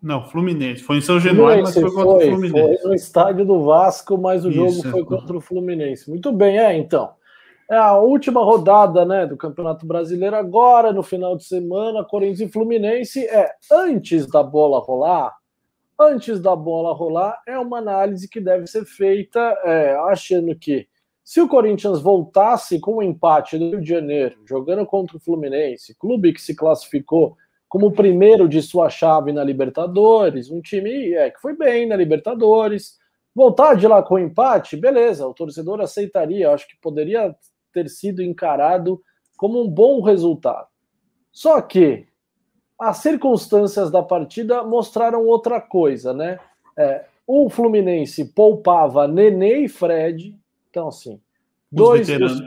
não, 0.00 0.28
Fluminense. 0.28 0.82
Foi 0.82 0.98
em 0.98 1.00
São 1.00 1.18
Januário, 1.18 1.64
mas 1.64 1.74
foi 1.74 1.90
contra 1.90 2.04
foi, 2.04 2.28
o 2.28 2.30
Fluminense. 2.30 2.82
Foi 2.82 2.90
no 2.90 2.94
estádio 2.94 3.44
do 3.44 3.64
Vasco, 3.64 4.16
mas 4.18 4.44
o 4.44 4.52
jogo 4.52 4.70
Isso, 4.70 4.90
foi 4.90 5.04
contra 5.04 5.36
o 5.36 5.40
Fluminense. 5.40 6.08
Muito 6.08 6.30
bem, 6.30 6.58
é, 6.58 6.76
então. 6.76 7.10
É 7.70 7.76
a 7.76 7.96
última 7.96 8.42
rodada 8.42 9.04
né, 9.04 9.26
do 9.26 9.36
Campeonato 9.36 9.84
Brasileiro 9.86 10.36
agora, 10.36 10.92
no 10.92 11.02
final 11.02 11.36
de 11.36 11.44
semana, 11.44 12.04
Corinthians 12.04 12.48
e 12.48 12.52
Fluminense. 12.52 13.26
É 13.26 13.50
antes 13.70 14.26
da 14.26 14.42
bola 14.42 14.78
rolar, 14.78 15.34
antes 15.98 16.40
da 16.40 16.54
bola 16.54 16.94
rolar, 16.94 17.42
é 17.46 17.58
uma 17.58 17.78
análise 17.78 18.28
que 18.28 18.40
deve 18.40 18.66
ser 18.66 18.84
feita 18.84 19.40
é, 19.64 19.94
achando 20.10 20.54
que 20.54 20.86
se 21.24 21.40
o 21.40 21.48
Corinthians 21.48 22.00
voltasse 22.00 22.80
com 22.80 22.96
um 22.96 23.02
empate 23.02 23.58
no 23.58 23.70
Rio 23.70 23.80
de 23.82 23.88
Janeiro, 23.88 24.36
jogando 24.46 24.86
contra 24.86 25.16
o 25.16 25.20
Fluminense, 25.20 25.94
clube 25.98 26.32
que 26.32 26.40
se 26.40 26.54
classificou 26.54 27.36
como 27.68 27.88
o 27.88 27.92
primeiro 27.92 28.48
de 28.48 28.62
sua 28.62 28.88
chave 28.88 29.30
na 29.30 29.44
Libertadores, 29.44 30.50
um 30.50 30.62
time 30.62 31.12
é, 31.12 31.30
que 31.30 31.38
foi 31.38 31.54
bem 31.54 31.86
na 31.86 31.96
Libertadores, 31.96 32.96
voltar 33.34 33.74
de 33.76 33.86
lá 33.86 34.02
com 34.02 34.14
um 34.14 34.18
empate, 34.18 34.76
beleza, 34.76 35.26
o 35.26 35.34
torcedor 35.34 35.80
aceitaria, 35.80 36.50
acho 36.50 36.66
que 36.66 36.80
poderia 36.80 37.36
ter 37.72 37.90
sido 37.90 38.22
encarado 38.22 39.02
como 39.36 39.62
um 39.62 39.68
bom 39.68 40.00
resultado. 40.00 40.66
Só 41.30 41.60
que 41.60 42.07
as 42.78 42.98
circunstâncias 42.98 43.90
da 43.90 44.02
partida 44.02 44.62
mostraram 44.62 45.26
outra 45.26 45.60
coisa, 45.60 46.14
né? 46.14 46.38
É, 46.76 47.04
o 47.26 47.50
Fluminense 47.50 48.24
poupava 48.24 49.08
Nenê 49.08 49.64
e 49.64 49.68
Fred, 49.68 50.34
então 50.70 50.88
assim, 50.88 51.20
dois 51.70 52.06
dos, 52.06 52.40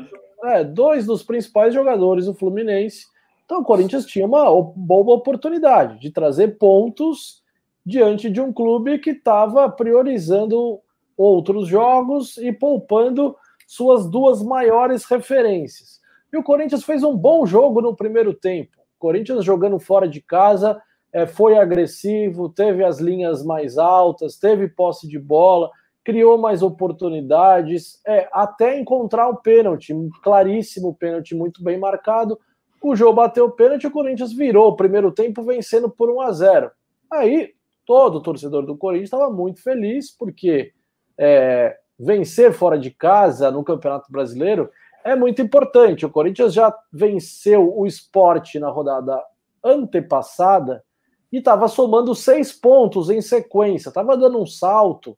é, 0.45 0.63
dois 0.63 1.05
dos 1.05 1.21
principais 1.21 1.73
jogadores 1.73 2.25
do 2.25 2.33
Fluminense. 2.33 3.05
Então 3.45 3.59
o 3.59 3.65
Corinthians 3.65 4.05
tinha 4.05 4.25
uma 4.25 4.45
boa 4.75 5.15
oportunidade 5.15 5.99
de 5.99 6.09
trazer 6.09 6.57
pontos 6.57 7.43
diante 7.85 8.29
de 8.29 8.39
um 8.39 8.53
clube 8.53 8.99
que 8.99 9.09
estava 9.09 9.69
priorizando 9.69 10.79
outros 11.17 11.67
jogos 11.67 12.37
e 12.37 12.51
poupando 12.51 13.35
suas 13.67 14.09
duas 14.09 14.41
maiores 14.41 15.03
referências. 15.05 15.99
E 16.31 16.37
o 16.37 16.43
Corinthians 16.43 16.83
fez 16.83 17.03
um 17.03 17.15
bom 17.15 17.45
jogo 17.45 17.81
no 17.81 17.95
primeiro 17.95 18.33
tempo. 18.33 18.80
Corinthians 19.01 19.43
jogando 19.43 19.79
fora 19.79 20.07
de 20.07 20.21
casa, 20.21 20.79
é, 21.11 21.25
foi 21.25 21.57
agressivo, 21.57 22.47
teve 22.47 22.83
as 22.85 22.99
linhas 22.99 23.43
mais 23.43 23.77
altas, 23.79 24.37
teve 24.37 24.67
posse 24.67 25.07
de 25.07 25.17
bola, 25.17 25.71
criou 26.03 26.37
mais 26.37 26.61
oportunidades, 26.61 27.99
é, 28.07 28.29
até 28.31 28.79
encontrar 28.79 29.27
o 29.27 29.37
pênalti, 29.37 29.91
um 29.91 30.09
claríssimo 30.23 30.95
pênalti, 30.95 31.35
muito 31.35 31.63
bem 31.63 31.79
marcado. 31.79 32.39
O 32.81 32.95
jogo 32.95 33.13
bateu 33.13 33.45
o 33.45 33.51
pênalti, 33.51 33.87
o 33.87 33.91
Corinthians 33.91 34.31
virou 34.31 34.69
o 34.69 34.75
primeiro 34.75 35.11
tempo 35.11 35.43
vencendo 35.43 35.89
por 35.89 36.09
1 36.09 36.21
a 36.21 36.31
0. 36.31 36.71
Aí 37.11 37.53
todo 37.85 38.21
torcedor 38.21 38.65
do 38.65 38.77
Corinthians 38.77 39.07
estava 39.07 39.29
muito 39.29 39.61
feliz, 39.61 40.15
porque 40.15 40.71
é, 41.17 41.75
vencer 41.99 42.53
fora 42.53 42.77
de 42.77 42.91
casa 42.91 43.51
no 43.51 43.63
Campeonato 43.63 44.11
Brasileiro 44.11 44.69
é 45.03 45.15
muito 45.15 45.41
importante. 45.41 46.05
O 46.05 46.09
Corinthians 46.09 46.53
já 46.53 46.75
venceu 46.91 47.77
o 47.77 47.85
esporte 47.85 48.59
na 48.59 48.69
rodada 48.69 49.21
antepassada 49.63 50.83
e 51.31 51.37
estava 51.37 51.67
somando 51.67 52.13
seis 52.13 52.51
pontos 52.51 53.09
em 53.09 53.21
sequência, 53.21 53.89
estava 53.89 54.17
dando 54.17 54.39
um 54.39 54.45
salto. 54.45 55.11
O 55.11 55.17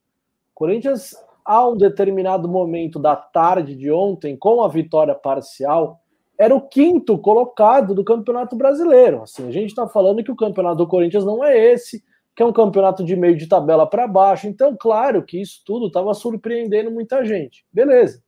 Corinthians, 0.53 1.15
a 1.43 1.67
um 1.67 1.75
determinado 1.75 2.47
momento 2.47 2.99
da 2.99 3.15
tarde 3.15 3.75
de 3.75 3.91
ontem, 3.91 4.37
com 4.37 4.63
a 4.63 4.67
vitória 4.67 5.15
parcial, 5.15 5.99
era 6.37 6.55
o 6.55 6.61
quinto 6.61 7.17
colocado 7.17 7.95
do 7.95 8.03
Campeonato 8.03 8.55
Brasileiro. 8.55 9.23
Assim, 9.23 9.47
a 9.47 9.51
gente 9.51 9.69
está 9.69 9.87
falando 9.87 10.23
que 10.23 10.31
o 10.31 10.35
campeonato 10.35 10.77
do 10.77 10.87
Corinthians 10.87 11.25
não 11.25 11.43
é 11.43 11.57
esse, 11.57 12.03
que 12.35 12.41
é 12.41 12.45
um 12.45 12.53
campeonato 12.53 13.03
de 13.03 13.15
meio 13.15 13.37
de 13.37 13.47
tabela 13.47 13.87
para 13.87 14.07
baixo. 14.07 14.47
Então, 14.47 14.75
claro 14.79 15.23
que 15.23 15.39
isso 15.39 15.61
tudo 15.65 15.87
estava 15.87 16.13
surpreendendo 16.13 16.91
muita 16.91 17.23
gente. 17.23 17.65
Beleza. 17.71 18.21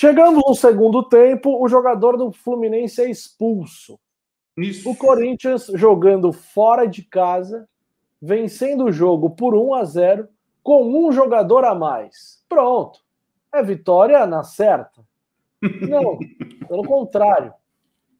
Chegamos 0.00 0.44
no 0.46 0.54
segundo 0.54 1.02
tempo, 1.02 1.60
o 1.60 1.68
jogador 1.68 2.16
do 2.16 2.30
Fluminense 2.30 3.02
é 3.02 3.10
expulso. 3.10 3.98
Isso. 4.56 4.88
O 4.88 4.94
Corinthians 4.94 5.66
jogando 5.74 6.32
fora 6.32 6.86
de 6.86 7.02
casa, 7.02 7.68
vencendo 8.22 8.84
o 8.84 8.92
jogo 8.92 9.30
por 9.30 9.56
1 9.56 9.74
a 9.74 9.84
0 9.84 10.28
com 10.62 10.84
um 10.84 11.10
jogador 11.10 11.64
a 11.64 11.74
mais. 11.74 12.44
Pronto. 12.48 13.00
É 13.52 13.60
vitória 13.60 14.24
na 14.24 14.44
certa? 14.44 15.02
Não, 15.82 16.16
pelo 16.68 16.84
contrário. 16.84 17.52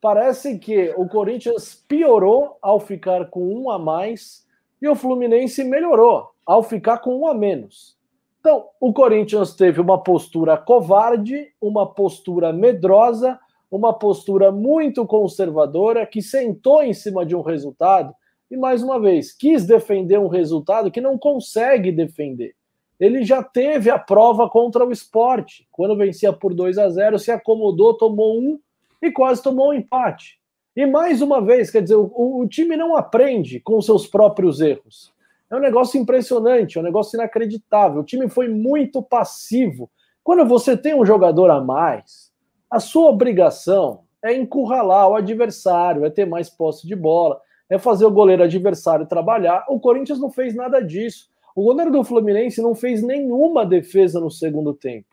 Parece 0.00 0.58
que 0.58 0.92
o 0.96 1.06
Corinthians 1.06 1.76
piorou 1.86 2.58
ao 2.60 2.80
ficar 2.80 3.30
com 3.30 3.54
um 3.54 3.70
a 3.70 3.78
mais 3.78 4.44
e 4.82 4.88
o 4.88 4.96
Fluminense 4.96 5.62
melhorou 5.62 6.28
ao 6.44 6.60
ficar 6.60 6.98
com 6.98 7.20
um 7.20 7.28
a 7.28 7.34
menos. 7.34 7.96
Então, 8.40 8.66
o 8.80 8.92
Corinthians 8.92 9.54
teve 9.54 9.80
uma 9.80 10.02
postura 10.02 10.56
covarde, 10.56 11.48
uma 11.60 11.86
postura 11.86 12.52
medrosa, 12.52 13.38
uma 13.70 13.92
postura 13.92 14.52
muito 14.52 15.04
conservadora, 15.06 16.06
que 16.06 16.22
sentou 16.22 16.82
em 16.82 16.94
cima 16.94 17.26
de 17.26 17.34
um 17.34 17.42
resultado 17.42 18.14
e, 18.50 18.56
mais 18.56 18.82
uma 18.82 18.98
vez, 18.98 19.32
quis 19.32 19.66
defender 19.66 20.18
um 20.18 20.28
resultado 20.28 20.90
que 20.90 21.00
não 21.00 21.18
consegue 21.18 21.92
defender. 21.92 22.54
Ele 22.98 23.22
já 23.22 23.42
teve 23.42 23.90
a 23.90 23.98
prova 23.98 24.48
contra 24.48 24.84
o 24.84 24.90
esporte. 24.90 25.68
Quando 25.70 25.96
vencia 25.96 26.32
por 26.32 26.54
2 26.54 26.78
a 26.78 26.88
0, 26.88 27.18
se 27.18 27.30
acomodou, 27.30 27.94
tomou 27.94 28.38
um 28.38 28.58
e 29.02 29.10
quase 29.10 29.42
tomou 29.42 29.70
um 29.70 29.74
empate. 29.74 30.38
E 30.74 30.86
mais 30.86 31.20
uma 31.20 31.40
vez, 31.40 31.70
quer 31.70 31.82
dizer, 31.82 31.96
o, 31.96 32.40
o 32.40 32.48
time 32.48 32.76
não 32.76 32.96
aprende 32.96 33.60
com 33.60 33.80
seus 33.80 34.06
próprios 34.06 34.60
erros. 34.60 35.12
É 35.50 35.56
um 35.56 35.60
negócio 35.60 35.98
impressionante, 35.98 36.76
é 36.76 36.80
um 36.80 36.84
negócio 36.84 37.16
inacreditável. 37.16 38.02
O 38.02 38.04
time 38.04 38.28
foi 38.28 38.48
muito 38.48 39.02
passivo. 39.02 39.90
Quando 40.22 40.46
você 40.46 40.76
tem 40.76 40.94
um 40.94 41.06
jogador 41.06 41.50
a 41.50 41.58
mais, 41.58 42.30
a 42.70 42.78
sua 42.78 43.08
obrigação 43.08 44.00
é 44.22 44.34
encurralar 44.34 45.08
o 45.08 45.14
adversário, 45.14 46.04
é 46.04 46.10
ter 46.10 46.26
mais 46.26 46.50
posse 46.50 46.86
de 46.86 46.94
bola, 46.94 47.40
é 47.70 47.78
fazer 47.78 48.04
o 48.04 48.10
goleiro 48.10 48.42
adversário 48.42 49.06
trabalhar. 49.06 49.64
O 49.70 49.80
Corinthians 49.80 50.20
não 50.20 50.30
fez 50.30 50.54
nada 50.54 50.80
disso. 50.80 51.30
O 51.56 51.64
goleiro 51.64 51.90
do 51.90 52.04
Fluminense 52.04 52.60
não 52.60 52.74
fez 52.74 53.02
nenhuma 53.02 53.64
defesa 53.64 54.20
no 54.20 54.30
segundo 54.30 54.74
tempo. 54.74 55.06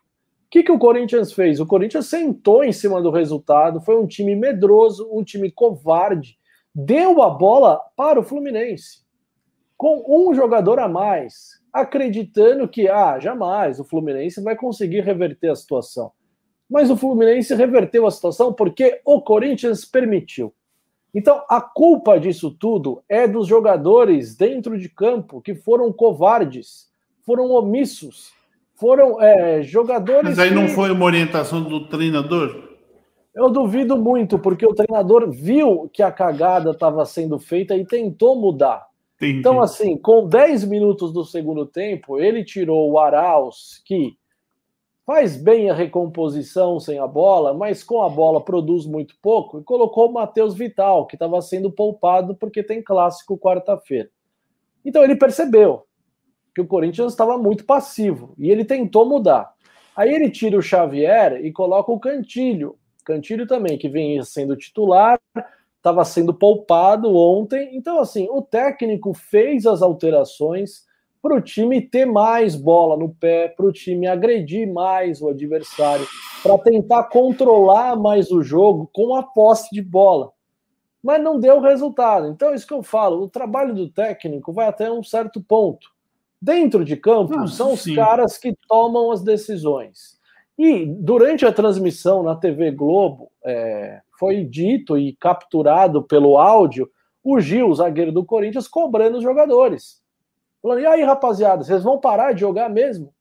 O 0.46 0.50
que, 0.50 0.62
que 0.62 0.72
o 0.72 0.78
Corinthians 0.78 1.32
fez? 1.32 1.60
O 1.60 1.66
Corinthians 1.66 2.06
sentou 2.06 2.62
em 2.62 2.72
cima 2.72 3.00
do 3.00 3.10
resultado, 3.10 3.80
foi 3.80 3.98
um 3.98 4.06
time 4.06 4.36
medroso, 4.36 5.08
um 5.10 5.24
time 5.24 5.50
covarde, 5.50 6.38
deu 6.74 7.22
a 7.22 7.30
bola 7.30 7.80
para 7.96 8.20
o 8.20 8.22
Fluminense 8.22 9.05
com 9.76 10.04
um 10.08 10.34
jogador 10.34 10.78
a 10.78 10.88
mais, 10.88 11.60
acreditando 11.72 12.66
que, 12.66 12.88
ah, 12.88 13.18
jamais 13.18 13.78
o 13.78 13.84
Fluminense 13.84 14.42
vai 14.42 14.56
conseguir 14.56 15.00
reverter 15.00 15.50
a 15.50 15.56
situação. 15.56 16.12
Mas 16.68 16.90
o 16.90 16.96
Fluminense 16.96 17.54
reverteu 17.54 18.06
a 18.06 18.10
situação 18.10 18.52
porque 18.52 19.00
o 19.04 19.20
Corinthians 19.20 19.84
permitiu. 19.84 20.52
Então, 21.14 21.42
a 21.48 21.60
culpa 21.60 22.18
disso 22.18 22.50
tudo 22.50 23.02
é 23.08 23.26
dos 23.26 23.46
jogadores 23.46 24.34
dentro 24.34 24.78
de 24.78 24.88
campo 24.88 25.40
que 25.40 25.54
foram 25.54 25.92
covardes, 25.92 26.90
foram 27.24 27.50
omissos, 27.50 28.32
foram 28.74 29.20
é, 29.22 29.62
jogadores. 29.62 30.30
Mas 30.30 30.38
aí 30.38 30.48
que... 30.48 30.54
não 30.54 30.68
foi 30.68 30.90
uma 30.90 31.04
orientação 31.04 31.62
do 31.62 31.88
treinador? 31.88 32.74
Eu 33.34 33.50
duvido 33.50 33.96
muito, 33.96 34.38
porque 34.38 34.66
o 34.66 34.74
treinador 34.74 35.30
viu 35.30 35.90
que 35.92 36.02
a 36.02 36.10
cagada 36.10 36.70
estava 36.70 37.04
sendo 37.04 37.38
feita 37.38 37.76
e 37.76 37.84
tentou 37.84 38.34
mudar. 38.34 38.86
Entendi. 39.16 39.38
Então, 39.38 39.60
assim, 39.60 39.96
com 39.96 40.28
10 40.28 40.64
minutos 40.64 41.12
do 41.12 41.24
segundo 41.24 41.64
tempo, 41.66 42.18
ele 42.18 42.44
tirou 42.44 42.90
o 42.90 42.98
Arauz, 42.98 43.82
que 43.84 44.16
faz 45.06 45.36
bem 45.36 45.70
a 45.70 45.74
recomposição 45.74 46.80
sem 46.80 46.98
a 46.98 47.06
bola, 47.06 47.54
mas 47.54 47.84
com 47.84 48.02
a 48.02 48.08
bola 48.08 48.44
produz 48.44 48.84
muito 48.84 49.14
pouco, 49.22 49.60
e 49.60 49.64
colocou 49.64 50.08
o 50.08 50.12
Matheus 50.12 50.54
Vital, 50.54 51.06
que 51.06 51.14
estava 51.14 51.40
sendo 51.40 51.70
poupado 51.70 52.34
porque 52.34 52.62
tem 52.62 52.82
clássico 52.82 53.38
quarta-feira. 53.38 54.10
Então 54.84 55.02
ele 55.02 55.16
percebeu 55.16 55.84
que 56.54 56.60
o 56.60 56.66
Corinthians 56.66 57.12
estava 57.12 57.38
muito 57.38 57.64
passivo 57.64 58.34
e 58.36 58.50
ele 58.50 58.64
tentou 58.64 59.08
mudar. 59.08 59.52
Aí 59.96 60.12
ele 60.12 60.28
tira 60.28 60.58
o 60.58 60.62
Xavier 60.62 61.44
e 61.44 61.52
coloca 61.52 61.90
o 61.90 62.00
Cantilho. 62.00 62.76
Cantilho 63.04 63.46
também, 63.46 63.78
que 63.78 63.88
vem 63.88 64.22
sendo 64.22 64.56
titular, 64.56 65.18
estava 65.86 66.04
sendo 66.04 66.34
poupado 66.34 67.14
ontem. 67.14 67.70
Então, 67.76 68.00
assim, 68.00 68.26
o 68.28 68.42
técnico 68.42 69.14
fez 69.14 69.66
as 69.66 69.82
alterações 69.82 70.84
para 71.22 71.36
o 71.36 71.40
time 71.40 71.80
ter 71.80 72.04
mais 72.04 72.56
bola 72.56 72.96
no 72.96 73.08
pé, 73.08 73.48
para 73.48 73.66
o 73.66 73.72
time 73.72 74.06
agredir 74.06 74.72
mais 74.72 75.22
o 75.22 75.28
adversário, 75.28 76.06
para 76.42 76.58
tentar 76.58 77.04
controlar 77.04 77.96
mais 77.96 78.32
o 78.32 78.42
jogo 78.42 78.90
com 78.92 79.14
a 79.14 79.22
posse 79.22 79.72
de 79.72 79.80
bola. 79.80 80.32
Mas 81.02 81.22
não 81.22 81.38
deu 81.38 81.60
resultado. 81.60 82.28
Então, 82.28 82.52
isso 82.52 82.66
que 82.66 82.74
eu 82.74 82.82
falo: 82.82 83.22
o 83.22 83.28
trabalho 83.28 83.72
do 83.72 83.88
técnico 83.88 84.52
vai 84.52 84.66
até 84.66 84.90
um 84.90 85.04
certo 85.04 85.40
ponto. 85.40 85.88
Dentro 86.42 86.84
de 86.84 86.96
campo, 86.96 87.38
ah, 87.38 87.46
são 87.46 87.76
sim. 87.76 87.90
os 87.90 87.96
caras 87.96 88.36
que 88.36 88.54
tomam 88.68 89.12
as 89.12 89.22
decisões. 89.22 90.16
E 90.58 90.84
durante 90.84 91.46
a 91.46 91.52
transmissão 91.52 92.22
na 92.22 92.34
TV 92.34 92.70
Globo, 92.72 93.30
é, 93.44 94.00
foi 94.18 94.44
dito 94.44 94.96
e 94.96 95.14
capturado 95.16 96.02
pelo 96.02 96.38
áudio 96.38 96.90
o 97.22 97.40
Gil, 97.40 97.74
zagueiro 97.74 98.12
do 98.12 98.24
Corinthians, 98.24 98.68
cobrando 98.68 99.18
os 99.18 99.22
jogadores. 99.22 100.00
Falando, 100.62 100.80
e 100.80 100.86
aí, 100.86 101.02
rapaziada, 101.02 101.64
vocês 101.64 101.82
vão 101.82 101.98
parar 101.98 102.32
de 102.32 102.40
jogar 102.40 102.68
mesmo? 102.68 103.12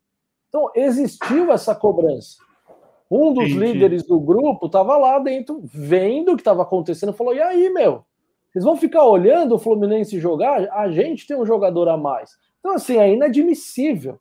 Então, 0.48 0.70
existiu 0.76 1.52
essa 1.52 1.74
cobrança. 1.74 2.38
Um 3.10 3.34
dos 3.34 3.50
Entendi. 3.50 3.74
líderes 3.74 4.04
do 4.04 4.20
grupo 4.20 4.68
estava 4.68 4.96
lá 4.98 5.18
dentro, 5.20 5.62
vendo 5.64 6.32
o 6.32 6.36
que 6.36 6.42
estava 6.42 6.62
acontecendo, 6.62 7.14
falou: 7.14 7.34
e 7.34 7.42
aí, 7.42 7.70
meu? 7.70 8.04
Vocês 8.52 8.64
vão 8.64 8.78
ficar 8.78 9.04
olhando 9.04 9.56
o 9.56 9.60
Fluminense 9.60 10.20
jogar? 10.20 10.70
A 10.72 10.90
gente 10.90 11.28
tem 11.28 11.36
um 11.36 11.46
jogador 11.46 11.90
a 11.90 11.98
mais. 11.98 12.32
Então, 12.60 12.74
assim, 12.74 12.98
é 12.98 13.12
inadmissível. 13.12 14.18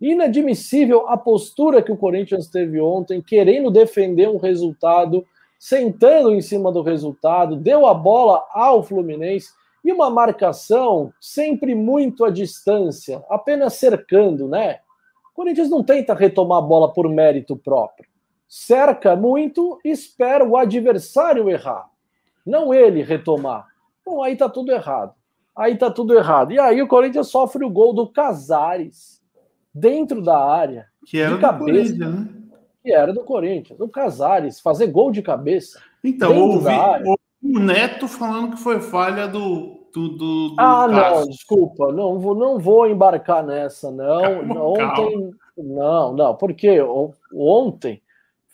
Inadmissível 0.00 1.08
a 1.08 1.16
postura 1.16 1.82
que 1.82 1.92
o 1.92 1.96
Corinthians 1.96 2.48
teve 2.48 2.80
ontem, 2.80 3.22
querendo 3.22 3.70
defender 3.70 4.28
um 4.28 4.38
resultado 4.38 5.24
sentando 5.58 6.34
em 6.34 6.40
cima 6.40 6.70
do 6.70 6.82
resultado, 6.82 7.56
deu 7.56 7.86
a 7.86 7.94
bola 7.94 8.46
ao 8.52 8.82
Fluminense 8.82 9.50
e 9.84 9.92
uma 9.92 10.10
marcação 10.10 11.12
sempre 11.20 11.74
muito 11.74 12.24
à 12.24 12.30
distância, 12.30 13.22
apenas 13.30 13.74
cercando, 13.74 14.48
né? 14.48 14.80
O 15.32 15.36
Corinthians 15.36 15.70
não 15.70 15.82
tenta 15.82 16.14
retomar 16.14 16.58
a 16.58 16.62
bola 16.62 16.92
por 16.92 17.08
mérito 17.08 17.56
próprio. 17.56 18.08
Cerca 18.48 19.14
muito 19.14 19.78
e 19.84 19.90
espera 19.90 20.44
o 20.44 20.56
adversário 20.56 21.48
errar, 21.50 21.88
não 22.44 22.72
ele 22.72 23.02
retomar. 23.02 23.66
Então 24.00 24.22
aí 24.22 24.36
tá 24.36 24.48
tudo 24.48 24.72
errado. 24.72 25.14
Aí 25.56 25.76
tá 25.76 25.90
tudo 25.90 26.14
errado. 26.14 26.52
E 26.52 26.58
aí 26.58 26.82
o 26.82 26.86
Corinthians 26.88 27.28
sofre 27.28 27.64
o 27.64 27.70
gol 27.70 27.92
do 27.92 28.06
Casares 28.06 29.22
dentro 29.74 30.22
da 30.22 30.38
área, 30.38 30.86
que 31.06 31.18
era 31.18 31.34
de 31.34 31.40
cabeça. 31.40 31.94
né? 31.94 32.28
Que 32.86 32.92
era 32.92 33.12
do 33.12 33.24
Corinthians, 33.24 33.76
do 33.76 33.88
Casares, 33.88 34.60
fazer 34.60 34.86
gol 34.86 35.10
de 35.10 35.20
cabeça. 35.20 35.82
Então, 36.04 36.38
ouvi, 36.38 36.70
ouvi 36.70 37.18
o 37.42 37.58
Neto 37.58 38.06
falando 38.06 38.52
que 38.52 38.62
foi 38.62 38.80
falha 38.80 39.26
do. 39.26 39.88
do, 39.92 40.08
do, 40.10 40.48
do 40.50 40.54
ah, 40.56 40.86
não, 40.86 41.26
desculpa, 41.26 41.92
não 41.92 42.20
vou, 42.20 42.36
não 42.36 42.60
vou 42.60 42.86
embarcar 42.86 43.44
nessa, 43.44 43.90
não. 43.90 44.22
Calma, 44.22 44.62
ontem, 44.62 45.10
calma. 45.10 45.30
não, 45.56 46.12
não, 46.12 46.36
porque 46.36 46.78
ontem 47.34 48.00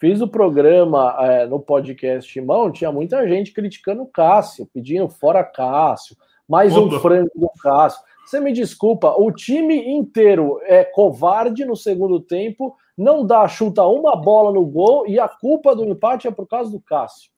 fiz 0.00 0.22
o 0.22 0.28
programa 0.28 1.14
é, 1.20 1.46
no 1.46 1.60
podcast 1.60 2.40
Mão, 2.40 2.72
tinha 2.72 2.90
muita 2.90 3.28
gente 3.28 3.52
criticando 3.52 4.00
o 4.00 4.06
Cássio, 4.06 4.66
pedindo 4.72 5.10
fora 5.10 5.44
Cássio, 5.44 6.16
mais 6.48 6.74
Opa. 6.74 6.96
um 6.96 7.00
frango 7.00 7.30
do 7.34 7.50
Cássio. 7.62 8.02
Você 8.24 8.40
me 8.40 8.50
desculpa, 8.50 9.14
o 9.14 9.30
time 9.30 9.76
inteiro 9.94 10.58
é 10.64 10.84
covarde 10.84 11.66
no 11.66 11.76
segundo 11.76 12.18
tempo 12.18 12.74
não 12.96 13.24
dá, 13.24 13.46
chuta 13.48 13.84
uma 13.86 14.14
bola 14.14 14.52
no 14.52 14.64
gol 14.64 15.06
e 15.06 15.18
a 15.18 15.28
culpa 15.28 15.74
do 15.74 15.84
empate 15.84 16.28
é 16.28 16.30
por 16.30 16.46
causa 16.46 16.70
do 16.70 16.80
Cássio. 16.80 17.30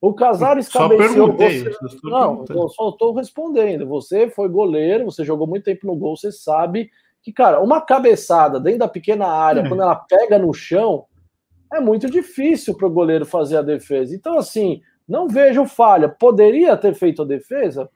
O 0.00 0.14
Casares 0.14 0.66
só 0.66 0.88
cabeceou. 0.88 1.32
Você... 1.36 1.70
Não, 2.04 2.44
eu 2.48 2.68
só 2.70 2.88
estou 2.88 3.12
respondendo. 3.12 3.86
Você 3.86 4.30
foi 4.30 4.48
goleiro, 4.48 5.04
você 5.04 5.24
jogou 5.24 5.46
muito 5.46 5.64
tempo 5.64 5.86
no 5.86 5.94
gol, 5.94 6.16
você 6.16 6.32
sabe 6.32 6.90
que, 7.22 7.32
cara, 7.32 7.60
uma 7.60 7.82
cabeçada 7.82 8.58
dentro 8.58 8.80
da 8.80 8.88
pequena 8.88 9.26
área, 9.26 9.60
é. 9.60 9.68
quando 9.68 9.82
ela 9.82 9.94
pega 9.94 10.38
no 10.38 10.54
chão, 10.54 11.04
é 11.72 11.78
muito 11.78 12.10
difícil 12.10 12.74
para 12.74 12.86
o 12.86 12.90
goleiro 12.90 13.26
fazer 13.26 13.58
a 13.58 13.62
defesa. 13.62 14.14
Então, 14.14 14.38
assim, 14.38 14.80
não 15.06 15.28
vejo 15.28 15.66
falha. 15.66 16.08
Poderia 16.08 16.76
ter 16.76 16.94
feito 16.94 17.22
a 17.22 17.26
defesa? 17.26 17.90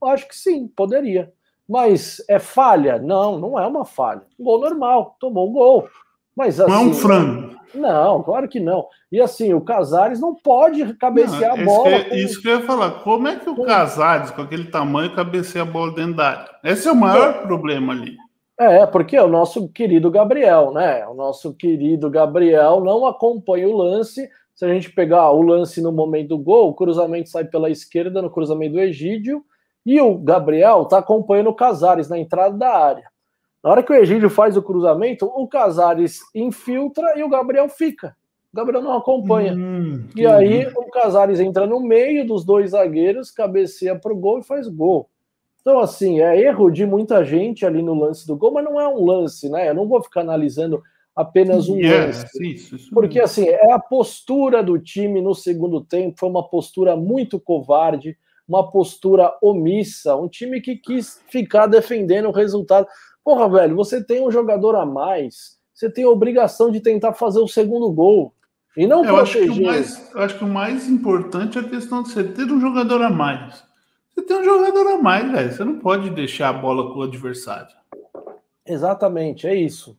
Eu 0.00 0.08
acho 0.08 0.28
que 0.28 0.36
sim, 0.36 0.68
poderia. 0.68 1.32
Mas 1.66 2.22
é 2.28 2.38
falha? 2.38 2.98
Não, 2.98 3.38
não 3.38 3.58
é 3.58 3.66
uma 3.66 3.84
falha. 3.84 4.22
Gol 4.38 4.60
normal, 4.60 5.16
tomou 5.18 5.48
o 5.48 5.52
gol. 5.52 5.88
Mas, 6.36 6.60
assim, 6.60 6.70
não 6.70 6.78
é 6.78 6.82
um 6.82 6.90
assim, 6.90 7.00
frango. 7.00 7.60
Não, 7.74 8.22
claro 8.22 8.48
que 8.48 8.58
não. 8.58 8.86
E 9.12 9.20
assim, 9.20 9.54
o 9.54 9.60
Casares 9.60 10.20
não 10.20 10.34
pode 10.34 10.94
cabecear 10.94 11.56
não, 11.56 11.62
a 11.62 11.64
bola. 11.64 12.04
Que, 12.04 12.16
Isso 12.16 12.40
que 12.40 12.48
eu 12.48 12.58
ia 12.58 12.66
falar. 12.66 12.90
Como 13.02 13.28
é 13.28 13.36
que 13.36 13.48
o 13.48 13.64
Casares, 13.64 14.30
com 14.30 14.42
aquele 14.42 14.64
tamanho, 14.64 15.14
cabeceia 15.14 15.62
a 15.62 15.66
bola 15.66 15.94
dentro 15.94 16.14
da 16.14 16.28
área? 16.28 16.50
Esse 16.64 16.88
é 16.88 16.92
o 16.92 16.96
maior 16.96 17.42
problema 17.42 17.92
ali. 17.92 18.16
É, 18.58 18.84
porque 18.86 19.16
é 19.16 19.22
o 19.22 19.28
nosso 19.28 19.68
querido 19.68 20.10
Gabriel, 20.10 20.72
né? 20.72 21.06
O 21.06 21.14
nosso 21.14 21.54
querido 21.54 22.10
Gabriel 22.10 22.80
não 22.80 23.06
acompanha 23.06 23.68
o 23.68 23.76
lance. 23.76 24.28
Se 24.54 24.64
a 24.66 24.68
gente 24.68 24.92
pegar 24.92 25.30
o 25.30 25.40
lance 25.40 25.80
no 25.80 25.90
momento 25.90 26.28
do 26.28 26.38
gol, 26.38 26.68
o 26.68 26.74
cruzamento 26.74 27.30
sai 27.30 27.44
pela 27.44 27.70
esquerda 27.70 28.20
no 28.20 28.30
cruzamento 28.30 28.74
do 28.74 28.80
Egídio, 28.80 29.42
e 29.86 29.98
o 29.98 30.18
Gabriel 30.18 30.82
está 30.82 30.98
acompanhando 30.98 31.48
o 31.48 31.54
Casares 31.54 32.10
na 32.10 32.18
entrada 32.18 32.54
da 32.58 32.68
área. 32.68 33.10
Na 33.62 33.70
hora 33.70 33.82
que 33.82 33.92
o 33.92 33.96
Egídio 33.96 34.30
faz 34.30 34.56
o 34.56 34.62
cruzamento, 34.62 35.26
o 35.26 35.46
Casares 35.46 36.20
infiltra 36.34 37.18
e 37.18 37.22
o 37.22 37.28
Gabriel 37.28 37.68
fica. 37.68 38.16
O 38.52 38.56
Gabriel 38.56 38.82
não 38.82 38.96
acompanha. 38.96 39.52
Hum, 39.54 40.06
e 40.16 40.26
aí 40.26 40.66
o 40.66 40.90
Casares 40.90 41.38
entra 41.38 41.66
no 41.66 41.78
meio 41.78 42.26
dos 42.26 42.44
dois 42.44 42.70
zagueiros, 42.70 43.30
cabeceia 43.30 43.94
para 43.94 44.12
o 44.12 44.16
gol 44.16 44.40
e 44.40 44.44
faz 44.44 44.66
gol. 44.66 45.08
Então, 45.60 45.78
assim, 45.78 46.20
é 46.20 46.40
erro 46.40 46.70
de 46.70 46.86
muita 46.86 47.22
gente 47.24 47.66
ali 47.66 47.82
no 47.82 47.94
lance 47.94 48.26
do 48.26 48.34
gol, 48.34 48.50
mas 48.52 48.64
não 48.64 48.80
é 48.80 48.88
um 48.88 49.04
lance, 49.04 49.48
né? 49.50 49.68
Eu 49.68 49.74
não 49.74 49.86
vou 49.86 50.02
ficar 50.02 50.22
analisando 50.22 50.82
apenas 51.14 51.68
um 51.68 51.76
yeah, 51.76 52.06
lance. 52.06 52.26
Isso, 52.42 52.76
isso 52.76 52.90
porque, 52.90 53.20
assim, 53.20 53.46
é 53.46 53.72
a 53.72 53.78
postura 53.78 54.62
do 54.62 54.78
time 54.78 55.20
no 55.20 55.34
segundo 55.34 55.82
tempo, 55.82 56.18
foi 56.18 56.28
uma 56.30 56.48
postura 56.48 56.96
muito 56.96 57.38
covarde, 57.38 58.16
uma 58.48 58.68
postura 58.68 59.32
omissa, 59.40 60.16
um 60.16 60.28
time 60.28 60.60
que 60.60 60.76
quis 60.76 61.22
ficar 61.28 61.66
defendendo 61.66 62.28
o 62.28 62.32
resultado. 62.32 62.86
Porra, 63.24 63.48
velho, 63.48 63.76
você 63.76 64.02
tem 64.02 64.26
um 64.26 64.30
jogador 64.30 64.74
a 64.76 64.86
mais, 64.86 65.58
você 65.74 65.90
tem 65.90 66.04
a 66.04 66.08
obrigação 66.08 66.70
de 66.70 66.80
tentar 66.80 67.12
fazer 67.14 67.40
o 67.40 67.48
segundo 67.48 67.90
gol. 67.92 68.34
E 68.76 68.86
não 68.86 69.04
eu 69.04 69.14
proteger. 69.14 69.42
Acho 69.42 69.54
que, 69.54 69.60
o 69.60 69.66
mais, 69.66 70.14
eu 70.14 70.22
acho 70.22 70.38
que 70.38 70.44
o 70.44 70.48
mais 70.48 70.88
importante 70.88 71.58
é 71.58 71.60
a 71.60 71.68
questão 71.68 72.02
de 72.02 72.10
você 72.10 72.24
ter 72.24 72.44
um 72.44 72.60
jogador 72.60 73.02
a 73.02 73.10
mais. 73.10 73.64
Você 74.14 74.22
tem 74.22 74.38
um 74.38 74.44
jogador 74.44 74.86
a 74.92 74.98
mais, 74.98 75.30
velho. 75.30 75.52
Você 75.52 75.64
não 75.64 75.78
pode 75.78 76.10
deixar 76.10 76.50
a 76.50 76.52
bola 76.52 76.92
com 76.92 77.00
o 77.00 77.02
adversário. 77.02 77.74
Exatamente, 78.66 79.46
é 79.46 79.54
isso. 79.54 79.98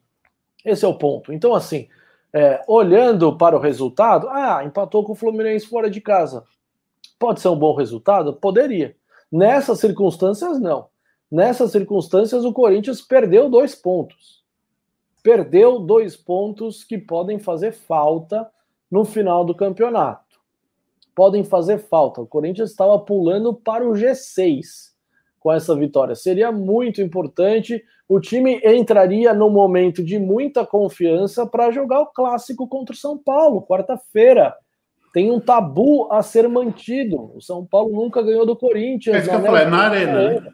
Esse 0.64 0.86
é 0.86 0.88
o 0.88 0.98
ponto. 0.98 1.34
Então, 1.34 1.54
assim, 1.54 1.88
é, 2.34 2.64
olhando 2.68 3.36
para 3.36 3.58
o 3.58 3.60
resultado, 3.60 4.30
ah, 4.30 4.64
empatou 4.64 5.04
com 5.04 5.14
o 5.14 5.16
Fluminense 5.16 5.68
fora 5.68 5.90
de 5.90 6.00
casa. 6.00 6.44
Pode 7.20 7.42
ser 7.42 7.50
um 7.50 7.58
bom 7.58 7.76
resultado? 7.76 8.34
Poderia. 8.34 8.96
Nessas 9.32 9.80
circunstâncias, 9.80 10.60
não. 10.60 10.88
Nessas 11.32 11.72
circunstâncias, 11.72 12.44
o 12.44 12.52
Corinthians 12.52 13.02
perdeu 13.02 13.50
dois 13.50 13.74
pontos. 13.74 14.44
Perdeu 15.24 15.80
dois 15.80 16.18
pontos 16.18 16.84
que 16.84 16.98
podem 16.98 17.40
fazer 17.40 17.72
falta 17.72 18.50
no 18.90 19.06
final 19.06 19.46
do 19.46 19.56
campeonato. 19.56 20.42
Podem 21.16 21.44
fazer 21.44 21.78
falta. 21.78 22.22
O 22.22 22.28
Corinthians 22.28 22.72
estava 22.72 23.00
pulando 23.00 23.54
para 23.54 23.88
o 23.88 23.94
G6 23.94 24.92
com 25.40 25.52
essa 25.52 25.76
vitória. 25.76 26.16
Seria 26.16 26.52
muito 26.52 27.02
importante. 27.02 27.82
O 28.10 28.20
time 28.20 28.60
entraria 28.66 29.34
no 29.34 29.50
momento 29.50 30.04
de 30.04 30.20
muita 30.20 30.66
confiança 30.66 31.46
para 31.46 31.72
jogar 31.72 32.02
o 32.02 32.08
clássico 32.08 32.68
contra 32.68 32.94
o 32.94 32.98
São 32.98 33.18
Paulo, 33.18 33.66
quarta-feira 33.66 34.54
tem 35.14 35.30
um 35.30 35.40
tabu 35.40 36.12
a 36.12 36.22
ser 36.22 36.48
mantido. 36.48 37.36
O 37.36 37.42
São 37.42 37.66
Paulo 37.66 37.94
nunca 37.94 38.22
ganhou 38.22 38.46
do 38.46 38.56
Corinthians. 38.56 39.28
É, 39.28 39.30
que 39.30 39.36
eu 39.36 39.42
falei, 39.42 39.64
é 39.64 39.70
na 39.70 39.78
arena. 39.78 40.54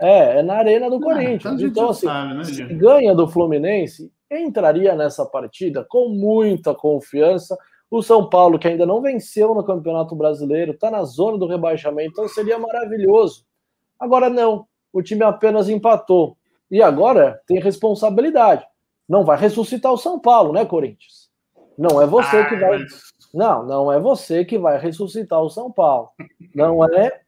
É, 0.00 0.38
é 0.38 0.42
na 0.42 0.54
arena 0.54 0.88
do 0.88 0.96
ah, 0.96 1.00
Corinthians. 1.00 1.60
Então, 1.60 1.90
assim, 1.90 2.06
sabe, 2.06 2.34
né, 2.34 2.44
se 2.44 2.64
ganha 2.64 3.14
do 3.14 3.28
Fluminense, 3.28 4.10
entraria 4.30 4.94
nessa 4.96 5.26
partida 5.26 5.84
com 5.88 6.08
muita 6.08 6.74
confiança. 6.74 7.58
O 7.90 8.02
São 8.02 8.28
Paulo, 8.28 8.58
que 8.58 8.68
ainda 8.68 8.86
não 8.86 9.02
venceu 9.02 9.54
no 9.54 9.64
Campeonato 9.64 10.14
Brasileiro, 10.14 10.72
está 10.72 10.90
na 10.90 11.02
zona 11.04 11.36
do 11.36 11.46
rebaixamento, 11.46 12.12
então 12.12 12.28
seria 12.28 12.58
maravilhoso. 12.58 13.44
Agora 13.98 14.30
não, 14.30 14.66
o 14.92 15.02
time 15.02 15.22
apenas 15.24 15.68
empatou. 15.68 16.36
E 16.70 16.80
agora 16.80 17.40
tem 17.46 17.58
responsabilidade. 17.60 18.64
Não 19.08 19.24
vai 19.24 19.36
ressuscitar 19.36 19.92
o 19.92 19.98
São 19.98 20.20
Paulo, 20.20 20.52
né, 20.52 20.64
Corinthians? 20.64 21.28
Não 21.76 22.00
é 22.00 22.06
você 22.06 22.36
ah, 22.36 22.48
que 22.48 22.56
vai. 22.56 22.78
Não, 23.34 23.66
não 23.66 23.92
é 23.92 23.98
você 23.98 24.44
que 24.44 24.56
vai 24.56 24.78
ressuscitar 24.78 25.40
o 25.42 25.50
São 25.50 25.70
Paulo. 25.70 26.10
Não 26.54 26.84
é 26.84 27.20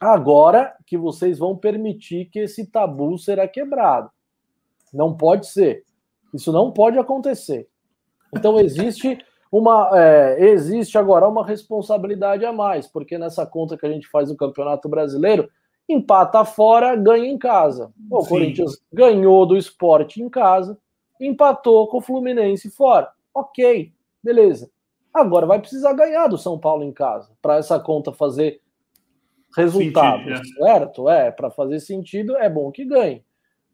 agora 0.00 0.74
que 0.86 0.96
vocês 0.96 1.38
vão 1.38 1.56
permitir 1.56 2.26
que 2.26 2.40
esse 2.40 2.66
tabu 2.66 3.18
será 3.18 3.48
quebrado. 3.48 4.10
Não 4.92 5.14
pode 5.16 5.46
ser. 5.46 5.84
Isso 6.32 6.52
não 6.52 6.70
pode 6.70 6.98
acontecer. 6.98 7.68
Então 8.34 8.58
existe 8.60 9.18
uma 9.50 9.90
é, 9.94 10.50
existe 10.50 10.98
agora 10.98 11.26
uma 11.26 11.44
responsabilidade 11.44 12.44
a 12.44 12.52
mais, 12.52 12.86
porque 12.86 13.16
nessa 13.16 13.46
conta 13.46 13.76
que 13.76 13.86
a 13.86 13.90
gente 13.90 14.06
faz 14.08 14.28
no 14.28 14.36
Campeonato 14.36 14.88
Brasileiro, 14.88 15.48
empata 15.88 16.44
fora, 16.44 16.94
ganha 16.94 17.26
em 17.26 17.38
casa. 17.38 17.92
o 18.10 18.24
Corinthians 18.26 18.78
ganhou 18.92 19.46
do 19.46 19.56
esporte 19.56 20.22
em 20.22 20.28
casa, 20.28 20.78
empatou 21.18 21.88
com 21.88 21.98
o 21.98 22.02
Fluminense 22.02 22.70
fora. 22.70 23.10
Ok, 23.34 23.90
beleza. 24.22 24.70
Agora 25.12 25.46
vai 25.46 25.58
precisar 25.58 25.94
ganhar 25.94 26.28
do 26.28 26.36
São 26.36 26.58
Paulo 26.58 26.84
em 26.84 26.92
casa 26.92 27.32
para 27.40 27.56
essa 27.56 27.80
conta 27.80 28.12
fazer 28.12 28.60
resultado, 29.56 30.24
sentido, 30.24 30.64
é. 30.64 30.66
certo? 30.66 31.08
É, 31.08 31.30
para 31.30 31.50
fazer 31.50 31.80
sentido, 31.80 32.36
é 32.36 32.48
bom 32.48 32.70
que 32.70 32.84
ganhe. 32.84 33.22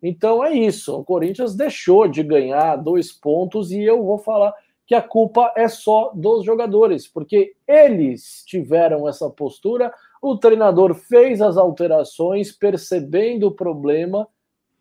Então 0.03 0.45
é 0.45 0.53
isso. 0.53 0.99
O 0.99 1.05
Corinthians 1.05 1.55
deixou 1.55 2.07
de 2.07 2.22
ganhar 2.22 2.77
dois 2.77 3.11
pontos 3.12 3.70
e 3.70 3.83
eu 3.83 4.05
vou 4.05 4.18
falar 4.18 4.55
que 4.87 4.95
a 4.95 5.01
culpa 5.01 5.53
é 5.57 5.66
só 5.66 6.12
dos 6.14 6.45
jogadores, 6.45 7.09
porque 7.09 7.55
eles 7.66 8.45
tiveram 8.47 9.09
essa 9.09 9.31
postura, 9.31 9.93
o 10.20 10.37
treinador 10.37 10.95
fez 10.95 11.41
as 11.41 11.57
alterações 11.57 12.53
percebendo 12.53 13.47
o 13.47 13.55
problema 13.55 14.29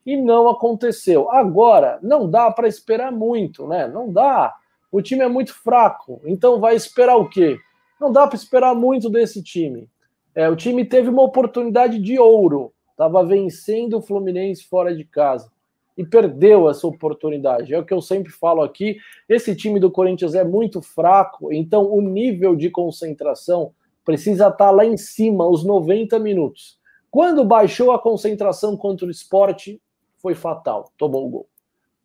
e 0.06 0.18
não 0.18 0.50
aconteceu. 0.50 1.32
Agora, 1.32 2.00
não 2.02 2.30
dá 2.30 2.52
para 2.52 2.68
esperar 2.68 3.12
muito, 3.12 3.66
né? 3.66 3.88
Não 3.88 4.12
dá 4.12 4.54
o 4.94 5.02
time 5.02 5.24
é 5.24 5.28
muito 5.28 5.56
fraco, 5.56 6.22
então 6.24 6.60
vai 6.60 6.76
esperar 6.76 7.16
o 7.16 7.28
quê? 7.28 7.58
Não 8.00 8.12
dá 8.12 8.28
para 8.28 8.36
esperar 8.36 8.76
muito 8.76 9.10
desse 9.10 9.42
time. 9.42 9.90
É, 10.36 10.50
o 10.50 10.56
time 10.56 10.84
teve 10.84 11.10
uma 11.10 11.22
oportunidade 11.22 12.00
de 12.00 12.18
ouro, 12.18 12.74
estava 12.92 13.24
vencendo 13.24 13.98
o 13.98 14.02
Fluminense 14.02 14.64
fora 14.66 14.96
de 14.96 15.04
casa 15.04 15.52
e 15.98 16.04
perdeu 16.04 16.70
essa 16.70 16.88
oportunidade. 16.88 17.74
É 17.74 17.80
o 17.80 17.86
que 17.86 17.94
eu 17.94 18.02
sempre 18.02 18.32
falo 18.32 18.62
aqui. 18.62 18.98
Esse 19.30 19.56
time 19.56 19.80
do 19.80 19.92
Corinthians 19.92 20.34
é 20.34 20.44
muito 20.44 20.82
fraco, 20.82 21.54
então 21.54 21.92
o 21.92 22.02
nível 22.02 22.56
de 22.56 22.70
concentração 22.70 23.72
precisa 24.04 24.48
estar 24.48 24.66
tá 24.66 24.72
lá 24.72 24.86
em 24.86 24.98
cima, 24.98 25.48
os 25.48 25.64
90 25.64 26.18
minutos. 26.20 26.80
Quando 27.12 27.46
baixou 27.46 27.92
a 27.92 28.00
concentração 28.00 28.76
contra 28.76 29.06
o 29.06 29.12
esporte, 29.12 29.80
foi 30.18 30.34
fatal, 30.34 30.92
tomou 30.98 31.28
o 31.28 31.30
gol. 31.30 31.48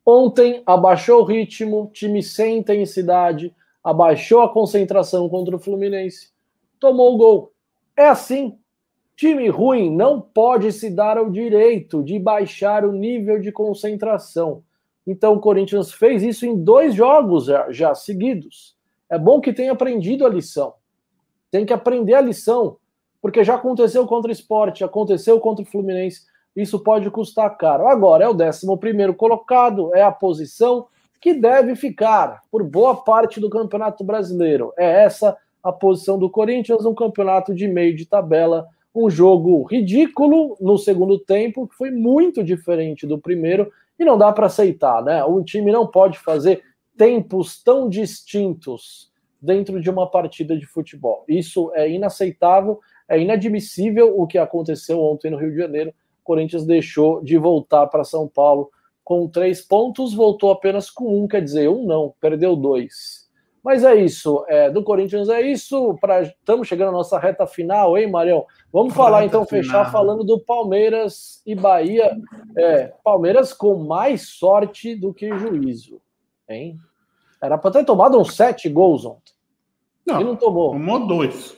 Ontem 0.04 0.62
abaixou 0.66 1.20
o 1.20 1.24
ritmo, 1.24 1.90
time 1.92 2.22
sem 2.22 2.58
intensidade, 2.58 3.54
abaixou 3.82 4.42
a 4.42 4.52
concentração 4.52 5.28
contra 5.28 5.56
o 5.56 5.58
Fluminense, 5.58 6.30
tomou 6.78 7.14
o 7.14 7.16
gol. 7.16 7.52
É 7.98 8.08
assim. 8.08 8.56
Time 9.16 9.48
ruim 9.48 9.94
não 9.94 10.20
pode 10.20 10.70
se 10.72 10.88
dar 10.88 11.18
ao 11.18 11.28
direito 11.28 12.02
de 12.04 12.18
baixar 12.18 12.84
o 12.84 12.92
nível 12.92 13.40
de 13.40 13.50
concentração. 13.50 14.62
Então 15.04 15.34
o 15.34 15.40
Corinthians 15.40 15.92
fez 15.92 16.22
isso 16.22 16.46
em 16.46 16.56
dois 16.56 16.94
jogos 16.94 17.46
já, 17.46 17.70
já 17.70 17.94
seguidos. 17.94 18.76
É 19.10 19.18
bom 19.18 19.40
que 19.40 19.52
tenha 19.52 19.72
aprendido 19.72 20.24
a 20.24 20.28
lição. 20.28 20.74
Tem 21.50 21.66
que 21.66 21.72
aprender 21.72 22.14
a 22.14 22.20
lição, 22.20 22.76
porque 23.20 23.42
já 23.42 23.56
aconteceu 23.56 24.06
contra 24.06 24.28
o 24.28 24.32
esporte, 24.32 24.84
aconteceu 24.84 25.40
contra 25.40 25.64
o 25.64 25.66
Fluminense 25.66 26.28
isso 26.60 26.80
pode 26.80 27.08
custar 27.08 27.56
caro. 27.56 27.86
Agora, 27.86 28.24
é 28.24 28.28
o 28.28 28.32
11 28.32 29.14
colocado, 29.16 29.94
é 29.94 30.02
a 30.02 30.10
posição 30.10 30.88
que 31.20 31.32
deve 31.32 31.76
ficar 31.76 32.42
por 32.50 32.64
boa 32.64 32.96
parte 32.96 33.38
do 33.38 33.48
Campeonato 33.48 34.02
Brasileiro. 34.02 34.72
É 34.76 35.04
essa 35.04 35.36
a 35.62 35.72
posição 35.72 36.18
do 36.18 36.30
Corinthians, 36.30 36.84
um 36.84 36.94
campeonato 36.94 37.54
de 37.54 37.66
meio 37.66 37.94
de 37.94 38.06
tabela, 38.06 38.66
um 38.94 39.08
jogo 39.08 39.62
ridículo 39.64 40.56
no 40.60 40.78
segundo 40.78 41.18
tempo, 41.18 41.66
que 41.66 41.74
foi 41.74 41.90
muito 41.90 42.42
diferente 42.42 43.06
do 43.06 43.18
primeiro, 43.18 43.70
e 43.98 44.04
não 44.04 44.16
dá 44.16 44.32
para 44.32 44.46
aceitar, 44.46 45.02
né? 45.02 45.24
Um 45.24 45.42
time 45.42 45.72
não 45.72 45.86
pode 45.86 46.18
fazer 46.18 46.62
tempos 46.96 47.62
tão 47.62 47.88
distintos 47.88 49.10
dentro 49.40 49.80
de 49.80 49.90
uma 49.90 50.08
partida 50.10 50.56
de 50.56 50.66
futebol. 50.66 51.24
Isso 51.28 51.70
é 51.74 51.90
inaceitável, 51.90 52.80
é 53.08 53.20
inadmissível 53.20 54.18
o 54.18 54.26
que 54.26 54.38
aconteceu 54.38 55.00
ontem 55.00 55.30
no 55.30 55.36
Rio 55.36 55.50
de 55.50 55.58
Janeiro 55.58 55.92
Corinthians 56.28 56.66
deixou 56.66 57.22
de 57.24 57.38
voltar 57.38 57.86
para 57.86 58.04
São 58.04 58.28
Paulo 58.28 58.70
com 59.02 59.26
três 59.26 59.62
pontos, 59.62 60.12
voltou 60.12 60.50
apenas 60.50 60.90
com 60.90 61.24
um, 61.24 61.26
quer 61.26 61.42
dizer, 61.42 61.70
um 61.70 61.86
não, 61.86 62.12
perdeu 62.20 62.54
dois. 62.54 63.17
Mas 63.68 63.84
é 63.84 63.94
isso, 63.94 64.46
é, 64.48 64.70
do 64.70 64.82
Corinthians 64.82 65.28
é 65.28 65.42
isso. 65.42 65.94
Pra, 66.00 66.22
estamos 66.22 66.66
chegando 66.66 66.88
à 66.88 66.92
nossa 66.92 67.18
reta 67.18 67.46
final, 67.46 67.98
hein, 67.98 68.10
Marião? 68.10 68.46
Vamos 68.72 68.94
falar 68.94 69.26
então, 69.26 69.44
final. 69.44 69.62
fechar 69.62 69.92
falando 69.92 70.24
do 70.24 70.40
Palmeiras 70.40 71.42
e 71.44 71.54
Bahia. 71.54 72.16
É, 72.56 72.94
Palmeiras 73.04 73.52
com 73.52 73.84
mais 73.84 74.30
sorte 74.30 74.96
do 74.96 75.12
que 75.12 75.28
juízo, 75.36 76.00
hein? 76.48 76.78
Era 77.42 77.58
para 77.58 77.72
ter 77.72 77.84
tomado 77.84 78.18
uns 78.18 78.34
sete 78.34 78.70
gols 78.70 79.04
ontem. 79.04 79.34
Não, 80.06 80.22
e 80.22 80.24
não 80.24 80.34
tomou. 80.34 80.70
Tomou 80.70 81.06
dois. 81.06 81.54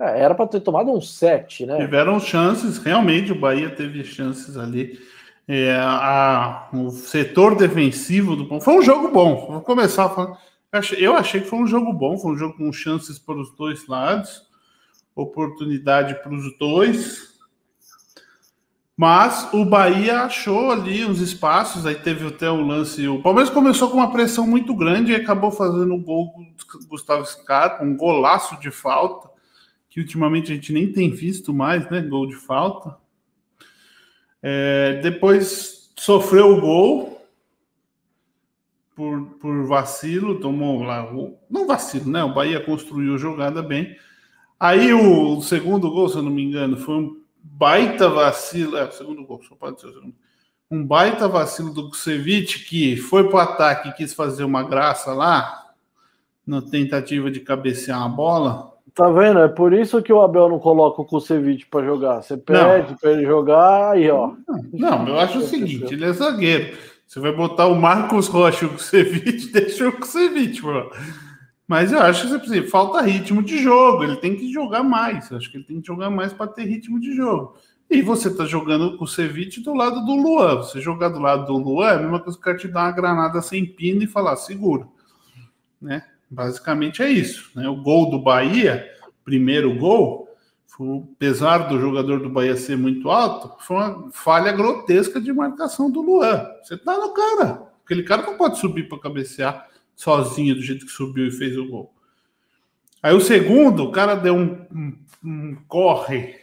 É, 0.00 0.20
era 0.20 0.36
para 0.36 0.46
ter 0.46 0.60
tomado 0.60 0.92
um 0.92 1.00
7, 1.00 1.66
né? 1.66 1.76
Tiveram 1.78 2.20
chances, 2.20 2.78
realmente 2.78 3.32
o 3.32 3.40
Bahia 3.40 3.68
teve 3.68 4.04
chances 4.04 4.56
ali. 4.56 4.96
É, 5.48 5.76
a, 5.76 6.68
o 6.72 6.90
setor 6.90 7.56
defensivo 7.56 8.36
do 8.36 8.60
foi 8.60 8.74
um 8.74 8.82
jogo 8.82 9.08
bom. 9.08 9.48
Vou 9.50 9.60
começar 9.60 10.08
falando. 10.10 10.38
Eu 10.98 11.16
achei 11.16 11.40
que 11.40 11.48
foi 11.48 11.58
um 11.60 11.66
jogo 11.66 11.92
bom, 11.92 12.18
foi 12.18 12.32
um 12.32 12.36
jogo 12.36 12.56
com 12.56 12.70
chances 12.72 13.18
para 13.18 13.38
os 13.38 13.54
dois 13.54 13.86
lados, 13.86 14.42
oportunidade 15.14 16.22
para 16.22 16.34
os 16.34 16.58
dois. 16.58 17.38
Mas 18.94 19.48
o 19.54 19.64
Bahia 19.64 20.22
achou 20.22 20.70
ali 20.70 21.04
uns 21.06 21.20
espaços, 21.20 21.86
aí 21.86 21.94
teve 21.94 22.26
até 22.26 22.50
o 22.50 22.60
lance. 22.60 23.06
O 23.08 23.22
Palmeiras 23.22 23.48
começou 23.48 23.88
com 23.88 23.96
uma 23.96 24.12
pressão 24.12 24.46
muito 24.46 24.74
grande 24.74 25.12
e 25.12 25.14
acabou 25.14 25.50
fazendo 25.50 25.94
o 25.94 26.02
gol 26.02 26.32
com 26.32 26.42
o 26.42 26.86
Gustavo 26.86 27.24
Scarpa, 27.24 27.84
um 27.84 27.96
golaço 27.96 28.58
de 28.60 28.70
falta, 28.70 29.30
que 29.88 30.00
ultimamente 30.00 30.52
a 30.52 30.54
gente 30.54 30.72
nem 30.72 30.92
tem 30.92 31.10
visto 31.10 31.54
mais, 31.54 31.88
né? 31.88 32.02
Gol 32.02 32.26
de 32.26 32.34
falta. 32.34 32.96
É, 34.42 35.00
depois 35.02 35.92
sofreu 35.96 36.56
o 36.56 36.60
gol 36.60 37.17
por, 38.98 39.20
por 39.40 39.64
vacilo, 39.64 40.40
tomou 40.40 40.82
lá. 40.82 41.08
Não 41.48 41.68
vacilo, 41.68 42.10
né? 42.10 42.24
O 42.24 42.34
Bahia 42.34 42.58
construiu 42.58 43.14
a 43.14 43.18
jogada 43.18 43.62
bem. 43.62 43.96
Aí 44.58 44.92
o, 44.92 45.38
o 45.38 45.40
segundo 45.40 45.88
gol, 45.88 46.08
se 46.08 46.16
eu 46.16 46.22
não 46.22 46.32
me 46.32 46.42
engano, 46.42 46.76
foi 46.76 46.96
um 46.96 47.16
baita 47.40 48.08
vacilo. 48.08 48.76
É, 48.76 48.82
o 48.82 48.90
segundo 48.90 49.24
gol, 49.24 49.40
só 49.48 49.54
pode 49.54 49.80
ser 49.80 49.86
o 49.86 49.94
segundo. 49.94 50.14
Um 50.68 50.84
baita 50.84 51.28
vacilo 51.28 51.72
do 51.72 51.88
Kusevich 51.88 52.68
que 52.68 52.96
foi 52.96 53.28
para 53.28 53.36
o 53.36 53.38
ataque 53.38 53.88
e 53.88 53.92
quis 53.92 54.12
fazer 54.12 54.42
uma 54.42 54.64
graça 54.64 55.12
lá, 55.12 55.68
na 56.44 56.60
tentativa 56.60 57.30
de 57.30 57.38
cabecear 57.38 58.02
a 58.02 58.08
bola. 58.08 58.72
Tá 58.96 59.08
vendo? 59.10 59.38
É 59.38 59.46
por 59.46 59.72
isso 59.72 60.02
que 60.02 60.12
o 60.12 60.20
Abel 60.20 60.48
não 60.48 60.58
coloca 60.58 61.00
o 61.00 61.04
Kusevich 61.04 61.66
para 61.66 61.86
jogar. 61.86 62.20
Você 62.20 62.36
pede 62.36 62.96
para 63.00 63.12
ele 63.12 63.24
jogar 63.24 63.92
aí, 63.92 64.10
ó. 64.10 64.32
Não, 64.72 65.04
não 65.04 65.08
eu 65.08 65.20
acho 65.20 65.38
o 65.38 65.46
seguinte: 65.46 65.94
ele 65.94 66.04
é 66.04 66.12
zagueiro. 66.12 66.76
Você 67.08 67.20
vai 67.20 67.32
botar 67.32 67.68
o 67.68 67.74
Marcos 67.74 68.28
Rocha 68.28 68.66
e 68.66 68.68
o 68.68 68.72
Kusevich, 68.74 69.48
deixa 69.50 69.88
o 69.88 69.92
Kusevich, 69.92 70.60
pô. 70.60 70.92
Mas 71.66 71.90
eu 71.90 72.00
acho 72.00 72.22
que 72.22 72.28
você 72.28 72.38
precisa, 72.38 72.68
falta 72.68 73.00
ritmo 73.00 73.42
de 73.42 73.62
jogo. 73.62 74.04
Ele 74.04 74.16
tem 74.16 74.36
que 74.36 74.52
jogar 74.52 74.82
mais. 74.82 75.30
Eu 75.30 75.38
acho 75.38 75.50
que 75.50 75.56
ele 75.56 75.64
tem 75.64 75.80
que 75.80 75.86
jogar 75.86 76.10
mais 76.10 76.34
para 76.34 76.48
ter 76.48 76.64
ritmo 76.64 77.00
de 77.00 77.16
jogo. 77.16 77.56
E 77.90 78.02
você 78.02 78.28
está 78.28 78.44
jogando 78.44 78.98
com 78.98 79.04
o 79.04 79.08
Ceviche 79.08 79.62
do 79.62 79.72
lado 79.72 80.04
do 80.04 80.14
Luan. 80.14 80.56
Você 80.56 80.82
jogar 80.82 81.08
do 81.08 81.18
lado 81.18 81.46
do 81.46 81.56
Luan 81.56 81.88
é 81.88 81.94
a 81.94 81.98
mesma 81.98 82.20
coisa 82.20 82.36
que 82.36 82.42
o 82.42 82.44
cara 82.44 82.58
te 82.58 82.68
dar 82.68 82.84
uma 82.84 82.92
granada 82.92 83.40
sem 83.40 83.64
pino 83.64 84.02
e 84.02 84.06
falar 84.06 84.36
seguro. 84.36 84.92
Né? 85.80 86.04
Basicamente 86.30 87.02
é 87.02 87.08
isso. 87.08 87.50
Né? 87.54 87.66
O 87.70 87.76
gol 87.76 88.10
do 88.10 88.18
Bahia, 88.18 88.86
primeiro 89.24 89.74
gol, 89.78 90.27
apesar 90.80 91.68
do 91.68 91.80
jogador 91.80 92.20
do 92.20 92.30
Bahia 92.30 92.56
ser 92.56 92.76
muito 92.76 93.10
alto, 93.10 93.56
foi 93.62 93.76
uma 93.76 94.10
falha 94.12 94.52
grotesca 94.52 95.20
de 95.20 95.32
marcação 95.32 95.90
do 95.90 96.00
Luan. 96.00 96.46
Você 96.62 96.76
tá 96.76 96.96
no 96.96 97.12
cara. 97.12 97.68
Aquele 97.84 98.02
cara 98.02 98.22
não 98.22 98.36
pode 98.36 98.58
subir 98.58 98.88
para 98.88 98.98
cabecear 98.98 99.66
sozinho, 99.96 100.54
do 100.54 100.62
jeito 100.62 100.86
que 100.86 100.92
subiu 100.92 101.26
e 101.26 101.32
fez 101.32 101.56
o 101.56 101.66
gol. 101.66 101.92
Aí 103.02 103.14
o 103.14 103.20
segundo, 103.20 103.84
o 103.84 103.92
cara 103.92 104.14
deu 104.14 104.34
um, 104.34 104.66
um, 104.72 104.98
um 105.24 105.56
corre 105.66 106.36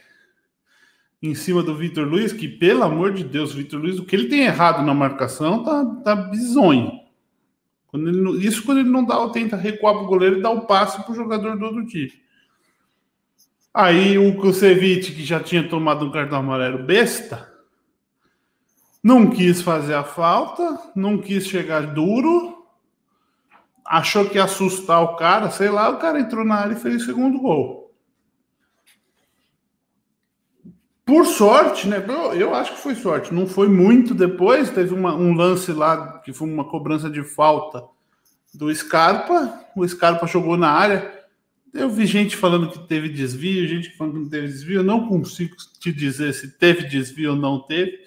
em 1.22 1.34
cima 1.34 1.62
do 1.62 1.74
Vitor 1.74 2.06
Luiz, 2.06 2.32
que 2.32 2.48
pelo 2.48 2.82
amor 2.82 3.12
de 3.12 3.24
Deus, 3.24 3.54
Vitor 3.54 3.80
Luiz, 3.80 3.98
o 3.98 4.04
que 4.04 4.14
ele 4.14 4.28
tem 4.28 4.42
errado 4.42 4.84
na 4.84 4.92
marcação 4.92 5.64
tá, 5.64 5.84
tá 6.04 6.16
bizonho. 6.16 7.00
Quando 7.86 8.08
ele, 8.08 8.46
isso 8.46 8.62
quando 8.64 8.78
ele 8.78 8.90
não 8.90 9.04
dá, 9.04 9.26
tenta 9.30 9.56
recuar 9.56 9.94
para 9.94 10.04
o 10.04 10.06
goleiro 10.06 10.38
e 10.38 10.42
dá 10.42 10.50
o 10.50 10.66
passe 10.66 11.02
para 11.02 11.12
o 11.12 11.16
jogador 11.16 11.58
do 11.58 11.64
outro 11.64 11.86
time. 11.86 12.12
Aí 13.78 14.16
o 14.16 14.34
Kusevich, 14.36 15.12
que 15.12 15.22
já 15.22 15.38
tinha 15.38 15.68
tomado 15.68 16.06
um 16.06 16.10
cartão 16.10 16.38
amarelo 16.38 16.82
besta, 16.82 17.46
não 19.02 19.28
quis 19.28 19.60
fazer 19.60 19.92
a 19.92 20.02
falta, 20.02 20.80
não 20.96 21.18
quis 21.18 21.46
chegar 21.46 21.82
duro, 21.92 22.64
achou 23.84 24.24
que 24.30 24.36
ia 24.36 24.44
assustar 24.44 25.02
o 25.02 25.16
cara, 25.16 25.50
sei 25.50 25.68
lá, 25.68 25.90
o 25.90 25.98
cara 25.98 26.18
entrou 26.18 26.42
na 26.42 26.54
área 26.54 26.72
e 26.72 26.80
fez 26.80 27.02
o 27.02 27.04
segundo 27.04 27.38
gol. 27.38 27.94
Por 31.04 31.26
sorte, 31.26 31.86
né? 31.86 32.02
Eu, 32.08 32.32
eu 32.32 32.54
acho 32.54 32.72
que 32.72 32.80
foi 32.80 32.94
sorte. 32.94 33.32
Não 33.32 33.46
foi 33.46 33.68
muito 33.68 34.14
depois. 34.14 34.70
Teve 34.70 34.94
uma, 34.94 35.14
um 35.14 35.34
lance 35.34 35.70
lá 35.70 36.18
que 36.20 36.32
foi 36.32 36.48
uma 36.48 36.64
cobrança 36.64 37.10
de 37.10 37.22
falta 37.22 37.84
do 38.54 38.74
Scarpa. 38.74 39.60
O 39.76 39.86
Scarpa 39.86 40.26
jogou 40.26 40.56
na 40.56 40.70
área. 40.70 41.15
Eu 41.76 41.90
vi 41.90 42.06
gente 42.06 42.36
falando 42.36 42.70
que 42.70 42.78
teve 42.78 43.08
desvio, 43.08 43.68
gente 43.68 43.90
falando 43.96 44.14
que 44.14 44.20
não 44.20 44.28
teve 44.28 44.46
desvio. 44.46 44.80
Eu 44.80 44.84
não 44.84 45.08
consigo 45.08 45.54
te 45.78 45.92
dizer 45.92 46.32
se 46.32 46.58
teve 46.58 46.88
desvio 46.88 47.32
ou 47.32 47.36
não 47.36 47.60
teve. 47.60 48.00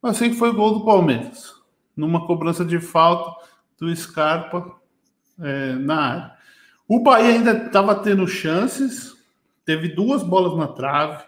Mas 0.00 0.16
sei 0.16 0.30
que 0.30 0.36
foi 0.36 0.52
gol 0.52 0.78
do 0.78 0.84
Palmeiras. 0.84 1.54
Numa 1.96 2.26
cobrança 2.26 2.64
de 2.64 2.78
falta 2.78 3.44
do 3.78 3.94
Scarpa 3.94 4.76
é, 5.40 5.72
na 5.74 6.00
área. 6.00 6.36
O 6.88 7.00
Bahia 7.00 7.30
ainda 7.30 7.66
estava 7.66 7.94
tendo 7.96 8.28
chances, 8.28 9.14
teve 9.64 9.88
duas 9.88 10.22
bolas 10.22 10.56
na 10.56 10.68
trave, 10.68 11.24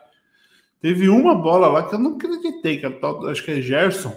teve 0.81 1.09
uma 1.09 1.35
bola 1.35 1.67
lá 1.67 1.83
que 1.83 1.95
eu 1.95 1.99
não 1.99 2.15
acreditei, 2.15 2.79
que 2.79 2.87
acho 2.87 3.45
que 3.45 3.51
é 3.51 3.61
Gerson. 3.61 4.17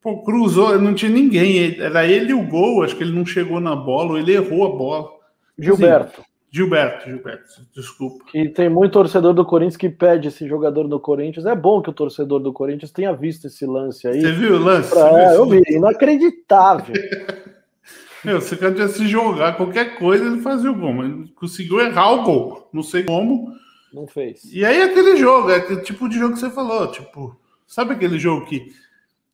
Pô, 0.00 0.22
cruzou, 0.22 0.78
não 0.80 0.94
tinha 0.94 1.10
ninguém, 1.10 1.78
era 1.78 2.06
ele 2.06 2.32
o 2.32 2.46
gol, 2.46 2.82
acho 2.82 2.96
que 2.96 3.02
ele 3.02 3.12
não 3.12 3.26
chegou 3.26 3.60
na 3.60 3.76
bola, 3.76 4.18
ele 4.18 4.32
errou 4.32 4.64
a 4.64 4.78
bola. 4.78 5.15
Gilberto. 5.58 6.20
Assim, 6.20 6.36
Gilberto, 6.50 7.10
Gilberto, 7.10 7.66
desculpa. 7.74 8.24
Que 8.26 8.48
tem 8.48 8.68
muito 8.68 8.92
torcedor 8.92 9.34
do 9.34 9.44
Corinthians 9.44 9.76
que 9.76 9.88
pede 9.90 10.28
esse 10.28 10.48
jogador 10.48 10.88
do 10.88 10.98
Corinthians. 10.98 11.44
É 11.44 11.54
bom 11.54 11.82
que 11.82 11.90
o 11.90 11.92
torcedor 11.92 12.40
do 12.40 12.52
Corinthians 12.52 12.90
tenha 12.90 13.12
visto 13.12 13.46
esse 13.46 13.66
lance 13.66 14.06
aí. 14.08 14.20
Você 14.20 14.32
viu 14.32 14.54
o 14.54 14.58
lance? 14.58 14.90
Pra... 14.90 15.32
É, 15.32 15.36
eu 15.36 15.46
vi, 15.46 15.62
inacreditável. 15.68 16.94
Meu, 18.24 18.40
se 18.40 18.54
o 18.54 18.58
cara 18.58 18.72
tivesse 18.72 19.06
jogar 19.06 19.56
qualquer 19.56 19.98
coisa, 19.98 20.24
ele 20.24 20.40
fazia 20.40 20.70
o 20.70 20.74
gol, 20.74 20.94
mas 20.94 21.30
conseguiu 21.32 21.78
errar 21.78 22.12
o 22.12 22.22
gol. 22.24 22.68
Não 22.72 22.82
sei 22.82 23.04
como. 23.04 23.52
Não 23.92 24.06
fez. 24.06 24.52
E 24.52 24.64
aí 24.64 24.82
aquele 24.82 25.16
jogo, 25.16 25.50
é 25.50 25.56
aquele 25.56 25.82
tipo 25.82 26.08
de 26.08 26.18
jogo 26.18 26.34
que 26.34 26.40
você 26.40 26.50
falou, 26.50 26.90
tipo, 26.90 27.38
sabe 27.66 27.92
aquele 27.92 28.18
jogo 28.18 28.46
que 28.46 28.72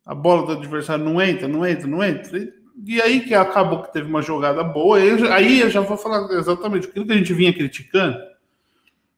a 0.05 0.15
bola 0.15 0.45
do 0.45 0.53
adversário 0.53 1.05
não 1.05 1.23
entra, 1.23 1.49
não 1.49 1.67
entra, 1.67 1.87
não 1.87 2.03
entra? 2.03 2.53
E, 2.85 3.01
aí 3.01 3.21
que 3.21 3.35
acabou 3.35 3.83
que 3.83 3.93
teve 3.93 4.09
uma 4.09 4.23
jogada 4.23 4.63
boa, 4.63 4.99
aí 4.99 5.09
eu, 5.09 5.33
aí 5.33 5.61
eu 5.61 5.71
já 5.71 5.81
vou 5.81 5.97
falar 5.97 6.31
exatamente 6.33 6.89
aquilo 6.89 7.07
que 7.07 7.13
a 7.13 7.17
gente 7.17 7.35
vinha 7.35 7.53
criticando 7.53 8.19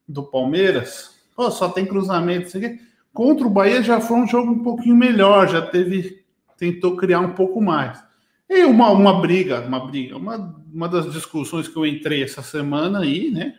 do 0.07 0.23
Palmeiras. 0.23 1.15
Pô, 1.35 1.49
só 1.51 1.69
tem 1.69 1.85
cruzamento, 1.85 2.47
isso 2.47 2.57
aqui. 2.57 2.79
Contra 3.13 3.47
o 3.47 3.49
Bahia 3.49 3.81
já 3.81 4.01
foi 4.01 4.17
um 4.17 4.27
jogo 4.27 4.51
um 4.51 4.63
pouquinho 4.63 4.95
melhor, 4.95 5.47
já 5.47 5.61
teve, 5.61 6.23
tentou 6.57 6.97
criar 6.97 7.21
um 7.21 7.33
pouco 7.33 7.61
mais. 7.61 8.03
E 8.49 8.63
uma, 8.63 8.89
uma 8.91 9.21
briga, 9.21 9.61
uma 9.61 9.87
briga, 9.87 10.17
uma, 10.17 10.55
uma 10.71 10.87
das 10.87 11.11
discussões 11.11 11.67
que 11.67 11.77
eu 11.77 11.85
entrei 11.85 12.23
essa 12.23 12.41
semana 12.41 12.99
aí, 12.99 13.31
né? 13.31 13.55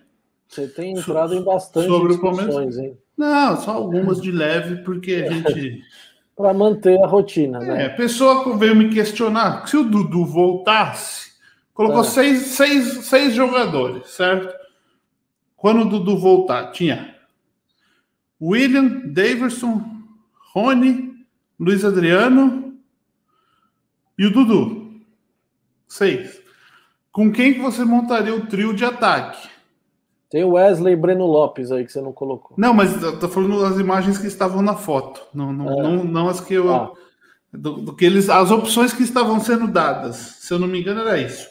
Você 0.49 0.69
tem 0.69 0.93
entrado 0.93 1.35
em 1.35 1.43
bastante 1.43 1.89
sobre 1.89 2.13
discussões, 2.13 2.79
hein? 2.79 2.97
Não, 3.17 3.57
só 3.61 3.73
algumas 3.73 4.21
de 4.21 4.31
leve, 4.31 4.85
porque 4.85 5.15
a 5.15 5.33
gente. 5.33 5.83
Para 6.37 6.53
manter 6.53 7.03
a 7.03 7.07
rotina, 7.07 7.59
né? 7.59 7.85
É, 7.85 7.87
a 7.87 7.97
pessoa 7.97 8.57
veio 8.59 8.77
me 8.77 8.91
questionar 8.91 9.67
se 9.67 9.77
o 9.77 9.85
Dudu 9.85 10.27
voltasse, 10.27 11.33
colocou 11.73 12.03
é. 12.03 12.05
seis, 12.05 12.39
seis, 12.49 13.07
seis 13.07 13.35
jogadores, 13.35 14.09
certo? 14.09 14.55
Quando 15.57 15.83
o 15.83 15.89
Dudu 15.89 16.19
voltar, 16.19 16.73
tinha 16.73 17.17
William, 18.41 19.03
Daverson, 19.07 19.83
Rony, 20.53 21.15
Luiz 21.59 21.85
Adriano, 21.85 22.79
e 24.19 24.27
o 24.27 24.31
Dudu. 24.31 25.01
Seis. 25.89 26.41
Com 27.13 27.33
quem 27.33 27.55
que 27.55 27.61
você 27.61 27.85
montaria 27.85 28.35
o 28.35 28.47
trio 28.47 28.75
de 28.75 28.85
ataque? 28.85 29.49
Tem 30.29 30.43
o 30.43 30.53
Wesley 30.53 30.95
e 30.95 30.97
Breno 30.97 31.27
Lopes 31.27 31.71
aí 31.71 31.85
que 31.85 31.93
você 31.93 32.01
não 32.01 32.13
colocou. 32.13 32.57
Não, 32.59 32.75
mas 32.75 33.01
eu 33.01 33.19
tô 33.19 33.29
falando 33.29 33.61
das 33.61 33.79
imagens 33.79 34.19
que 34.19 34.27
estavam 34.27 34.61
na 34.61 34.75
foto. 34.75 35.23
Não, 35.33 35.53
não, 35.53 35.73
é. 35.73 35.83
não, 35.83 36.05
não, 36.05 36.29
as 36.29 36.41
que 36.41 36.55
eu. 36.55 36.73
Ah. 36.75 36.93
Do, 37.53 37.75
do, 37.75 37.93
que 37.95 38.05
eles, 38.05 38.29
as 38.29 38.51
opções 38.51 38.93
que 38.93 39.03
estavam 39.03 39.41
sendo 39.41 39.69
dadas. 39.69 40.17
Se 40.17 40.53
eu 40.53 40.59
não 40.59 40.67
me 40.67 40.81
engano, 40.81 41.01
era 41.01 41.19
isso. 41.19 41.49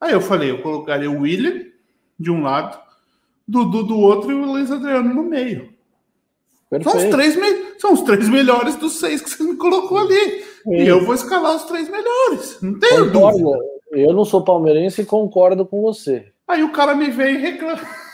Aí 0.00 0.12
eu 0.12 0.20
falei, 0.20 0.50
eu 0.50 0.62
colocaria 0.62 1.10
o 1.10 1.22
William 1.22 1.64
de 2.18 2.30
um 2.30 2.42
lado, 2.42 2.78
Dudu 3.46 3.82
do 3.82 3.98
outro 3.98 4.30
e 4.30 4.34
o 4.34 4.44
Luiz 4.44 4.70
Adriano 4.70 5.12
no 5.12 5.22
meio. 5.22 5.74
São 6.82 6.96
os, 6.96 7.04
três 7.04 7.36
me... 7.36 7.78
São 7.78 7.92
os 7.92 8.02
três 8.02 8.28
melhores 8.28 8.76
dos 8.76 8.98
seis 8.98 9.20
que 9.20 9.30
você 9.30 9.42
me 9.42 9.56
colocou 9.56 9.98
ali. 9.98 10.44
E 10.66 10.86
eu 10.86 11.04
vou 11.04 11.14
escalar 11.14 11.54
os 11.54 11.64
três 11.64 11.88
melhores. 11.88 12.58
Não 12.60 12.78
tenho 12.78 13.12
concordo. 13.12 13.38
dúvida. 13.38 13.64
Eu 13.92 14.12
não 14.12 14.24
sou 14.24 14.42
palmeirense 14.42 15.02
e 15.02 15.06
concordo 15.06 15.64
com 15.64 15.80
você. 15.80 16.32
Aí 16.48 16.62
o 16.62 16.72
cara 16.72 16.94
me 16.94 17.10
veio 17.10 17.38
e 17.38 17.42
reclama. 17.42 17.82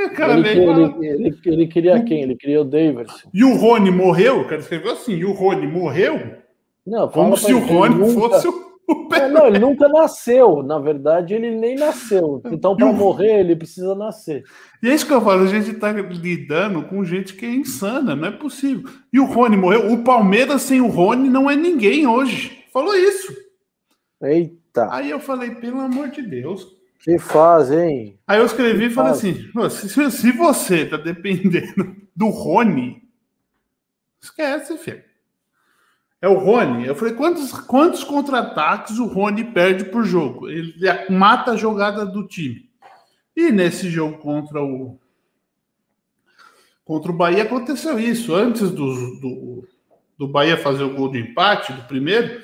Ele, 0.00 0.48
ele, 0.48 1.06
ele, 1.06 1.38
ele, 1.44 1.66
queria 1.66 2.02
quem? 2.02 2.22
Ele 2.22 2.34
queria 2.34 2.62
o 2.62 2.64
Davis. 2.64 3.12
E 3.34 3.44
o 3.44 3.54
Rony 3.54 3.90
morreu? 3.90 4.40
O 4.40 4.44
cara 4.48 4.62
escreveu 4.62 4.92
assim: 4.92 5.12
e 5.12 5.26
o 5.26 5.32
Rony 5.32 5.66
morreu? 5.66 6.38
Não, 6.86 7.06
Como 7.06 7.36
se 7.36 7.52
o 7.52 7.58
Rony 7.58 7.96
nunca... 7.96 8.30
fosse 8.30 8.48
o 8.48 8.70
é, 9.12 9.28
não, 9.28 9.46
ele 9.46 9.58
nunca 9.58 9.88
nasceu. 9.88 10.62
Na 10.62 10.78
verdade, 10.78 11.34
ele 11.34 11.54
nem 11.54 11.76
nasceu. 11.76 12.40
Então, 12.50 12.74
para 12.76 12.92
morrer, 12.92 13.40
ele 13.40 13.54
precisa 13.54 13.94
nascer. 13.94 14.42
E 14.82 14.88
é 14.88 14.94
isso 14.94 15.06
que 15.06 15.12
eu 15.12 15.20
falo: 15.20 15.42
a 15.42 15.46
gente 15.46 15.70
está 15.70 15.92
lidando 15.92 16.82
com 16.84 17.04
gente 17.04 17.34
que 17.34 17.46
é 17.46 17.50
insana, 17.50 18.16
não 18.16 18.28
é 18.28 18.30
possível. 18.30 18.90
E 19.12 19.20
o 19.20 19.26
Rony 19.26 19.56
morreu. 19.56 19.92
O 19.92 20.02
Palmeiras 20.02 20.62
sem 20.62 20.80
o 20.80 20.88
Rony 20.88 21.28
não 21.28 21.50
é 21.50 21.54
ninguém 21.54 22.06
hoje. 22.06 22.64
Falou 22.72 22.94
isso. 22.96 23.32
Eita. 24.22 24.88
Aí 24.90 25.10
eu 25.10 25.20
falei, 25.20 25.50
pelo 25.56 25.80
amor 25.80 26.08
de 26.08 26.22
Deus. 26.22 26.79
Que 27.00 27.18
faz, 27.18 27.70
hein? 27.70 28.18
Aí 28.26 28.38
eu 28.38 28.46
escrevi 28.46 28.86
e 28.86 28.90
falei 28.90 29.12
assim: 29.12 29.50
se, 29.70 30.10
se 30.10 30.32
você 30.32 30.86
tá 30.86 30.96
dependendo 30.96 31.96
do 32.14 32.28
Rony, 32.28 33.00
Esquece, 34.20 34.76
filho. 34.76 35.02
É 36.20 36.28
o 36.28 36.38
Rony. 36.38 36.86
Eu 36.86 36.94
falei, 36.94 37.14
quantos, 37.14 37.50
quantos 37.52 38.04
contra-ataques 38.04 38.98
o 38.98 39.06
Rony 39.06 39.44
perde 39.44 39.86
por 39.86 40.04
jogo? 40.04 40.50
Ele 40.50 40.74
mata 41.08 41.52
a 41.52 41.56
jogada 41.56 42.04
do 42.04 42.26
time. 42.26 42.68
E 43.34 43.50
nesse 43.50 43.88
jogo 43.88 44.18
contra 44.18 44.62
o 44.62 44.98
contra 46.84 47.10
o 47.12 47.16
Bahia 47.16 47.44
aconteceu 47.44 47.98
isso. 47.98 48.34
Antes 48.34 48.70
do, 48.70 49.20
do, 49.20 49.68
do 50.18 50.28
Bahia 50.28 50.58
fazer 50.58 50.82
o 50.82 50.94
gol 50.94 51.10
de 51.10 51.20
empate, 51.20 51.72
do 51.72 51.82
primeiro, 51.84 52.42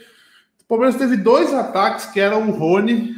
o 0.62 0.64
Palmeiras 0.66 0.96
teve 0.96 1.16
dois 1.16 1.52
ataques 1.52 2.06
que 2.06 2.20
eram 2.20 2.48
o 2.48 2.52
Rony 2.52 3.14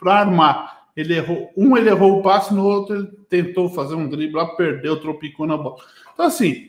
para 0.00 0.14
armar. 0.14 0.80
Ele 0.96 1.14
errou, 1.14 1.52
um 1.56 1.76
ele 1.76 1.88
errou 1.88 2.18
o 2.18 2.22
passe, 2.22 2.52
no 2.52 2.64
outro 2.64 2.96
ele 2.96 3.06
tentou 3.28 3.68
fazer 3.68 3.94
um 3.94 4.08
drible 4.08 4.36
lá, 4.36 4.46
perdeu, 4.56 5.00
tropicou 5.00 5.46
na 5.46 5.56
bola. 5.56 5.76
Então, 6.12 6.26
assim, 6.26 6.68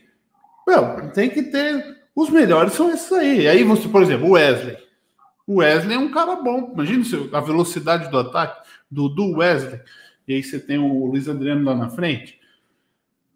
meu, 0.66 1.10
tem 1.10 1.28
que 1.28 1.42
ter 1.42 2.02
os 2.14 2.28
melhores 2.28 2.74
são 2.74 2.90
esses 2.90 3.10
aí. 3.12 3.48
Aí 3.48 3.64
você, 3.64 3.88
por 3.88 4.02
exemplo, 4.02 4.28
o 4.28 4.32
Wesley. 4.32 4.76
O 5.46 5.56
Wesley 5.56 5.96
é 5.96 5.98
um 5.98 6.10
cara 6.10 6.36
bom. 6.36 6.70
Imagina 6.72 7.04
a 7.32 7.40
velocidade 7.40 8.10
do 8.10 8.18
ataque 8.18 8.68
do, 8.90 9.08
do 9.08 9.38
Wesley. 9.38 9.80
E 10.28 10.34
aí 10.34 10.42
você 10.42 10.60
tem 10.60 10.78
o 10.78 11.06
Luiz 11.06 11.28
Adriano 11.28 11.64
lá 11.64 11.74
na 11.74 11.90
frente. 11.90 12.38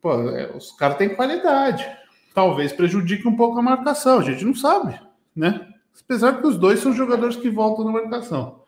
Pô, 0.00 0.30
é, 0.30 0.54
os 0.54 0.72
caras 0.72 0.98
têm 0.98 1.14
qualidade. 1.14 1.86
Talvez 2.34 2.72
prejudique 2.72 3.26
um 3.26 3.34
pouco 3.34 3.58
a 3.58 3.62
marcação. 3.62 4.18
A 4.18 4.22
gente 4.22 4.44
não 4.44 4.54
sabe, 4.54 5.00
né? 5.34 5.68
Apesar 6.04 6.40
que 6.40 6.46
os 6.46 6.58
dois 6.58 6.80
são 6.80 6.92
jogadores 6.92 7.36
que 7.36 7.48
voltam 7.48 7.86
na 7.86 7.92
marcação. 7.92 8.65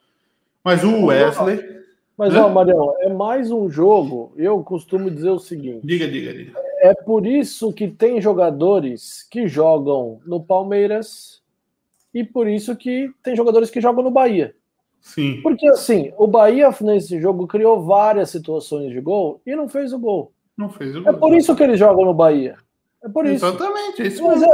Mas 0.64 0.84
o 0.84 1.06
Wesley. 1.06 1.78
Mas, 2.16 2.34
ó, 2.34 2.48
Marião, 2.48 2.94
é 2.98 3.08
mais 3.08 3.52
um 3.52 3.70
jogo. 3.70 4.32
Eu 4.36 4.60
costumo 4.64 5.08
dizer 5.08 5.30
o 5.30 5.38
seguinte: 5.38 5.86
diga, 5.86 6.08
diga, 6.08 6.32
diga. 6.32 6.52
É 6.80 6.92
por 6.92 7.26
isso 7.26 7.72
que 7.72 7.88
tem 7.88 8.20
jogadores 8.20 9.26
que 9.30 9.46
jogam 9.46 10.20
no 10.26 10.42
Palmeiras 10.42 11.40
e 12.12 12.24
por 12.24 12.48
isso 12.48 12.74
que 12.76 13.10
tem 13.22 13.36
jogadores 13.36 13.70
que 13.70 13.80
jogam 13.80 14.02
no 14.02 14.10
Bahia. 14.10 14.54
Sim. 15.00 15.40
Porque 15.42 15.66
assim, 15.68 16.12
o 16.18 16.26
Bahia 16.26 16.74
nesse 16.80 17.20
jogo 17.20 17.46
criou 17.46 17.82
várias 17.82 18.30
situações 18.30 18.90
de 18.90 19.00
gol 19.00 19.40
e 19.46 19.54
não 19.54 19.68
fez 19.68 19.92
o 19.92 19.98
gol. 19.98 20.32
Não 20.56 20.68
fez 20.68 20.94
o 20.94 20.98
é 20.98 21.02
gol. 21.02 21.12
É 21.12 21.16
por 21.16 21.34
isso 21.36 21.54
que 21.54 21.62
eles 21.62 21.78
jogam 21.78 22.04
no 22.04 22.14
Bahia. 22.14 22.56
É 23.08 23.12
por 23.12 23.26
isso. 23.26 23.46
Exatamente, 23.46 24.02
é 24.02 24.06
isso 24.06 24.22
mas, 24.22 24.42
é, 24.42 24.48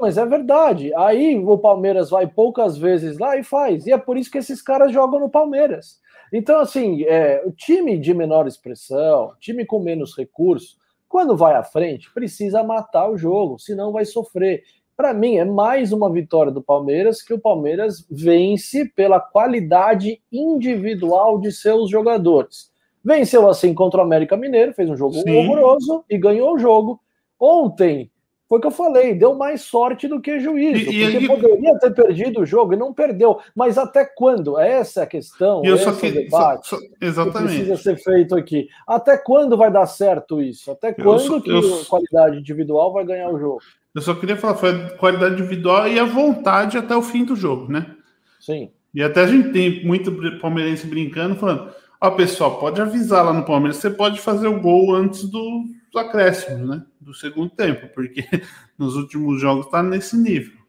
mas 0.00 0.18
é 0.18 0.26
verdade. 0.26 0.94
Aí 0.94 1.38
o 1.38 1.58
Palmeiras 1.58 2.10
vai 2.10 2.26
poucas 2.26 2.78
vezes 2.78 3.18
lá 3.18 3.36
e 3.36 3.44
faz. 3.44 3.86
E 3.86 3.92
é 3.92 3.98
por 3.98 4.16
isso 4.16 4.30
que 4.30 4.38
esses 4.38 4.62
caras 4.62 4.92
jogam 4.92 5.20
no 5.20 5.28
Palmeiras. 5.28 6.00
Então, 6.32 6.60
assim, 6.60 7.02
é, 7.04 7.42
o 7.44 7.50
time 7.50 7.98
de 7.98 8.14
menor 8.14 8.46
expressão, 8.46 9.32
time 9.40 9.66
com 9.66 9.80
menos 9.80 10.16
recursos, 10.16 10.78
quando 11.08 11.36
vai 11.36 11.54
à 11.54 11.62
frente, 11.64 12.12
precisa 12.14 12.62
matar 12.62 13.10
o 13.10 13.18
jogo, 13.18 13.58
senão 13.58 13.92
vai 13.92 14.04
sofrer. 14.04 14.62
Para 14.96 15.12
mim, 15.12 15.38
é 15.38 15.44
mais 15.44 15.92
uma 15.92 16.12
vitória 16.12 16.52
do 16.52 16.62
Palmeiras 16.62 17.20
que 17.20 17.34
o 17.34 17.38
Palmeiras 17.38 18.06
vence 18.08 18.84
pela 18.84 19.18
qualidade 19.18 20.22
individual 20.30 21.40
de 21.40 21.50
seus 21.50 21.90
jogadores. 21.90 22.70
Venceu 23.02 23.48
assim 23.48 23.74
contra 23.74 24.00
o 24.00 24.04
América 24.04 24.36
Mineiro, 24.36 24.74
fez 24.74 24.88
um 24.88 24.96
jogo 24.96 25.14
Sim. 25.14 25.36
horroroso 25.36 26.04
e 26.08 26.16
ganhou 26.18 26.54
o 26.54 26.58
jogo. 26.58 27.00
Ontem 27.40 28.10
foi 28.50 28.58
o 28.58 28.60
que 28.60 28.66
eu 28.66 28.72
falei, 28.72 29.14
deu 29.14 29.36
mais 29.36 29.62
sorte 29.62 30.08
do 30.08 30.20
que 30.20 30.40
juízo, 30.40 30.80
e, 30.80 30.84
porque 30.84 31.24
e, 31.24 31.26
poderia 31.28 31.78
ter 31.78 31.94
perdido 31.94 32.40
o 32.40 32.44
jogo 32.44 32.74
e 32.74 32.76
não 32.76 32.92
perdeu. 32.92 33.38
Mas 33.54 33.78
até 33.78 34.04
quando? 34.04 34.58
Essa 34.58 35.00
é 35.00 35.02
a 35.04 35.06
questão, 35.06 35.62
esse 35.64 35.86
é 35.86 35.88
o 35.88 35.94
debate 35.94 36.68
só, 36.68 36.76
só, 36.76 36.82
exatamente. 37.00 37.52
que 37.52 37.58
precisa 37.58 37.76
ser 37.76 37.96
feito 38.02 38.34
aqui. 38.34 38.68
Até 38.84 39.16
quando 39.16 39.56
vai 39.56 39.70
dar 39.70 39.86
certo 39.86 40.42
isso? 40.42 40.72
Até 40.72 40.92
quando 40.92 41.34
eu, 41.34 41.40
que 41.40 41.48
eu, 41.48 41.80
a 41.80 41.84
qualidade 41.84 42.38
individual 42.38 42.92
vai 42.92 43.04
ganhar 43.04 43.30
o 43.30 43.38
jogo? 43.38 43.60
Eu 43.94 44.02
só 44.02 44.14
queria 44.16 44.36
falar, 44.36 44.56
foi 44.56 44.70
a 44.70 44.90
qualidade 44.96 45.34
individual 45.34 45.86
e 45.86 46.00
a 46.00 46.04
vontade 46.04 46.76
até 46.76 46.96
o 46.96 47.02
fim 47.02 47.24
do 47.24 47.36
jogo, 47.36 47.70
né? 47.70 47.94
Sim. 48.40 48.72
E 48.92 49.00
até 49.00 49.22
a 49.22 49.26
gente 49.28 49.52
tem 49.52 49.84
muito 49.84 50.12
palmeirense 50.40 50.88
brincando, 50.88 51.36
falando, 51.36 51.72
ó, 52.00 52.10
pessoal, 52.10 52.58
pode 52.58 52.80
avisar 52.80 53.24
lá 53.24 53.32
no 53.32 53.44
Palmeiras, 53.44 53.76
você 53.76 53.90
pode 53.90 54.20
fazer 54.20 54.48
o 54.48 54.60
gol 54.60 54.92
antes 54.92 55.22
do 55.30 55.66
acréscimos, 55.98 56.68
né? 56.68 56.84
Do 57.00 57.12
segundo 57.14 57.50
tempo, 57.50 57.88
porque 57.94 58.24
nos 58.78 58.96
últimos 58.96 59.40
jogos 59.40 59.66
está 59.66 59.82
nesse 59.82 60.16
nível. 60.16 60.60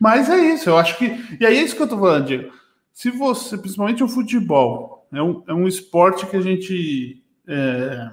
Mas 0.00 0.28
é 0.28 0.36
isso, 0.54 0.68
eu 0.68 0.76
acho 0.76 0.98
que. 0.98 1.06
E 1.40 1.46
é 1.46 1.52
isso 1.52 1.74
que 1.74 1.82
eu 1.82 1.84
estou 1.84 1.98
falando, 1.98 2.26
Diego. 2.26 2.52
Se 2.92 3.10
você, 3.10 3.56
principalmente 3.56 4.02
o 4.02 4.08
futebol, 4.08 5.06
é 5.12 5.22
um, 5.22 5.42
é 5.46 5.54
um 5.54 5.68
esporte 5.68 6.26
que 6.26 6.36
a 6.36 6.40
gente 6.40 7.22
é, 7.46 8.10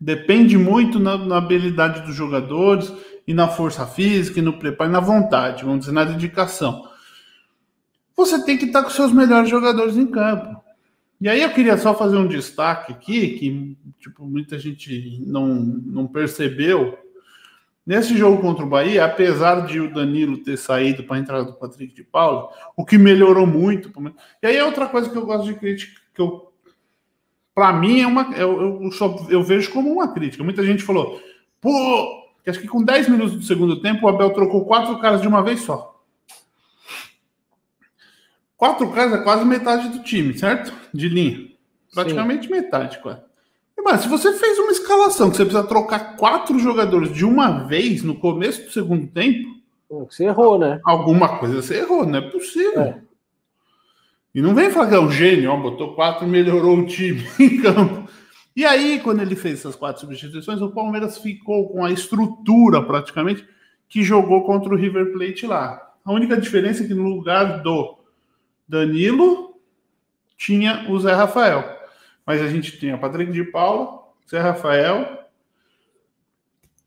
depende 0.00 0.56
muito 0.56 0.98
na, 0.98 1.18
na, 1.18 1.36
habilidade 1.38 2.02
dos 2.02 2.14
jogadores 2.14 2.92
e 3.26 3.34
na 3.34 3.48
força 3.48 3.86
física, 3.86 4.38
e 4.38 4.42
no 4.42 4.58
preparo, 4.58 4.90
e 4.90 4.92
na 4.92 5.00
vontade, 5.00 5.64
vamos 5.64 5.80
dizer, 5.80 5.92
na 5.92 6.04
dedicação. 6.04 6.88
Você 8.16 8.44
tem 8.44 8.56
que 8.56 8.66
estar 8.66 8.82
com 8.82 8.90
seus 8.90 9.12
melhores 9.12 9.50
jogadores 9.50 9.96
em 9.96 10.06
campo. 10.06 10.61
E 11.22 11.28
aí 11.28 11.40
eu 11.40 11.50
queria 11.50 11.78
só 11.78 11.94
fazer 11.94 12.16
um 12.16 12.26
destaque 12.26 12.90
aqui, 12.90 13.38
que 13.38 13.78
tipo, 14.00 14.24
muita 14.24 14.58
gente 14.58 15.22
não, 15.24 15.54
não 15.54 16.04
percebeu. 16.04 16.98
Nesse 17.86 18.16
jogo 18.16 18.42
contra 18.42 18.64
o 18.64 18.68
Bahia, 18.68 19.04
apesar 19.04 19.64
de 19.64 19.78
o 19.78 19.94
Danilo 19.94 20.38
ter 20.38 20.56
saído 20.58 21.04
para 21.04 21.14
a 21.14 21.18
entrada 21.20 21.44
do 21.44 21.52
Patrick 21.52 21.94
de 21.94 22.02
Paulo, 22.02 22.48
o 22.76 22.84
que 22.84 22.98
melhorou 22.98 23.46
muito. 23.46 23.92
E 24.42 24.46
aí 24.48 24.56
é 24.56 24.64
outra 24.64 24.88
coisa 24.88 25.08
que 25.08 25.16
eu 25.16 25.24
gosto 25.24 25.44
de 25.44 25.54
crítica, 25.54 26.00
que 26.12 26.20
eu 26.20 26.52
para 27.54 27.72
mim 27.72 28.00
é 28.00 28.06
uma 28.08 28.36
eu, 28.36 28.82
eu, 28.82 28.90
só, 28.90 29.24
eu 29.30 29.44
vejo 29.44 29.70
como 29.70 29.92
uma 29.92 30.12
crítica. 30.12 30.42
Muita 30.42 30.64
gente 30.64 30.82
falou, 30.82 31.22
pô, 31.60 32.32
acho 32.44 32.60
que 32.60 32.66
com 32.66 32.82
10 32.82 33.08
minutos 33.08 33.36
do 33.36 33.44
segundo 33.44 33.80
tempo 33.80 34.06
o 34.06 34.08
Abel 34.08 34.30
trocou 34.30 34.64
quatro 34.64 34.98
caras 34.98 35.22
de 35.22 35.28
uma 35.28 35.40
vez 35.40 35.60
só. 35.60 35.91
Quatro 38.62 38.88
caras 38.92 39.14
é 39.14 39.18
quase 39.24 39.44
metade 39.44 39.88
do 39.88 40.04
time, 40.04 40.38
certo? 40.38 40.72
De 40.94 41.08
linha. 41.08 41.48
Praticamente 41.92 42.46
Sim. 42.46 42.52
metade, 42.52 43.00
quase. 43.00 43.20
Mas 43.76 44.02
se 44.02 44.08
você 44.08 44.32
fez 44.34 44.56
uma 44.56 44.70
escalação 44.70 45.28
que 45.32 45.36
você 45.36 45.44
precisa 45.44 45.66
trocar 45.66 46.16
quatro 46.16 46.56
jogadores 46.60 47.12
de 47.12 47.24
uma 47.24 47.66
vez 47.66 48.04
no 48.04 48.14
começo 48.14 48.62
do 48.62 48.70
segundo 48.70 49.08
tempo. 49.08 49.48
Você 49.90 50.26
errou, 50.26 50.60
né? 50.60 50.80
Alguma 50.84 51.40
coisa 51.40 51.60
você 51.60 51.78
errou, 51.80 52.06
não 52.06 52.20
é 52.20 52.30
possível. 52.30 52.82
É. 52.82 53.00
E 54.32 54.40
não 54.40 54.54
vem 54.54 54.70
falar 54.70 54.86
que 54.90 54.94
é 54.94 55.00
um 55.00 55.10
gênio, 55.10 55.50
ó, 55.50 55.56
botou 55.56 55.96
quatro 55.96 56.24
melhorou 56.24 56.78
o 56.78 56.86
time 56.86 57.26
em 57.40 57.60
campo. 57.60 58.08
E 58.54 58.64
aí, 58.64 59.00
quando 59.00 59.22
ele 59.22 59.34
fez 59.34 59.58
essas 59.58 59.74
quatro 59.74 60.02
substituições, 60.02 60.62
o 60.62 60.70
Palmeiras 60.70 61.18
ficou 61.18 61.68
com 61.68 61.84
a 61.84 61.90
estrutura 61.90 62.80
praticamente 62.80 63.44
que 63.88 64.04
jogou 64.04 64.44
contra 64.44 64.72
o 64.72 64.76
River 64.76 65.12
Plate 65.12 65.48
lá. 65.48 65.94
A 66.04 66.12
única 66.12 66.40
diferença 66.40 66.84
é 66.84 66.86
que 66.86 66.94
no 66.94 67.08
lugar 67.08 67.60
do 67.60 68.00
Danilo, 68.72 69.60
tinha 70.34 70.86
o 70.88 70.98
Zé 70.98 71.12
Rafael. 71.12 71.62
Mas 72.24 72.40
a 72.40 72.48
gente 72.48 72.78
tinha 72.78 72.96
Patrick 72.96 73.30
de 73.30 73.44
Paula, 73.44 74.02
Zé 74.26 74.40
Rafael, 74.40 75.28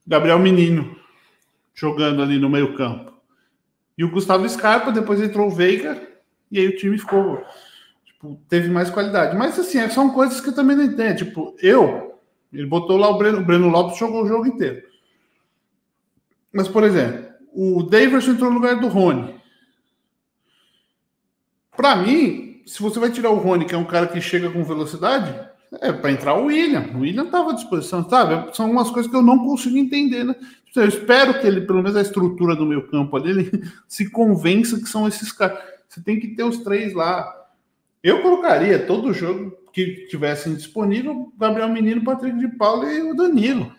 Gabriel 0.05 0.39
Menino 0.39 0.95
jogando 1.75 2.23
ali 2.23 2.39
no 2.39 2.49
meio 2.49 2.75
campo. 2.75 3.13
E 3.95 4.03
o 4.03 4.09
Gustavo 4.09 4.49
Scarpa, 4.49 4.91
depois 4.91 5.21
entrou 5.21 5.47
o 5.47 5.51
Veiga, 5.51 6.01
e 6.51 6.57
aí 6.57 6.67
o 6.67 6.75
time 6.75 6.97
ficou. 6.97 7.45
Tipo, 8.03 8.41
teve 8.49 8.67
mais 8.67 8.89
qualidade. 8.89 9.37
Mas 9.37 9.59
assim, 9.59 9.87
são 9.89 10.09
coisas 10.09 10.41
que 10.41 10.49
eu 10.49 10.55
também 10.55 10.75
não 10.75 10.85
entendo. 10.85 11.17
Tipo, 11.17 11.55
eu, 11.61 12.19
ele 12.51 12.65
botou 12.65 12.97
lá 12.97 13.09
o 13.09 13.17
Breno, 13.17 13.39
o 13.39 13.45
Breno 13.45 13.69
Lopes 13.69 13.99
jogou 13.99 14.23
o 14.23 14.27
jogo 14.27 14.47
inteiro. 14.47 14.81
Mas, 16.51 16.67
por 16.67 16.83
exemplo, 16.83 17.29
o 17.53 17.83
Davidson 17.83 18.31
entrou 18.31 18.49
no 18.49 18.57
lugar 18.57 18.79
do 18.79 18.87
Rony. 18.87 19.34
Para 21.75 21.95
mim, 21.95 22.61
se 22.65 22.81
você 22.81 22.99
vai 22.99 23.11
tirar 23.11 23.29
o 23.29 23.37
Rony, 23.37 23.65
que 23.65 23.75
é 23.75 23.77
um 23.77 23.85
cara 23.85 24.07
que 24.07 24.19
chega 24.21 24.49
com 24.49 24.63
velocidade, 24.63 25.33
é 25.81 25.91
para 25.91 26.11
entrar 26.11 26.35
o 26.35 26.45
William. 26.45 26.89
O 26.95 26.99
William 26.99 27.23
estava 27.23 27.51
à 27.51 27.53
disposição, 27.53 28.07
sabe? 28.09 28.55
São 28.55 28.69
umas 28.69 28.89
coisas 28.89 29.09
que 29.09 29.15
eu 29.15 29.21
não 29.21 29.39
consigo 29.39 29.77
entender, 29.77 30.23
né? 30.23 30.35
Eu 30.75 30.87
espero 30.87 31.39
que 31.39 31.47
ele, 31.47 31.61
pelo 31.61 31.81
menos 31.81 31.95
a 31.95 32.01
estrutura 32.01 32.55
do 32.55 32.65
meu 32.65 32.87
campo 32.87 33.15
ali, 33.15 33.29
ele 33.31 33.71
se 33.87 34.09
convença 34.09 34.77
que 34.77 34.89
são 34.89 35.07
esses 35.07 35.31
caras. 35.31 35.59
Você 35.87 36.01
tem 36.01 36.19
que 36.19 36.29
ter 36.29 36.43
os 36.43 36.57
três 36.57 36.93
lá. 36.93 37.33
Eu 38.03 38.21
colocaria 38.21 38.85
todo 38.85 39.13
jogo 39.13 39.55
que 39.71 40.07
tivessem 40.09 40.53
disponível 40.53 41.31
Gabriel 41.37 41.69
Menino, 41.69 42.03
Patrick 42.03 42.37
de 42.37 42.47
Paula 42.49 42.91
e 42.91 43.01
o 43.01 43.15
Danilo. 43.15 43.71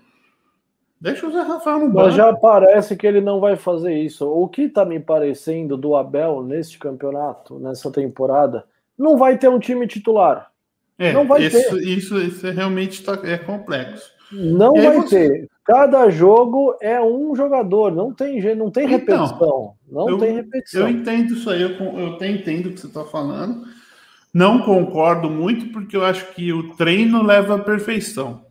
Deixa 1.00 1.26
o 1.26 1.30
Zé 1.30 1.42
Rafael 1.42 1.80
no 1.80 1.86
banco. 1.86 2.06
Mas 2.06 2.14
já 2.14 2.32
parece 2.34 2.96
que 2.96 3.06
ele 3.06 3.20
não 3.20 3.38
vai 3.38 3.56
fazer 3.56 3.94
isso. 3.94 4.26
O 4.26 4.48
que 4.48 4.62
está 4.62 4.84
me 4.84 4.98
parecendo 4.98 5.76
do 5.76 5.94
Abel 5.94 6.42
neste 6.42 6.78
campeonato, 6.78 7.58
nessa 7.58 7.90
temporada, 7.90 8.64
não 8.98 9.16
vai 9.16 9.36
ter 9.36 9.48
um 9.48 9.58
time 9.58 9.86
titular. 9.86 10.50
É, 10.98 11.12
não 11.12 11.26
vai 11.26 11.44
isso, 11.44 11.70
ter. 11.70 11.82
Isso, 11.82 12.18
isso 12.18 12.50
realmente 12.50 13.04
tá, 13.04 13.18
é 13.24 13.36
complexo. 13.36 14.10
Não 14.32 14.72
vai 14.72 14.96
você... 14.96 15.28
ter. 15.28 15.48
Cada 15.64 16.08
jogo 16.08 16.76
é 16.80 17.02
um 17.02 17.34
jogador, 17.34 17.92
não 17.92 18.12
tem 18.12 18.40
não 18.54 18.70
tem 18.70 18.84
então, 18.84 18.98
repetição. 18.98 19.74
Não 19.90 20.08
eu, 20.10 20.18
tem 20.18 20.34
repetição. 20.34 20.82
Eu 20.82 20.88
entendo 20.88 21.34
isso 21.34 21.50
aí, 21.50 21.60
eu, 21.60 21.70
eu 21.70 22.14
até 22.14 22.30
entendo 22.30 22.66
o 22.66 22.72
que 22.72 22.80
você 22.80 22.86
está 22.86 23.04
falando. 23.04 23.64
Não 24.32 24.62
concordo 24.62 25.28
muito, 25.28 25.72
porque 25.72 25.96
eu 25.96 26.04
acho 26.04 26.32
que 26.34 26.52
o 26.52 26.74
treino 26.76 27.22
leva 27.22 27.56
à 27.56 27.58
perfeição. 27.58 28.45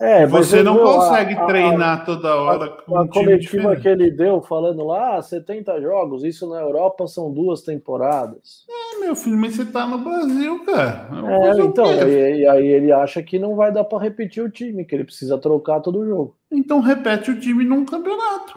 É, 0.00 0.24
você 0.24 0.62
não 0.62 0.78
consegue 0.78 1.34
a, 1.34 1.44
treinar 1.46 1.98
a, 1.98 2.04
toda 2.04 2.36
hora 2.36 2.68
com 2.68 2.96
a, 2.96 3.02
um 3.02 3.08
coletiva 3.08 3.74
que 3.74 3.88
ele 3.88 4.12
deu 4.12 4.40
falando 4.40 4.86
lá, 4.86 5.16
ah, 5.16 5.22
70 5.22 5.80
jogos, 5.80 6.22
isso 6.22 6.48
na 6.48 6.60
Europa 6.60 7.08
são 7.08 7.32
duas 7.32 7.62
temporadas. 7.62 8.64
É, 8.70 9.00
meu 9.00 9.16
filho, 9.16 9.36
mas 9.36 9.56
você 9.56 9.64
tá 9.64 9.84
no 9.86 9.98
Brasil, 9.98 10.64
cara. 10.64 11.08
É, 11.26 11.60
então, 11.60 11.86
e, 11.92 12.40
e, 12.40 12.46
aí 12.46 12.66
ele 12.68 12.92
acha 12.92 13.20
que 13.24 13.40
não 13.40 13.56
vai 13.56 13.72
dar 13.72 13.82
para 13.82 13.98
repetir 13.98 14.40
o 14.40 14.48
time, 14.48 14.84
que 14.84 14.94
ele 14.94 15.02
precisa 15.02 15.36
trocar 15.36 15.80
todo 15.80 15.98
o 15.98 16.06
jogo. 16.06 16.36
Então 16.48 16.78
repete 16.78 17.32
o 17.32 17.40
time 17.40 17.64
num 17.64 17.84
campeonato. 17.84 18.56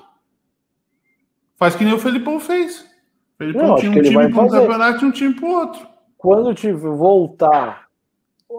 Faz 1.55 1.75
que 1.75 1.83
nem 1.83 1.93
o 1.93 1.99
Felipão 1.99 2.39
fez. 2.39 2.81
O 2.81 3.37
Felipão 3.39 3.67
não, 3.67 3.75
tinha 3.77 3.91
um 3.91 4.01
time 4.01 4.31
para 4.31 4.43
um 4.43 4.47
campeonato 4.47 5.03
e 5.03 5.07
um 5.07 5.11
time 5.11 5.33
para 5.33 5.49
outro. 5.49 5.87
Quando 6.17 6.53
tiver 6.53 6.87
voltar 6.91 7.87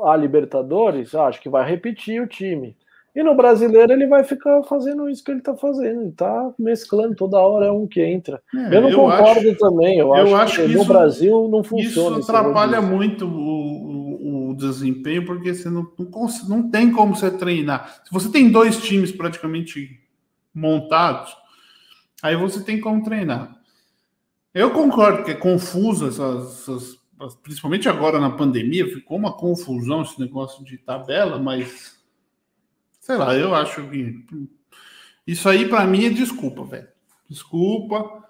a 0.04 0.16
Libertadores, 0.16 1.14
acho 1.14 1.40
que 1.40 1.48
vai 1.48 1.68
repetir 1.68 2.22
o 2.22 2.26
time. 2.26 2.76
E 3.14 3.22
no 3.22 3.34
brasileiro 3.34 3.92
ele 3.92 4.06
vai 4.06 4.24
ficar 4.24 4.62
fazendo 4.62 5.08
isso 5.08 5.22
que 5.22 5.30
ele 5.30 5.40
está 5.40 5.54
fazendo, 5.54 6.00
ele 6.00 6.12
tá 6.12 6.50
mesclando 6.58 7.14
toda 7.14 7.38
hora 7.38 7.66
é 7.66 7.70
um 7.70 7.86
que 7.86 8.02
entra. 8.02 8.42
É, 8.54 8.76
eu 8.76 8.80
não 8.80 8.90
eu 8.90 8.96
concordo 9.00 9.50
acho, 9.50 9.58
também, 9.58 9.98
eu, 9.98 10.06
eu 10.08 10.14
acho, 10.14 10.34
acho, 10.34 10.62
que, 10.62 10.68
que 10.68 10.74
no 10.74 10.84
Brasil 10.86 11.48
não 11.48 11.62
funciona. 11.62 12.18
Isso 12.18 12.30
atrapalha 12.30 12.80
muito 12.80 13.26
o, 13.26 13.28
o, 13.28 14.50
o, 14.50 14.56
desempenho, 14.56 15.26
porque 15.26 15.52
você 15.52 15.68
não, 15.68 15.86
não, 15.98 16.28
não 16.48 16.70
tem 16.70 16.90
como 16.90 17.14
você 17.14 17.30
treinar. 17.30 18.00
Se 18.02 18.10
você 18.10 18.30
tem 18.30 18.50
dois 18.50 18.78
times 18.78 19.12
praticamente 19.12 20.00
montados, 20.54 21.36
aí 22.22 22.34
você 22.34 22.64
tem 22.64 22.80
como 22.80 23.02
treinar. 23.02 23.54
Eu 24.54 24.70
concordo 24.70 25.24
que 25.24 25.32
é 25.32 25.34
confuso 25.34 26.08
essas, 26.08 26.62
essas 26.62 27.01
principalmente 27.42 27.88
agora 27.88 28.18
na 28.18 28.30
pandemia, 28.30 28.86
ficou 28.86 29.16
uma 29.16 29.32
confusão 29.32 30.02
esse 30.02 30.20
negócio 30.20 30.64
de 30.64 30.78
tabela, 30.78 31.38
mas 31.38 32.00
sei 33.00 33.16
lá, 33.16 33.34
eu 33.34 33.54
acho 33.54 33.88
que 33.88 34.24
isso 35.26 35.48
aí 35.48 35.68
para 35.68 35.84
mim 35.86 36.06
é 36.06 36.10
desculpa, 36.10 36.64
velho. 36.64 36.88
Desculpa. 37.28 38.22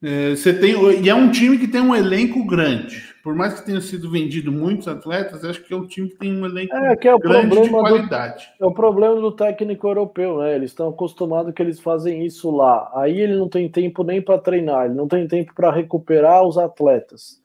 É, 0.00 0.30
você 0.30 0.52
tem 0.54 0.74
e 1.02 1.08
é 1.08 1.14
um 1.14 1.30
time 1.30 1.58
que 1.58 1.66
tem 1.66 1.80
um 1.80 1.94
elenco 1.94 2.44
grande. 2.46 3.08
Por 3.22 3.34
mais 3.34 3.54
que 3.54 3.66
tenha 3.66 3.80
sido 3.80 4.10
vendido 4.10 4.50
muitos 4.50 4.86
atletas, 4.86 5.44
acho 5.44 5.62
que 5.64 5.74
é 5.74 5.76
um 5.76 5.86
time 5.86 6.08
que 6.08 6.16
tem 6.16 6.32
um 6.32 6.46
elenco 6.46 6.74
é, 6.74 6.96
que 6.96 7.08
é 7.08 7.14
o 7.14 7.18
grande 7.18 7.60
de 7.60 7.68
qualidade. 7.68 8.48
Do, 8.58 8.64
é 8.64 8.68
o 8.68 8.72
problema 8.72 9.20
do 9.20 9.32
técnico 9.32 9.88
europeu, 9.88 10.38
né? 10.38 10.54
Eles 10.54 10.70
estão 10.70 10.88
acostumados 10.88 11.52
que 11.52 11.60
eles 11.60 11.80
fazem 11.80 12.24
isso 12.24 12.50
lá. 12.50 12.90
Aí 12.94 13.20
ele 13.20 13.36
não 13.36 13.48
tem 13.48 13.68
tempo 13.68 14.04
nem 14.04 14.22
para 14.22 14.38
treinar, 14.38 14.86
ele 14.86 14.94
não 14.94 15.08
tem 15.08 15.26
tempo 15.26 15.52
para 15.52 15.72
recuperar 15.72 16.42
os 16.46 16.56
atletas. 16.56 17.42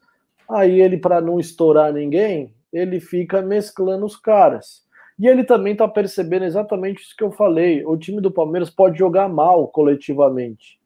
Aí 0.54 0.80
ele, 0.80 0.98
para 0.98 1.20
não 1.20 1.40
estourar 1.40 1.92
ninguém, 1.92 2.54
ele 2.72 3.00
fica 3.00 3.42
mesclando 3.42 4.06
os 4.06 4.16
caras. 4.16 4.84
E 5.20 5.28
ele 5.28 5.44
também 5.44 5.74
está 5.74 5.88
percebendo 5.88 6.46
exatamente 6.46 7.02
isso 7.02 7.16
que 7.18 7.24
eu 7.24 7.32
falei. 7.32 7.84
O 7.86 7.98
time 7.98 8.22
do 8.22 8.32
Palmeiras 8.32 8.70
pode 8.70 9.00
jogar 9.00 9.28
mal 9.28 9.68
coletivamente. 9.68 10.80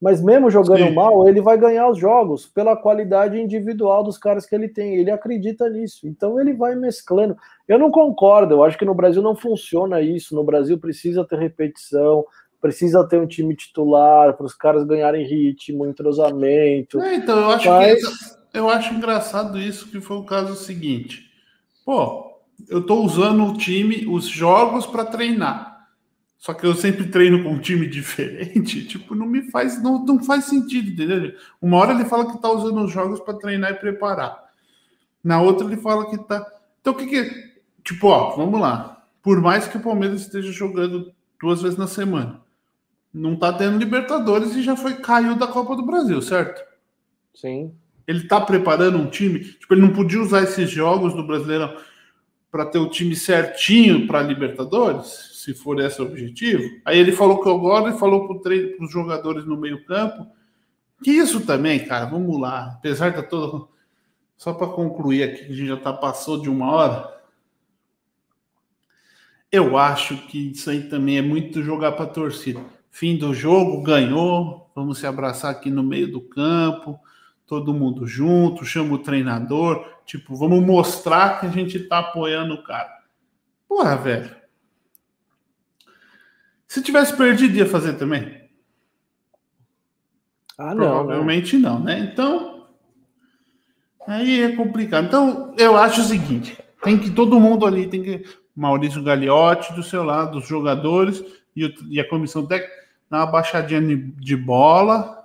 Mas 0.00 0.22
mesmo 0.22 0.50
jogando 0.50 0.88
Sim. 0.88 0.92
mal, 0.92 1.26
ele 1.26 1.40
vai 1.40 1.56
ganhar 1.56 1.88
os 1.88 1.98
jogos 1.98 2.44
pela 2.44 2.76
qualidade 2.76 3.40
individual 3.40 4.04
dos 4.04 4.18
caras 4.18 4.44
que 4.44 4.54
ele 4.54 4.68
tem. 4.68 4.96
Ele 4.96 5.10
acredita 5.10 5.68
nisso. 5.70 6.06
Então 6.06 6.38
ele 6.38 6.52
vai 6.52 6.74
mesclando. 6.74 7.34
Eu 7.66 7.78
não 7.78 7.90
concordo. 7.90 8.54
Eu 8.54 8.64
acho 8.64 8.76
que 8.76 8.84
no 8.84 8.94
Brasil 8.94 9.22
não 9.22 9.34
funciona 9.34 10.02
isso. 10.02 10.34
No 10.34 10.44
Brasil 10.44 10.78
precisa 10.78 11.24
ter 11.24 11.38
repetição, 11.38 12.26
precisa 12.60 13.06
ter 13.08 13.18
um 13.18 13.26
time 13.26 13.56
titular 13.56 14.36
para 14.36 14.44
os 14.44 14.54
caras 14.54 14.84
ganharem 14.84 15.26
ritmo, 15.26 15.86
entrosamento. 15.86 17.00
É, 17.00 17.14
então 17.14 17.38
eu 17.38 17.50
acho 17.50 17.68
Mas... 17.70 17.94
que 17.94 18.45
eu 18.56 18.70
acho 18.70 18.94
engraçado 18.94 19.58
isso, 19.58 19.88
que 19.88 20.00
foi 20.00 20.16
o 20.16 20.24
caso 20.24 20.54
seguinte. 20.54 21.30
Pô, 21.84 22.40
eu 22.68 22.80
estou 22.80 23.04
usando 23.04 23.44
o 23.44 23.56
time, 23.56 24.06
os 24.08 24.26
jogos 24.26 24.86
para 24.86 25.04
treinar. 25.04 25.88
Só 26.38 26.54
que 26.54 26.66
eu 26.66 26.74
sempre 26.74 27.08
treino 27.08 27.42
com 27.42 27.50
um 27.50 27.58
time 27.58 27.86
diferente, 27.88 28.86
tipo, 28.86 29.14
não 29.14 29.26
me 29.26 29.50
faz, 29.50 29.82
não, 29.82 30.04
não 30.04 30.22
faz 30.22 30.44
sentido, 30.44 30.90
entendeu? 30.90 31.34
Uma 31.60 31.78
hora 31.78 31.92
ele 31.92 32.04
fala 32.04 32.26
que 32.26 32.36
está 32.36 32.50
usando 32.50 32.82
os 32.84 32.92
jogos 32.92 33.20
para 33.20 33.38
treinar 33.38 33.72
e 33.72 33.74
preparar. 33.74 34.44
Na 35.22 35.40
outra 35.40 35.66
ele 35.66 35.76
fala 35.76 36.08
que 36.08 36.16
está. 36.16 36.46
Então 36.80 36.92
o 36.92 36.96
que 36.96 37.06
que 37.06 37.56
tipo, 37.82 38.08
ó, 38.08 38.36
vamos 38.36 38.60
lá. 38.60 39.04
Por 39.22 39.40
mais 39.40 39.66
que 39.66 39.76
o 39.76 39.82
Palmeiras 39.82 40.22
esteja 40.22 40.52
jogando 40.52 41.12
duas 41.40 41.62
vezes 41.62 41.76
na 41.76 41.86
semana, 41.86 42.40
não 43.12 43.34
está 43.34 43.52
tendo 43.52 43.78
Libertadores 43.78 44.54
e 44.54 44.62
já 44.62 44.76
foi 44.76 44.94
caiu 44.94 45.34
da 45.34 45.46
Copa 45.46 45.74
do 45.74 45.84
Brasil, 45.84 46.22
certo? 46.22 46.62
Sim. 47.34 47.74
Ele 48.06 48.20
está 48.20 48.40
preparando 48.40 48.98
um 48.98 49.10
time. 49.10 49.40
Tipo, 49.40 49.74
ele 49.74 49.80
não 49.80 49.92
podia 49.92 50.20
usar 50.20 50.42
esses 50.42 50.70
jogos 50.70 51.14
do 51.14 51.26
Brasileirão 51.26 51.76
para 52.50 52.64
ter 52.64 52.78
o 52.78 52.88
time 52.88 53.16
certinho 53.16 54.06
para 54.06 54.22
Libertadores, 54.22 55.42
se 55.44 55.52
for 55.52 55.80
esse 55.80 56.00
o 56.00 56.04
objetivo. 56.04 56.62
Aí 56.84 56.98
ele 56.98 57.12
falou 57.12 57.42
que 57.42 57.48
agora 57.48 57.90
e 57.90 57.98
falou 57.98 58.26
para 58.26 58.52
os 58.80 58.90
jogadores 58.90 59.44
no 59.44 59.56
meio-campo. 59.56 60.26
Que 61.02 61.10
isso 61.10 61.44
também, 61.44 61.84
cara, 61.84 62.06
vamos 62.06 62.40
lá. 62.40 62.74
Apesar 62.78 63.10
de 63.10 63.22
todo. 63.28 63.68
Só 64.36 64.52
para 64.52 64.68
concluir 64.68 65.22
aqui, 65.22 65.46
que 65.46 65.52
a 65.52 65.56
gente 65.56 65.68
já 65.68 65.76
tá, 65.76 65.92
passou 65.92 66.40
de 66.40 66.48
uma 66.48 66.70
hora. 66.70 67.16
Eu 69.50 69.76
acho 69.76 70.16
que 70.26 70.50
isso 70.50 70.70
aí 70.70 70.88
também 70.88 71.18
é 71.18 71.22
muito 71.22 71.62
jogar 71.62 71.92
para 71.92 72.06
torcida. 72.06 72.62
Fim 72.90 73.16
do 73.16 73.34
jogo, 73.34 73.82
ganhou, 73.82 74.70
vamos 74.74 74.98
se 74.98 75.06
abraçar 75.06 75.50
aqui 75.50 75.70
no 75.70 75.82
meio 75.82 76.10
do 76.10 76.20
campo 76.20 76.98
todo 77.46 77.72
mundo 77.72 78.06
junto, 78.06 78.64
chama 78.64 78.94
o 78.94 78.98
treinador, 78.98 79.86
tipo, 80.04 80.34
vamos 80.34 80.64
mostrar 80.64 81.40
que 81.40 81.46
a 81.46 81.50
gente 81.50 81.78
tá 81.80 82.00
apoiando 82.00 82.54
o 82.54 82.62
cara. 82.62 82.92
Porra, 83.68 83.96
velho. 83.96 84.34
Se 86.66 86.82
tivesse 86.82 87.16
perdido, 87.16 87.56
ia 87.56 87.66
fazer 87.66 87.94
também? 87.94 88.46
Ah, 90.58 90.74
não. 90.74 90.84
Né? 90.84 90.90
Provavelmente 90.90 91.56
não, 91.56 91.78
né? 91.78 91.98
Então, 92.00 92.66
aí 94.06 94.42
é 94.42 94.56
complicado. 94.56 95.06
Então, 95.06 95.54
eu 95.56 95.76
acho 95.76 96.00
o 96.00 96.04
seguinte: 96.04 96.58
tem 96.82 96.98
que 96.98 97.10
todo 97.10 97.40
mundo 97.40 97.66
ali, 97.66 97.88
tem 97.88 98.02
que. 98.02 98.24
Maurício 98.54 99.02
Gagliotti 99.02 99.74
do 99.74 99.82
seu 99.82 100.02
lado, 100.02 100.38
os 100.38 100.48
jogadores 100.48 101.22
e, 101.54 101.74
e 101.90 102.00
a 102.00 102.08
comissão 102.08 102.46
técnica, 102.46 102.72
dar 103.10 103.18
uma 103.18 103.26
baixadinha 103.26 103.82
de 104.18 104.34
bola, 104.34 105.15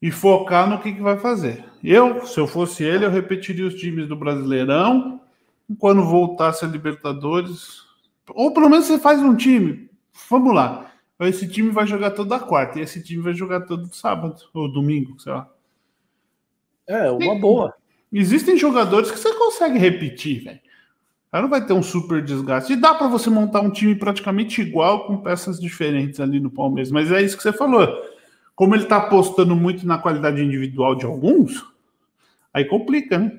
e 0.00 0.10
focar 0.10 0.68
no 0.68 0.78
que, 0.80 0.92
que 0.92 1.02
vai 1.02 1.18
fazer. 1.18 1.64
Eu, 1.82 2.24
se 2.26 2.38
eu 2.38 2.46
fosse 2.46 2.84
ele, 2.84 3.04
eu 3.04 3.10
repetiria 3.10 3.66
os 3.66 3.74
times 3.74 4.08
do 4.08 4.16
Brasileirão. 4.16 5.20
Quando 5.78 6.04
voltasse 6.04 6.64
a 6.64 6.68
Libertadores, 6.68 7.82
ou 8.30 8.52
pelo 8.54 8.70
menos 8.70 8.86
você 8.86 8.98
faz 8.98 9.20
um 9.20 9.36
time. 9.36 9.90
Vamos 10.30 10.54
lá. 10.54 10.90
Esse 11.20 11.48
time 11.48 11.70
vai 11.70 11.86
jogar 11.86 12.12
toda 12.12 12.38
quarta 12.38 12.78
e 12.78 12.82
esse 12.82 13.02
time 13.02 13.22
vai 13.22 13.34
jogar 13.34 13.62
todo 13.62 13.92
sábado 13.92 14.36
ou 14.54 14.70
domingo, 14.70 15.18
sei 15.18 15.32
lá. 15.32 15.50
É, 16.86 17.10
uma 17.10 17.18
Tem, 17.18 17.40
boa. 17.40 17.74
Existem 18.10 18.56
jogadores 18.56 19.10
que 19.10 19.18
você 19.18 19.34
consegue 19.34 19.78
repetir, 19.78 20.44
velho. 20.44 20.60
Aí 21.30 21.42
não 21.42 21.48
vai 21.50 21.66
ter 21.66 21.74
um 21.74 21.82
super 21.82 22.24
desgaste. 22.24 22.72
E 22.72 22.76
dá 22.76 22.94
para 22.94 23.08
você 23.08 23.28
montar 23.28 23.60
um 23.60 23.70
time 23.70 23.94
praticamente 23.94 24.62
igual 24.62 25.06
com 25.06 25.18
peças 25.18 25.60
diferentes 25.60 26.18
ali 26.20 26.40
no 26.40 26.50
Palmeiras. 26.50 26.90
Mas 26.90 27.12
é 27.12 27.20
isso 27.20 27.36
que 27.36 27.42
você 27.42 27.52
falou 27.52 27.86
como 28.58 28.74
ele 28.74 28.82
está 28.82 28.96
apostando 28.96 29.54
muito 29.54 29.86
na 29.86 29.98
qualidade 29.98 30.42
individual 30.42 30.96
de 30.96 31.06
alguns, 31.06 31.64
aí 32.52 32.64
complica, 32.64 33.16
né? 33.16 33.38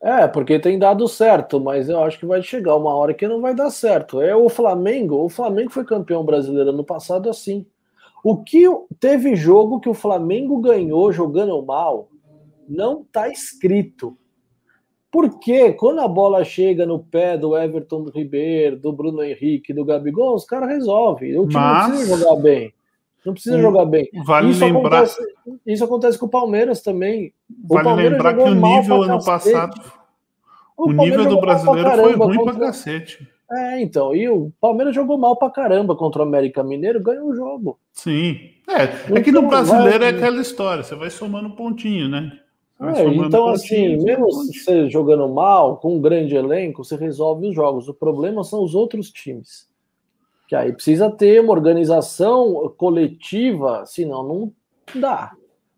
É, 0.00 0.26
porque 0.26 0.58
tem 0.58 0.78
dado 0.78 1.06
certo, 1.06 1.60
mas 1.60 1.90
eu 1.90 2.02
acho 2.02 2.18
que 2.18 2.24
vai 2.24 2.42
chegar 2.42 2.74
uma 2.74 2.94
hora 2.94 3.12
que 3.12 3.28
não 3.28 3.42
vai 3.42 3.54
dar 3.54 3.68
certo. 3.68 4.22
É 4.22 4.34
o 4.34 4.48
Flamengo, 4.48 5.22
o 5.22 5.28
Flamengo 5.28 5.68
foi 5.68 5.84
campeão 5.84 6.24
brasileiro 6.24 6.72
no 6.72 6.82
passado 6.82 7.28
assim. 7.28 7.66
O 8.24 8.42
que 8.42 8.64
teve 8.98 9.36
jogo 9.36 9.78
que 9.78 9.90
o 9.90 9.94
Flamengo 9.94 10.58
ganhou 10.58 11.12
jogando 11.12 11.62
mal, 11.62 12.08
não 12.66 13.04
tá 13.12 13.28
escrito. 13.28 14.16
Porque 15.12 15.74
quando 15.74 16.00
a 16.00 16.08
bola 16.08 16.44
chega 16.44 16.86
no 16.86 16.98
pé 16.98 17.36
do 17.36 17.54
Everton 17.54 18.04
do 18.04 18.10
Ribeiro, 18.10 18.78
do 18.78 18.90
Bruno 18.90 19.22
Henrique, 19.22 19.74
do 19.74 19.84
Gabigol, 19.84 20.34
os 20.34 20.46
caras 20.46 20.70
resolvem. 20.70 21.38
O 21.38 21.42
time 21.42 21.52
Mas... 21.52 21.88
não 21.88 21.96
precisa 21.96 22.16
jogar 22.16 22.36
bem. 22.40 22.72
Não 23.24 23.32
precisa 23.32 23.60
jogar 23.60 23.84
bem. 23.84 24.08
Vale 24.24 24.50
isso 24.50 24.64
lembrar. 24.64 25.04
Acontece, 25.04 25.34
isso 25.66 25.84
acontece 25.84 26.18
com 26.18 26.26
o 26.26 26.30
Palmeiras 26.30 26.80
também. 26.80 27.32
O 27.68 27.74
vale 27.74 27.84
Palmeiras 27.84 28.12
lembrar 28.12 28.34
que 28.34 28.42
o 28.42 28.54
nível 28.54 29.02
ano 29.02 29.24
passado. 29.24 29.80
O, 30.76 30.88
o 30.88 30.92
nível 30.92 31.26
do 31.26 31.40
brasileiro 31.40 31.90
foi 31.90 32.14
ruim 32.14 32.36
contra... 32.36 32.54
pra 32.54 32.66
cacete. 32.66 33.28
É, 33.50 33.80
então. 33.80 34.14
E 34.14 34.28
o 34.28 34.52
Palmeiras 34.60 34.94
jogou 34.94 35.18
mal 35.18 35.36
pra 35.36 35.50
caramba 35.50 35.94
contra 35.94 36.22
o 36.22 36.24
América 36.24 36.62
Mineiro, 36.62 37.02
ganhou 37.02 37.28
o 37.28 37.34
jogo. 37.34 37.78
Sim. 37.92 38.38
É, 38.68 39.16
é 39.16 39.20
que 39.20 39.32
no 39.32 39.40
então, 39.40 39.48
brasileiro 39.48 39.98
vai... 39.98 40.12
é 40.12 40.16
aquela 40.16 40.40
história, 40.40 40.82
você 40.82 40.94
vai 40.94 41.10
somando 41.10 41.50
pontinho, 41.50 42.08
né? 42.08 42.32
É, 42.80 43.04
então, 43.04 43.48
assim, 43.48 44.02
mesmo 44.02 44.24
você 44.26 44.88
jogando 44.88 45.28
mal, 45.28 45.76
com 45.76 45.96
um 45.96 46.00
grande 46.00 46.34
elenco, 46.34 46.82
você 46.82 46.96
resolve 46.96 47.48
os 47.48 47.54
jogos. 47.54 47.88
O 47.88 47.94
problema 47.94 48.42
são 48.42 48.64
os 48.64 48.74
outros 48.74 49.10
times. 49.10 49.68
Que 50.50 50.56
aí 50.56 50.72
precisa 50.72 51.08
ter 51.08 51.40
uma 51.40 51.52
organização 51.52 52.74
coletiva, 52.76 53.84
senão 53.86 54.26
não 54.26 54.52
dá. 55.00 55.30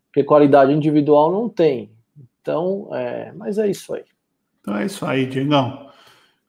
Porque 0.07 0.23
qualidade 0.23 0.73
individual 0.73 1.31
não 1.31 1.47
tem. 1.47 1.91
Então, 2.41 2.89
é, 2.91 3.31
mas 3.33 3.59
é 3.59 3.67
isso 3.67 3.93
aí. 3.93 4.03
Então 4.59 4.75
é 4.75 4.87
isso 4.87 5.05
aí, 5.05 5.27
Diegão. 5.27 5.91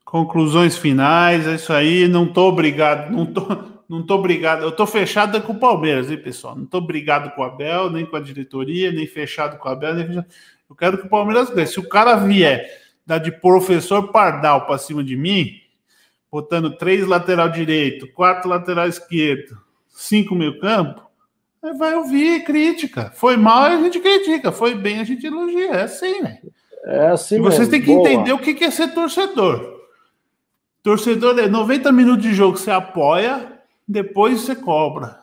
Conclusões 0.06 0.74
finais, 0.74 1.46
é 1.46 1.56
isso 1.56 1.70
aí. 1.70 2.08
Não 2.08 2.26
tô 2.26 2.48
obrigado, 2.48 3.12
não 3.12 3.26
tô, 3.26 3.42
não 3.86 4.06
tô 4.06 4.14
obrigado. 4.14 4.62
Eu 4.62 4.72
tô 4.72 4.86
fechado 4.86 5.38
com 5.42 5.52
o 5.52 5.60
Palmeiras, 5.60 6.10
hein, 6.10 6.16
pessoal? 6.16 6.56
Não 6.56 6.64
tô 6.64 6.78
obrigado 6.78 7.30
com 7.34 7.42
o 7.42 7.44
Abel, 7.44 7.90
nem 7.90 8.06
com 8.06 8.16
a 8.16 8.20
diretoria, 8.20 8.90
nem 8.90 9.06
fechado 9.06 9.58
com 9.58 9.68
o 9.68 9.70
Abel, 9.72 9.96
nem 9.96 10.06
fechado. 10.06 10.26
Eu 10.70 10.74
quero 10.74 10.96
que 10.96 11.06
o 11.06 11.10
Palmeiras 11.10 11.50
ganhe. 11.50 11.66
Se 11.66 11.78
o 11.78 11.86
cara 11.86 12.16
vier 12.16 12.70
dar 13.04 13.18
de 13.18 13.30
professor 13.30 14.10
Pardal 14.10 14.64
para 14.64 14.78
cima 14.78 15.04
de 15.04 15.14
mim, 15.14 15.60
botando 16.34 16.76
três 16.76 17.06
lateral 17.06 17.48
direito, 17.48 18.08
quatro 18.08 18.50
lateral 18.50 18.88
esquerdo, 18.88 19.56
cinco 19.88 20.34
meio 20.34 20.58
campo, 20.58 21.00
vai 21.78 21.94
ouvir 21.94 22.42
crítica. 22.42 23.12
Foi 23.14 23.36
mal, 23.36 23.62
a 23.62 23.80
gente 23.80 24.00
critica. 24.00 24.50
Foi 24.50 24.74
bem, 24.74 24.98
a 24.98 25.04
gente 25.04 25.24
elogia. 25.24 25.70
É 25.70 25.82
assim, 25.82 26.20
né? 26.20 26.40
É 26.86 27.06
assim 27.06 27.36
e 27.36 27.38
vocês 27.38 27.68
mesmo. 27.68 27.70
têm 27.70 27.80
que 27.82 27.86
Boa. 27.86 28.10
entender 28.10 28.32
o 28.32 28.38
que 28.40 28.64
é 28.64 28.70
ser 28.72 28.88
torcedor. 28.88 29.80
Torcedor 30.82 31.38
é 31.38 31.46
90 31.46 31.92
minutos 31.92 32.24
de 32.24 32.34
jogo, 32.34 32.56
você 32.58 32.72
apoia, 32.72 33.60
depois 33.86 34.40
você 34.40 34.56
cobra. 34.56 35.20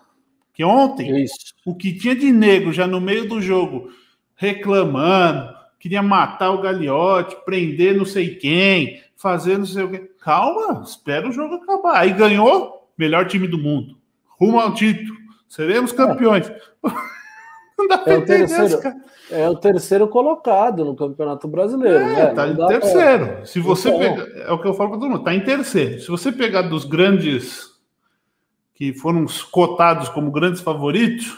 Que 0.53 0.63
ontem, 0.63 1.25
Isso. 1.25 1.53
o 1.65 1.75
que 1.75 1.91
tinha 1.91 2.15
de 2.15 2.31
negro 2.31 2.71
já 2.71 2.87
no 2.87 3.01
meio 3.01 3.27
do 3.27 3.41
jogo, 3.41 3.91
reclamando, 4.33 5.53
queria 5.77 6.01
matar 6.01 6.51
o 6.51 6.61
Gagliotti, 6.61 7.35
prender 7.43 7.97
não 7.97 8.05
sei 8.05 8.33
quem, 8.35 9.01
fazer 9.17 9.57
não 9.57 9.65
sei 9.65 9.83
o 9.83 9.91
quê. 9.91 10.10
Calma, 10.21 10.81
espera 10.83 11.27
o 11.27 11.31
jogo 11.31 11.55
acabar. 11.55 11.97
Aí 11.97 12.13
ganhou, 12.13 12.87
melhor 12.97 13.25
time 13.27 13.47
do 13.47 13.57
mundo. 13.57 13.97
Rumo 14.39 14.59
ao 14.59 14.73
título. 14.73 15.17
Seremos 15.49 15.91
campeões. 15.91 16.49
Não 17.77 17.87
dá 17.87 17.97
pra 17.97 18.13
É 18.13 18.17
o 18.17 18.19
entender 18.21 18.37
terceiro. 18.47 18.65
esse 18.65 18.81
cara. 18.81 18.95
É 19.31 19.49
o 19.49 19.55
terceiro 19.55 20.07
colocado 20.07 20.85
no 20.85 20.95
Campeonato 20.95 21.47
Brasileiro. 21.47 21.97
É, 21.99 22.13
né? 22.15 22.25
tá 22.27 22.47
em 22.47 22.55
pra- 22.55 22.67
terceiro. 22.67 23.45
Se 23.47 23.59
você 23.59 23.89
Então. 23.89 23.99
pegar, 23.99 24.41
é 24.47 24.51
o 24.51 24.59
que 24.61 24.67
eu 24.67 24.73
falo 24.73 24.89
para 24.91 24.99
todo 24.99 25.09
mundo, 25.09 25.23
tá 25.23 25.33
em 25.33 25.39
terceiro. 25.39 25.99
Se 25.99 26.07
você 26.07 26.31
pegar 26.31 26.63
dos 26.63 26.85
grandes 26.85 27.71
que 28.75 28.93
foram 28.93 29.25
cotados 29.51 30.09
como 30.09 30.31
grandes 30.31 30.61
favoritos, 30.61 31.35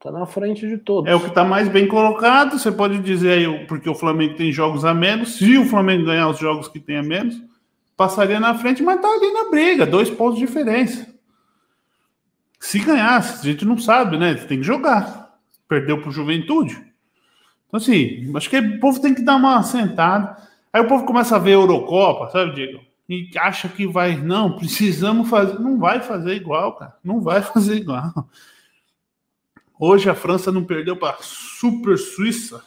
Tá 0.00 0.12
na 0.12 0.26
frente 0.26 0.68
de 0.68 0.76
todos. 0.78 1.10
é 1.10 1.14
o 1.14 1.20
que 1.20 1.28
está 1.28 1.42
mais 1.44 1.66
bem 1.68 1.88
colocado. 1.88 2.58
Você 2.58 2.70
pode 2.70 2.98
dizer 2.98 3.38
aí, 3.38 3.66
porque 3.66 3.88
o 3.88 3.94
Flamengo 3.94 4.36
tem 4.36 4.52
jogos 4.52 4.84
a 4.84 4.92
menos. 4.94 5.36
Se 5.38 5.56
o 5.58 5.64
Flamengo 5.64 6.04
ganhar 6.04 6.28
os 6.28 6.38
jogos 6.38 6.68
que 6.68 6.78
tem 6.78 6.98
a 6.98 7.02
menos, 7.02 7.34
passaria 7.96 8.40
na 8.40 8.54
frente, 8.56 8.82
mas 8.82 9.00
tá 9.00 9.08
ali 9.08 9.32
na 9.32 9.50
briga, 9.50 9.86
dois 9.86 10.10
pontos 10.10 10.38
de 10.38 10.46
diferença. 10.46 11.14
Se 12.58 12.78
ganhasse, 12.78 13.46
a 13.46 13.52
gente 13.52 13.64
não 13.64 13.78
sabe, 13.78 14.16
né? 14.16 14.34
Tem 14.34 14.58
que 14.58 14.64
jogar. 14.64 15.38
Perdeu 15.68 16.00
para 16.00 16.08
o 16.08 16.12
Juventude. 16.12 16.74
Então, 17.68 17.78
assim, 17.78 18.32
acho 18.34 18.48
que 18.48 18.58
o 18.58 18.80
povo 18.80 19.00
tem 19.00 19.14
que 19.14 19.22
dar 19.22 19.36
uma 19.36 19.62
sentada. 19.62 20.36
Aí 20.72 20.80
o 20.80 20.88
povo 20.88 21.04
começa 21.04 21.36
a 21.36 21.38
ver 21.38 21.50
a 21.50 21.54
Eurocopa, 21.54 22.30
sabe, 22.30 22.54
Diego? 22.54 22.80
E 23.08 23.30
acha 23.36 23.68
que 23.68 23.86
vai, 23.86 24.16
não, 24.16 24.56
precisamos 24.56 25.28
fazer. 25.28 25.58
Não 25.58 25.78
vai 25.78 26.00
fazer 26.00 26.34
igual, 26.34 26.74
cara. 26.76 26.96
Não 27.04 27.20
vai 27.20 27.42
fazer 27.44 27.76
igual. 27.76 28.12
Hoje 29.78 30.08
a 30.08 30.14
França 30.14 30.50
não 30.50 30.64
perdeu 30.64 30.96
para 30.96 31.18
Super 31.20 31.98
Suíça. 31.98 32.62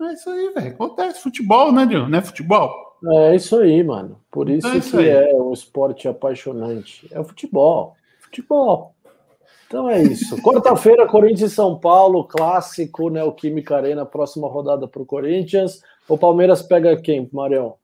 É 0.00 0.12
isso 0.12 0.28
aí, 0.28 0.52
velho. 0.52 0.74
Acontece. 0.74 1.22
Futebol, 1.22 1.72
né, 1.72 1.86
Diego? 1.86 2.08
Não 2.08 2.18
é 2.18 2.22
futebol? 2.22 2.87
É 3.06 3.36
isso 3.36 3.56
aí, 3.58 3.82
mano. 3.84 4.20
Por 4.30 4.48
isso, 4.48 4.66
É 4.66 4.76
isso 4.78 4.96
que 4.96 5.04
aí. 5.04 5.30
é 5.30 5.34
um 5.34 5.52
esporte 5.52 6.08
apaixonante. 6.08 7.06
É 7.12 7.20
o 7.20 7.24
futebol. 7.24 7.94
Futebol. 8.20 8.94
Então 9.66 9.88
é 9.88 10.02
isso. 10.02 10.36
Quarta-feira, 10.42 11.06
Corinthians 11.06 11.52
e 11.52 11.54
São 11.54 11.78
Paulo, 11.78 12.24
clássico, 12.24 13.08
Neoquímica 13.10 13.76
Arena, 13.76 14.04
próxima 14.04 14.48
rodada 14.48 14.88
para 14.88 15.02
o 15.02 15.06
Corinthians. 15.06 15.80
O 16.08 16.16
Palmeiras 16.18 16.62
pega 16.62 16.96
quem, 17.00 17.28
Marião? 17.32 17.74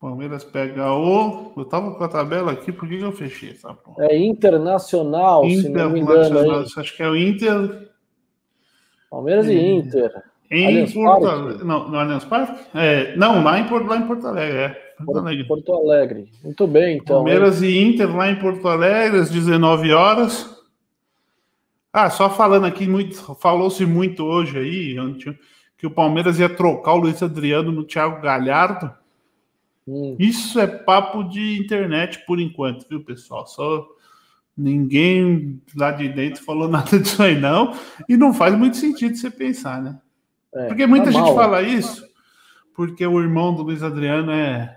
Palmeiras 0.00 0.42
pega 0.42 0.92
o. 0.92 1.52
Eu 1.56 1.64
tava 1.64 1.94
com 1.94 2.02
a 2.02 2.08
tabela 2.08 2.50
aqui, 2.52 2.72
por 2.72 2.88
que 2.88 3.00
eu 3.00 3.12
fechei 3.12 3.50
essa 3.52 3.72
porra? 3.72 4.04
É 4.06 4.16
Internacional, 4.18 5.44
se 5.48 5.68
não 5.68 5.90
me 5.90 6.00
engano, 6.00 6.26
Internacional. 6.26 6.64
Acho 6.76 6.96
que 6.96 7.02
é 7.04 7.08
o 7.08 7.16
Inter. 7.16 7.88
Palmeiras 9.08 9.46
e 9.46 9.56
Hum. 9.56 9.78
Inter. 9.78 10.24
Em 10.52 10.66
Allianz 10.66 10.92
Porto? 10.92 11.26
Alegre. 11.26 11.64
Não, 11.64 11.88
no 11.88 11.98
Allianz 11.98 12.24
Parque? 12.26 12.62
É, 12.74 13.16
não, 13.16 13.42
lá 13.42 13.58
em, 13.58 13.66
Porto, 13.66 13.86
lá 13.86 13.96
em 13.96 14.06
Porto 14.06 14.26
Alegre. 14.26 14.58
É. 14.58 14.68
Porto 15.02 15.18
Alegre. 15.18 15.44
Porto 15.44 15.72
Alegre. 15.72 16.28
Muito 16.44 16.66
bem, 16.66 16.96
então. 16.98 17.16
Palmeiras 17.16 17.62
e 17.62 17.80
Inter 17.80 18.14
lá 18.14 18.30
em 18.30 18.38
Porto 18.38 18.68
Alegre, 18.68 19.18
às 19.18 19.30
19 19.30 19.92
horas. 19.92 20.62
Ah, 21.90 22.10
só 22.10 22.28
falando 22.28 22.66
aqui, 22.66 22.86
muito, 22.86 23.34
falou-se 23.36 23.84
muito 23.86 24.24
hoje 24.24 24.58
aí, 24.58 24.96
que 25.76 25.86
o 25.86 25.90
Palmeiras 25.90 26.38
ia 26.38 26.48
trocar 26.48 26.94
o 26.94 26.98
Luiz 26.98 27.22
Adriano 27.22 27.72
no 27.72 27.84
Thiago 27.84 28.20
Galhardo. 28.20 28.92
Hum. 29.88 30.16
Isso 30.18 30.60
é 30.60 30.66
papo 30.66 31.24
de 31.24 31.58
internet 31.58 32.24
por 32.26 32.38
enquanto, 32.38 32.86
viu, 32.88 33.02
pessoal? 33.02 33.46
Só 33.46 33.86
ninguém 34.56 35.60
lá 35.74 35.90
de 35.90 36.08
dentro 36.08 36.44
falou 36.44 36.68
nada 36.68 36.98
disso 36.98 37.22
aí, 37.22 37.38
não. 37.38 37.74
E 38.08 38.16
não 38.18 38.34
faz 38.34 38.56
muito 38.56 38.76
sentido 38.76 39.16
você 39.16 39.30
pensar, 39.30 39.82
né? 39.82 39.98
É, 40.54 40.66
Porque 40.66 40.86
muita 40.86 41.06
tá 41.06 41.10
gente 41.12 41.34
fala 41.34 41.62
isso, 41.62 42.04
porque 42.76 43.06
o 43.06 43.20
irmão 43.20 43.54
do 43.54 43.62
Luiz 43.62 43.82
Adriano 43.82 44.30
é, 44.32 44.76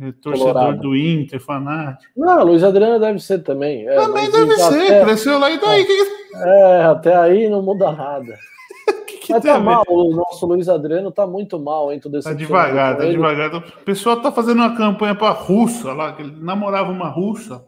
é 0.00 0.12
torcedor 0.12 0.52
Colorado. 0.54 0.80
do 0.80 0.96
Inter, 0.96 1.40
fanático. 1.40 2.12
Não, 2.16 2.44
Luiz 2.44 2.62
Adriano 2.62 2.98
deve 3.00 3.18
ser 3.18 3.40
também. 3.40 3.88
É, 3.88 3.96
Também 3.96 4.30
deve 4.30 4.52
até- 4.54 4.70
ser, 4.70 5.04
cresceu 5.04 5.38
lá 5.38 5.50
e 5.50 5.58
daí. 5.60 5.84
Que, 5.84 6.20
É, 6.36 6.82
até 6.84 7.16
aí 7.16 7.48
não 7.48 7.60
muda 7.60 7.90
nada. 7.90 8.38
que, 9.06 9.16
que 9.18 9.32
Mas 9.32 9.42
tá 9.42 9.58
mal, 9.58 9.84
o 9.88 10.14
nosso 10.14 10.46
Luiz 10.46 10.68
Adriano 10.68 11.10
tá 11.10 11.26
muito 11.26 11.58
mal, 11.58 11.90
hein? 11.92 11.98
Tô 11.98 12.08
Tá 12.20 12.32
devagar, 12.32 12.96
tá 12.96 13.02
ele. 13.04 13.14
devagar. 13.14 13.52
O 13.56 13.62
pessoal 13.84 14.20
tá 14.20 14.30
fazendo 14.30 14.58
uma 14.58 14.76
campanha 14.76 15.14
pra 15.14 15.30
russa 15.30 15.92
lá, 15.92 16.12
que 16.12 16.22
ele 16.22 16.36
namorava 16.40 16.90
uma 16.92 17.08
russa 17.08 17.64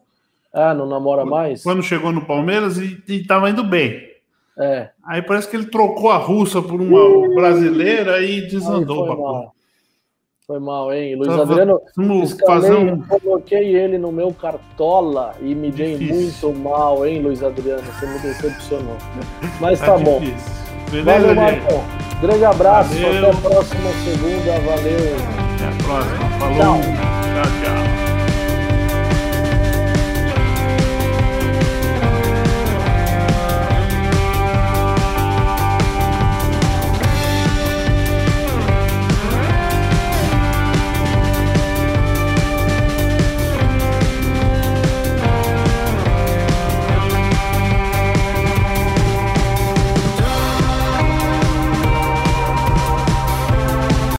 Ah, 0.55 0.73
não 0.73 0.87
namora 0.87 1.25
mais? 1.25 1.63
quando 1.65 1.83
chegou 1.83 2.13
no 2.13 2.25
Palmeiras 2.25 2.79
e, 2.79 3.03
e 3.09 3.27
tava 3.27 3.51
indo 3.51 3.65
bem. 3.65 4.12
É. 4.63 4.91
Aí 5.05 5.23
parece 5.23 5.49
que 5.49 5.57
ele 5.57 5.67
trocou 5.67 6.11
a 6.11 6.17
russa 6.17 6.61
por 6.63 6.81
uma 6.81 7.35
brasileira 7.35 8.21
e 8.21 8.25
Aí 8.25 8.41
desandou 8.49 8.99
foi 8.99 9.07
pra 9.07 9.17
porra. 9.17 9.33
mal. 9.33 9.55
Foi 10.47 10.59
mal, 10.59 10.93
hein? 10.93 11.15
Luiz 11.15 11.29
Tava- 11.29 11.43
Adriano, 11.45 11.81
fazer 12.47 12.75
um. 12.75 13.01
coloquei 13.03 13.75
ele 13.77 13.97
no 13.97 14.11
meu 14.13 14.33
cartola 14.35 15.35
e 15.41 15.55
me 15.55 15.71
dei 15.71 15.97
muito 15.97 16.53
mal, 16.53 17.07
hein, 17.07 17.23
Luiz 17.23 17.43
Adriano? 17.43 17.83
Você 17.83 18.07
me 18.07 18.19
decepcionou. 18.19 18.97
Mas 19.61 19.79
Tá 19.81 19.87
tá, 19.87 19.99
bom. 19.99 20.21
Valeu, 20.21 21.05
Beleza, 21.05 21.29
gente? 21.29 21.37
Marcão. 21.37 21.85
Grande 22.21 22.45
abraço, 22.45 22.95
Valeu. 22.95 23.19
até 23.19 23.31
a 23.31 23.41
próxima 23.41 23.91
segunda. 24.05 24.53
Valeu. 24.61 25.17
Até 25.55 25.65
a 25.65 25.85
próxima. 25.85 26.29
Falou. 26.39 26.57
Tchau. 26.57 26.81
tchau. 26.83 27.45
tchau. 27.63 28.12